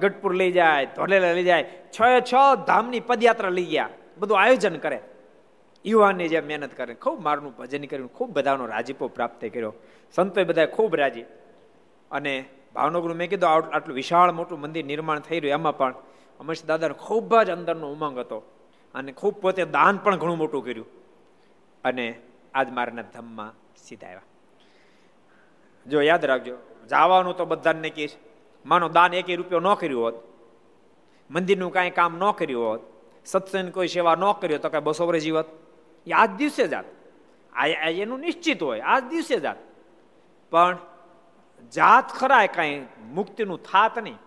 ગઢપુર 0.00 0.32
લઈ 0.34 0.52
જાય, 0.52 0.86
ધોલેલા 0.96 1.32
લઈ 1.32 1.44
જાય. 1.44 1.64
છ 1.94 1.98
છ 2.30 2.32
ધામની 2.66 3.00
પદયાત્રા 3.00 3.52
લઈ 3.58 3.68
ગયા. 3.74 3.90
બધું 4.18 4.40
આયોજન 4.40 4.76
કરે. 4.76 5.00
યુવાનની 5.84 6.28
જેમ 6.28 6.46
મહેનત 6.46 6.74
કરે. 6.74 6.94
ખૂબ 6.94 7.22
મારનું 7.22 7.56
ભજન 7.56 7.84
કર્યું, 7.84 8.12
ખૂબ 8.12 8.30
બધાનો 8.30 8.66
રાજીપો 8.66 9.08
પ્રાપ્ત 9.08 9.40
કર્યો. 9.40 9.72
સંતોએ 10.14 10.44
બધા 10.44 10.66
ખૂબ 10.66 10.96
રાજી. 10.96 11.24
અને 12.10 12.44
ભાવનગરનું 12.74 13.16
મેં 13.16 13.30
કીધું, 13.30 13.50
આટલું 13.50 13.94
વિશાળ 13.94 14.32
મોટું 14.32 14.60
મંદિર 14.60 14.84
નિર્માણ 14.84 15.20
થઈ 15.20 15.40
રહ્યું 15.40 15.60
એમાં 15.60 15.76
પણ 15.76 15.94
અમરસિંહ 16.40 16.68
દાદાને 16.68 16.94
ખૂબ 16.94 17.42
જ 17.42 17.50
અંદરનો 17.50 17.92
ઉમંગ 17.92 18.18
હતો. 18.18 18.38
અને 18.94 19.12
ખૂબ 19.12 19.34
પોતે 19.34 19.64
દાન 19.64 19.96
પણ 19.96 20.16
ઘણું 20.16 20.38
મોટું 20.38 20.64
કર્યું. 20.64 20.86
અને 21.84 22.20
આજ 22.54 22.70
મારાના 22.70 23.02
ધમમાં 23.02 23.54
સીધા 23.76 24.06
આવ્યા 24.06 24.22
જો 25.86 26.02
યાદ 26.02 26.24
રાખજો, 26.24 26.56
જવાનું 26.90 27.36
તો 27.36 27.44
બધાને 27.44 27.90
કહીશ 27.90 28.16
માનો 28.66 28.88
દાન 28.88 29.14
એક 29.14 29.30
રૂપિયો 29.30 29.60
ન 29.60 29.74
કર્યું 29.74 30.02
હોત, 30.02 30.14
મંદિરનું 31.30 31.72
કાંઈ 31.72 31.90
કામ 31.90 32.18
ન 32.18 32.30
કર્યું 32.30 32.64
હોત 32.64 32.93
સત્સંગ 33.26 33.72
કોઈ 33.72 33.88
સેવા 33.88 34.14
ન 34.14 34.32
કર્યો 34.32 34.58
તો 34.58 34.68
કાંઈ 34.68 34.84
બસો 34.84 35.18
જીવત. 35.18 35.44
એ 36.06 36.12
આજ 36.12 36.30
દિવસે 36.30 36.68
જાત. 36.68 36.84
આ 37.52 37.66
એનું 37.66 38.20
નિશ્ચિત 38.20 38.62
હોય, 38.62 38.80
આજ 38.80 39.04
દિવસે 39.04 39.40
જાત. 39.40 39.56
પણ 40.50 40.78
જાત 41.72 42.10
ખરાય 42.10 42.48
કાંઈ 42.48 42.86
મુક્તિનું 43.12 43.62
થાત 43.62 43.98
નહીં. 43.98 44.18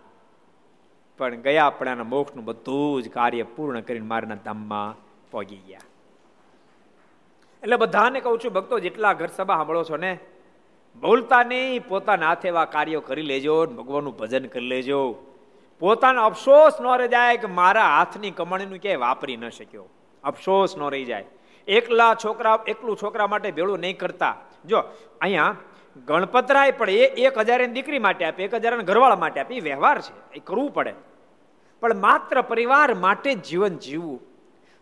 પણ 1.18 1.36
ગયા 1.36 1.66
આપણાના 1.66 2.04
મોક્ષનું 2.04 2.46
બધું 2.46 3.04
જ 3.04 3.10
કાર્ય 3.10 3.44
પૂર્ણ 3.44 3.82
કરીને 3.82 4.06
મારના 4.06 4.36
ધામમાં 4.36 4.96
પહોંચી 5.32 5.58
ગયા. 5.58 5.80
એટલે 7.64 7.76
બધાને 7.76 8.20
કહું 8.20 8.40
છું, 8.40 8.54
ભક્તો 8.54 8.80
જેટલા 8.80 9.14
ઘર 9.14 9.28
સભા 9.28 9.56
સાંભળો 9.56 9.84
છો 9.84 9.98
ને, 9.98 10.20
બોલતા 11.00 11.44
નહીં, 11.44 11.88
પોતાના 11.88 12.28
હાથે 12.28 12.48
એવા 12.48 12.66
કાર્યો 12.66 13.02
કરી 13.02 13.22
લેજો 13.22 13.66
ભગવાનનું 13.66 14.18
ભજન 14.18 14.46
કરી 14.46 14.68
લેજો. 14.68 15.27
પોતાનો 15.80 16.26
અફસોસ 16.26 16.82
ન 16.82 16.98
રહી 16.98 17.08
જાય 17.08 17.38
કે 17.38 17.48
મારા 17.48 17.98
હાથની 17.98 18.32
કમાણીનું 18.32 18.80
ક્યાંય 18.80 18.98
વાપરી 18.98 19.38
ન 19.38 19.50
શક્યો. 19.50 19.86
અફસોસ 20.24 20.78
ન 20.78 20.90
રહી 20.90 21.06
જાય. 21.06 21.26
એકલા 21.68 22.16
છોકરા, 22.26 22.64
એકલું 22.68 22.98
છોકરા 23.02 23.28
માટે 23.28 23.52
ભેળું 23.52 23.80
નહીં 23.80 23.98
કરતા. 23.98 24.36
જો, 24.66 24.84
અહીંયા 25.22 25.56
ગણપતરાય 26.06 26.72
પણ 26.72 26.90
એ 26.90 27.06
એક 27.06 27.38
હજાર 27.38 27.66
દીકરી 27.66 28.00
માટે 28.00 28.26
આપે, 28.26 28.44
એક 28.44 28.54
હજાર 28.54 28.82
ઘરવાળા 28.82 29.16
માટે 29.16 29.40
આપે, 29.40 29.56
એ 29.56 29.60
વ્યવહાર 29.60 30.02
છે. 30.02 30.34
એ 30.34 30.40
કરવું 30.40 30.74
પડે. 30.74 30.94
પણ 31.82 31.96
માત્ર 31.96 32.42
પરિવાર 32.42 32.94
માટે 32.94 33.34
જીવન 33.34 33.78
જીવવું. 33.78 34.22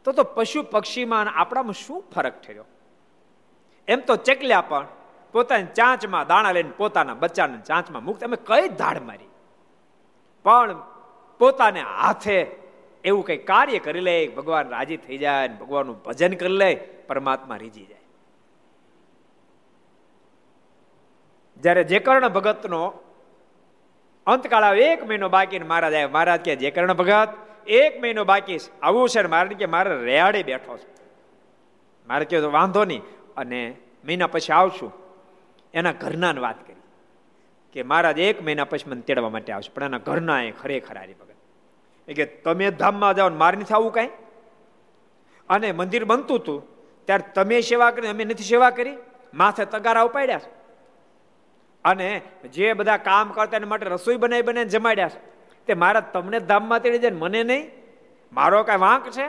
તો 0.03 0.11
તો 0.11 0.23
પશુ 0.23 0.63
પક્ષીમાં 0.63 1.33
આપણામાં 1.35 1.73
શું 1.73 2.03
ફરક 2.15 2.41
થયો? 2.41 2.65
એમ 3.87 3.99
તો 3.99 4.15
ચકલ્યા 4.15 4.61
પણ 4.61 4.87
પોતાની 5.31 5.65
ચાંચમાં 5.65 6.27
દાણા 6.27 6.51
લઈને 6.51 6.71
પોતાના 6.77 7.13
બચ્ચાને 7.13 7.57
ચાંચમાં 7.57 8.03
મુક્ત. 8.03 8.23
અમે 8.23 8.37
કઈ 8.45 8.67
ધાડ 8.67 9.01
મારી? 9.01 9.25
પણ 10.45 10.81
પોતાને 11.39 11.81
હાથે 11.81 12.47
એવું 13.03 13.25
કઈ 13.25 13.37
કાર્ય 13.37 13.79
કરી 13.79 13.99
લે, 13.99 14.27
ભગવાન 14.27 14.69
રાજી 14.69 14.97
થઈ 14.97 15.17
જાય 15.17 15.47
ભગવાનનું 15.47 16.03
ભજન 16.03 16.33
કરી 16.33 16.49
લે, 16.49 16.75
પરમાત્મા 17.07 17.55
રીજી 17.55 17.85
જાય. 17.85 17.99
જ્યારે 21.57 21.83
જે 21.83 21.99
કર્ણ 21.99 22.29
ભગતનો 22.29 22.93
અંતકાળ 24.25 24.63
આવે, 24.63 24.93
એક 24.93 25.07
મહિનો 25.07 25.29
બાકી 25.29 25.59
મહારાજ 25.59 25.93
આવે 25.93 26.05
મહારાજ 26.05 26.39
કે 26.39 26.55
જે 26.55 26.71
કર્ણ 26.71 26.93
ભગત, 26.93 27.29
એક 27.67 28.01
મહિનો 28.01 28.23
બાકી 28.23 28.57
આવું 28.81 29.09
છે 29.09 29.27
મારે 29.27 29.55
કે 29.55 29.65
મારે 29.65 30.03
રેયાડે 30.03 30.43
બેઠો 30.43 30.77
છું. 30.77 30.95
મારે 32.07 32.25
કહ્યું 32.25 32.51
વાંધો 32.51 32.85
નહીં. 32.85 33.01
અને 33.37 33.75
મહિના 34.05 34.27
પછી 34.27 34.53
આવશું. 34.53 34.93
એના 35.73 35.91
ઘરના 35.91 36.31
વાત 36.31 36.67
કરી. 36.67 36.74
કે 37.75 37.83
મહારાજ, 37.83 38.19
એક 38.19 38.43
મહિના 38.43 38.63
પછી 38.63 38.89
મને 38.89 39.01
તેડવા 39.01 39.29
માટે 39.29 39.53
આવશે 39.53 39.71
પણ 39.73 39.83
એના 39.83 39.97
ઘરના 39.97 40.41
એ 40.41 40.51
ખરેખર 40.51 40.97
હારી 40.97 41.13
ભગત. 41.13 41.35
એ 42.07 42.13
કે 42.13 42.25
તમે 42.25 42.71
ધામમાં 42.71 43.15
જાઓ 43.15 43.29
મારે 43.29 43.57
નથી 43.57 43.73
આવું 43.73 43.93
કાંઈ? 43.93 44.07
અને 45.49 45.71
મંદિર 45.71 46.05
બનતું 46.05 46.39
હતું, 46.39 46.59
ત્યારે 47.05 47.31
તમે 47.35 47.61
સેવા 47.61 47.91
કરી, 47.91 48.07
અમે 48.07 48.23
નથી 48.23 48.43
સેવા 48.43 48.69
કરી. 48.69 48.97
માથે 49.33 49.65
તગારા 49.65 50.01
ઉપાડ્યા 50.01 50.41
અને 51.85 52.21
જે 52.53 52.73
બધા 52.73 52.97
કામ 52.97 53.29
કરતા 53.29 53.57
એના 53.57 53.67
માટે 53.67 53.85
રસોઈ 53.85 54.15
બનાવી 54.15 54.41
બનાવીને 54.41 54.69
જમાડ્યા 54.69 55.11
તે 55.67 55.73
મારા 55.73 55.99
તમને 55.99 56.39
ધામમાં 56.39 56.79
તેડી 56.79 56.99
જાય 56.99 57.11
મને 57.11 57.43
નહીં? 57.43 57.71
મારો 58.33 58.63
કાંઈ 58.63 58.79
વાંક 58.79 59.09
છે? 59.09 59.27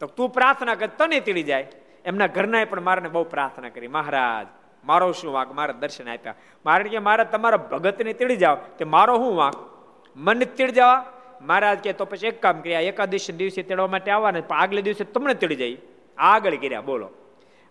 તો 0.00 0.06
તું 0.06 0.30
પ્રાર્થના 0.30 0.74
કર, 0.74 0.86
તને 0.86 1.20
તેડી 1.20 1.42
જાય. 1.42 1.66
એમના 2.04 2.26
ઘરના 2.26 2.64
પણ 2.64 2.80
મારાને 2.80 3.08
બહુ 3.08 3.24
પ્રાર્થના 3.24 3.68
કરી. 3.68 3.88
મહારાજ 3.88 4.59
મારો 4.84 5.12
શું 5.12 5.32
વાંક? 5.32 5.54
મારા 5.54 5.72
દર્શન 5.72 6.08
આપ્યા. 6.08 6.34
મારે 6.66 6.84
કે, 6.84 6.98
મારે 6.98 7.24
તમારા 7.24 7.56
ભગતને 7.56 8.12
તીડી 8.12 8.36
જાઓ. 8.36 8.56
તે 8.78 8.84
મારો 8.84 9.16
શું 9.16 9.36
વાંક? 9.36 9.54
મને 10.16 10.44
તીડ 10.44 10.70
જવા? 10.70 11.12
મહારાજ 11.40 11.78
કે, 11.78 11.92
તો 11.92 12.04
પછી 12.04 12.26
એક 12.26 12.42
કામ 12.42 12.60
કર્યા 12.60 12.80
એકાદશી 12.80 13.32
દિવસે 13.32 13.62
તેડવા 13.62 13.86
માટે 13.86 14.10
આવવાના 14.10 14.40
પણ 14.40 14.56
આગલે 14.56 14.82
દિવસે 14.82 15.04
તમને 15.04 15.34
તેડી 15.34 15.56
જાય. 15.56 15.76
આગળ 16.18 16.56
કર્યા, 16.56 16.80
બોલો. 16.80 17.10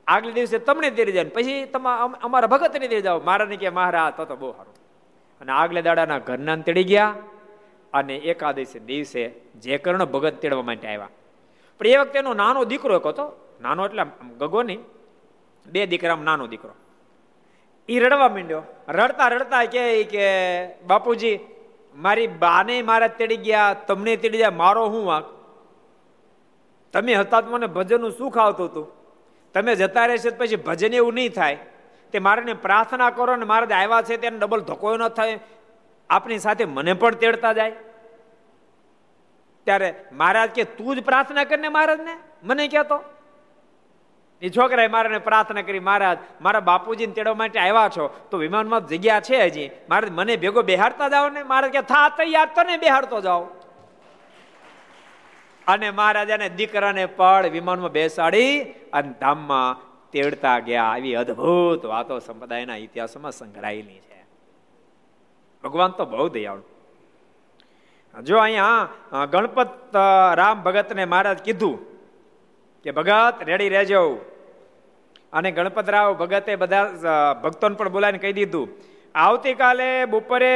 આગલે 0.08 0.32
દિવસે 0.32 0.60
તમને 0.60 0.90
તેડી 0.90 1.12
જાય 1.12 1.24
પછી 1.24 1.66
તમારા 1.66 2.04
અમારા 2.22 2.48
ભગતને 2.48 2.88
તેડી 2.88 3.02
જાઓ. 3.02 3.20
મારાને 3.20 3.58
કે, 3.58 3.70
મહારાજ, 3.70 4.14
તો 4.18 4.26
તો 4.26 4.36
બહુ 4.36 4.52
સારું. 4.52 4.74
અને 5.42 5.52
આગલે 5.52 5.82
દાડાના 5.82 6.20
ઘરના 6.20 6.56
તેડી 6.56 6.84
ગયા 6.84 7.16
અને 7.94 8.16
એકાદશી 8.16 8.80
દિવસે 8.80 9.30
જે 9.56 9.78
કર્ણ 9.78 10.06
ભગત 10.06 10.34
તેડવા 10.34 10.62
માટે 10.62 10.88
આવ્યા. 10.88 11.10
પણ 11.80 11.88
એ 11.88 11.98
વખતે 11.98 12.20
એનો 12.20 12.34
નાનો 12.34 12.66
દીકરો 12.66 12.96
એક 12.96 13.08
હતો. 13.08 13.56
નાનો 13.62 13.86
એટલે 13.86 14.04
ગગો 14.38 14.64
નહીં. 14.64 14.80
બે 15.66 15.86
દીકરામાં 15.86 16.26
નાનો 16.26 16.48
દીકરો. 16.48 16.89
એ 17.90 18.00
રડવા 18.00 18.30
માંડ્યો. 18.30 18.62
રડતા 18.90 19.28
રડતા 19.28 19.66
કે 19.66 20.04
કે, 20.04 20.28
બાપુજી, 20.88 21.40
મારી 21.96 22.28
બાને 22.28 22.82
મારા 22.82 23.08
તેડી 23.08 23.38
ગયા, 23.38 23.74
તમને 23.74 24.16
તેડી 24.16 24.38
ગયા, 24.38 24.52
મારો 24.52 24.88
હું 24.88 25.06
વાંક? 25.06 25.26
તમે 26.94 27.14
હતા 27.14 27.42
મને 27.42 27.68
ભજનનું 27.68 28.12
સુખ 28.12 28.38
આવતું 28.38 28.66
હતું? 28.66 28.88
તમે 29.54 29.76
જતા 29.76 30.06
રહેશે 30.06 30.30
પછી 30.30 30.56
ભજન 30.56 30.94
એવું 30.94 31.14
નહીં 31.14 31.34
થાય. 31.34 31.58
તે 32.12 32.20
મારે 32.20 32.54
પ્રાર્થના 32.54 33.10
કરો 33.10 33.36
ને 33.36 33.46
મારા 33.46 33.76
આવ્યા 33.76 34.02
છે 34.02 34.18
તેને 34.18 34.38
ડબલ 34.38 34.60
ધક્કો 34.60 34.98
ન 34.98 35.08
થાય. 35.08 35.40
આપની 36.10 36.40
સાથે 36.40 36.66
મને 36.66 36.94
પણ 36.94 37.16
તેડતા 37.16 37.54
જાય. 37.54 37.72
ત્યારે 39.64 40.06
મહારાજ 40.12 40.50
કે, 40.50 40.64
તું 40.64 40.96
જ 40.96 41.04
પ્રાર્થના 41.04 41.44
કરીને 41.44 41.70
મહારાજને? 41.70 42.18
મને 42.44 42.68
કહેતો. 42.68 43.04
એ 44.42 44.50
છોકરાએ 44.50 44.88
મારાને 44.88 45.18
પ્રાર્થના 45.18 45.62
કરી, 45.62 45.80
મહારાજ, 45.80 46.18
મારા 46.42 46.60
બાપુજીને 46.60 47.14
તેડવા 47.14 47.34
માટે 47.34 47.60
આવ્યા 47.60 47.90
છો, 47.90 48.28
તો 48.32 48.38
વિમાનમાં 48.38 48.88
જગ્યા 48.88 49.20
છે 49.20 49.46
હજી. 49.46 49.70
મારે 49.90 50.10
મને 50.10 50.36
ભેગો 50.36 50.62
બેહાડતા 50.62 51.10
જાઓ 51.10 51.30
ને 51.30 51.44
મારે 51.44 51.70
કે, 51.70 51.82
થા, 51.82 52.10
તૈયાર 52.10 52.50
તને 52.56 52.78
બેહાડતો 52.78 53.22
જાઓ. 53.22 53.44
અને 55.68 55.92
મહારાજાને 55.92 56.50
દીકરાને 56.50 57.06
પડ 57.06 57.46
વિમાનમાં 57.46 57.92
બેસાડી 57.92 58.62
અને 58.94 59.14
ધામમાં 59.20 59.82
તેડતા 60.12 60.60
ગયા. 60.60 60.84
આવી 60.84 61.14
અદ્ભુત 61.16 61.86
વાતો 61.86 62.20
સંપ્રદાયના 62.20 62.76
ઇતિહાસોમાં 62.76 63.32
સંઘરાયેલી 63.32 64.00
છે. 64.00 64.26
ભગવાન 65.64 65.92
તો 65.92 66.06
બહુ 66.06 66.30
દયાળુ. 66.30 66.64
જો 68.24 68.38
અહીંયા 68.38 68.90
ગણપત 69.26 69.96
રામ 70.36 70.64
ભગતને 70.64 71.06
મહારાજ 71.06 71.40
કીધું 71.40 71.89
કે 72.86 72.92
ભગત 72.92 73.36
રેડી 73.46 73.70
રહેજો. 73.70 74.02
અને 75.34 75.50
ગણપતરાવ 75.52 76.14
ભગતે 76.14 76.54
બધા 76.56 77.34
ભક્તોને 77.44 77.76
પણ 77.76 77.90
બોલાવીને 77.90 78.22
કહી 78.24 78.34
દીધું, 78.34 78.68
આવતીકાલે 79.16 79.90
બપોરે 80.06 80.54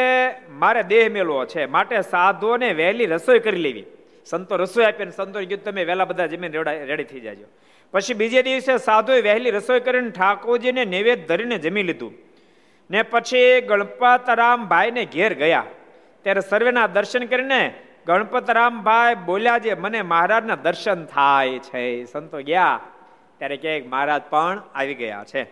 મારે 0.62 0.82
દેહ 0.84 1.06
મેળવો 1.12 1.46
છે. 1.46 1.66
માટે 1.66 1.98
સાધુઓને 2.02 2.70
વહેલી 2.74 3.06
રસોઈ 3.06 3.40
કરી 3.40 3.64
લેવી. 3.68 3.86
સંતો 4.26 4.56
રસોઈ 4.56 4.86
આપીને 4.86 5.12
સંતો 5.12 5.38
કીધું, 5.40 5.64
તમે 5.64 5.84
વહેલા 5.86 6.06
બધા 6.06 6.26
જમીન 6.26 6.52
રેડી 6.90 7.04
થઈ 7.04 7.20
જાજો. 7.20 7.48
પછી 7.94 8.14
બીજે 8.14 8.42
દિવસે 8.42 8.74
સાધુએ 8.78 9.22
વહેલી 9.22 9.52
રસોઈ 9.52 9.80
કરીને 9.80 10.10
ઠાકોરજીને 10.10 10.84
નૈવેદ્ય 10.86 11.26
ધરીને 11.26 11.58
જમી 11.58 11.84
લીધું. 11.84 12.14
ને 12.90 13.02
પછી 13.02 13.62
ગણપતરામ 13.62 14.60
ભાઈને 14.68 15.04
ઘેર 15.06 15.34
ગયા. 15.34 15.66
ત્યારે 16.24 16.42
સર્વેના 16.42 16.88
દર્શન 16.88 17.24
કરીને 17.26 17.62
ગણપતરામભાઈ 18.08 19.16
બોલ્યા 19.16 19.58
જે 19.58 19.74
મને 19.74 20.02
મહારાજના 20.02 20.56
દર્શન 20.56 21.06
થાય 21.06 21.60
છે. 21.60 22.06
સંતો 22.06 22.42
ગયા. 22.42 22.80
ત્યારે 23.38 23.58
ક્યાંક 23.58 23.86
મહારાજ 23.86 24.22
પણ 24.30 24.62
આવી 24.76 24.94
ગયા 24.94 25.24
છે. 25.24 25.44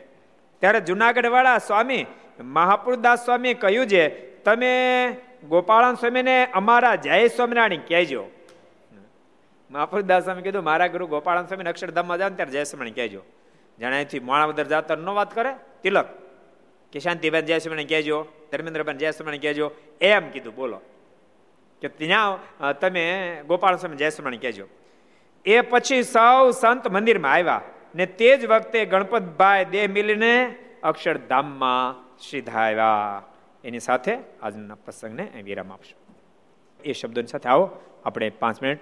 ત્યારે 0.60 0.80
જુનાગઢ 0.80 1.26
વાળા 1.26 1.58
સ્વામી 1.58 2.06
મહાપુરદાસ 2.40 3.26
સ્વામી 3.26 3.54
કહ્યું 3.54 3.88
છે, 3.88 4.10
તમે 4.36 5.16
ગોપાળન 5.50 5.96
સ્વામીને 5.96 6.48
અમારા 6.54 6.96
જય 6.96 7.28
સ્વામિનારાયણ 7.28 7.80
કહેજો. 7.88 8.28
મહાપુરદાસ 9.72 10.24
સ્વામી 10.24 10.42
કીધું, 10.42 10.64
મારા 10.64 10.88
ગુરુ 10.88 11.08
ગોપાળન 11.08 11.46
સ્વામી 11.46 11.64
અક્ષરધામમાં 11.64 12.18
જાવ 12.18 12.30
ત્યારે 12.30 12.52
જય 12.52 12.64
સ્વામિનારાયણ 12.64 12.94
કહેજો. 12.94 13.22
જાણે 13.80 13.96
અહીંથી 13.96 14.20
મોણાવદર 14.20 14.64
જાતર 14.64 14.98
નો 14.98 15.14
વાત 15.14 15.36
કરે, 15.36 15.50
તિલક. 15.84 16.06
કે 16.92 17.00
શાંતિબેન 17.00 17.46
જય 17.46 17.60
સ્વામિનારાયણ 17.60 17.88
કહેજો, 17.88 18.28
ધર્મેન્દ્રબેન 18.52 18.98
જય 18.98 19.12
સ્વામિનારાયણ 19.12 19.42
કહેજો, 19.42 19.72
એમ 20.02 20.30
કીધું, 20.30 20.56
બોલો. 20.56 20.82
કે 21.82 21.88
ત્યાં 21.88 22.80
તમે 22.80 23.06
ગોપાલ 23.48 23.76
સ્વામી 23.76 23.98
જય 23.98 24.10
સ્વામિનારાયણ 24.10 24.42
કહેજો. 24.42 24.66
એ 25.46 25.62
પછી 25.62 26.04
સૌ 26.04 26.52
સંત 26.52 26.88
મંદિરમાં 26.88 27.34
આવ્યા 27.34 27.62
ને 27.96 28.06
તે 28.06 28.38
જ 28.38 28.46
વખતે 28.46 28.86
ગણપતભાઈ 28.86 29.66
દેહ 29.66 29.88
મિલીને 29.90 30.34
અક્ષરધામમાં 30.84 31.98
સીધા 32.30 32.60
આવ્યા. 32.60 33.24
એની 33.64 33.80
સાથે 33.80 34.14
આજના 34.44 34.76
પ્રસંગને 34.76 35.26
વિરામ 35.44 35.72
આપશું. 35.72 35.98
એ 36.84 36.94
શબ્દોની 36.94 37.28
સાથે 37.28 37.50
આવો, 37.50 37.66
આપણે 38.06 38.30
પાંચ 38.30 38.62
મિનિટ 38.64 38.80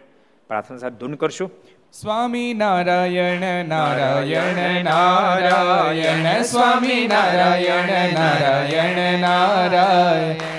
પ્રાર્થના 0.47 0.77
સાથે 0.77 0.95
ધૂન 0.95 1.13
કરશું. 1.13 1.51
સ્વામી 1.93 2.53
નારાયણ 2.53 3.65
નારાયણ 3.65 4.83
નારાયણ, 4.83 6.41
સ્વામી 6.43 7.07
નારાયણ 7.07 8.13
નારાયણ 8.13 9.19
નારાયણ. 9.19 10.58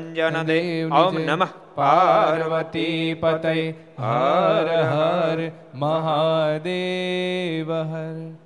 કાષ્ટભંજન 0.00 0.42
દેવ 0.42 0.94
ઓમ. 0.94 1.14
નમઃ 1.14 1.48
પાર્વતી 1.74 3.14
પતય 3.14 3.70
હર 3.98 4.68
હર 4.82 5.50
મહાદેવ 5.74 7.72
હર 7.72 8.39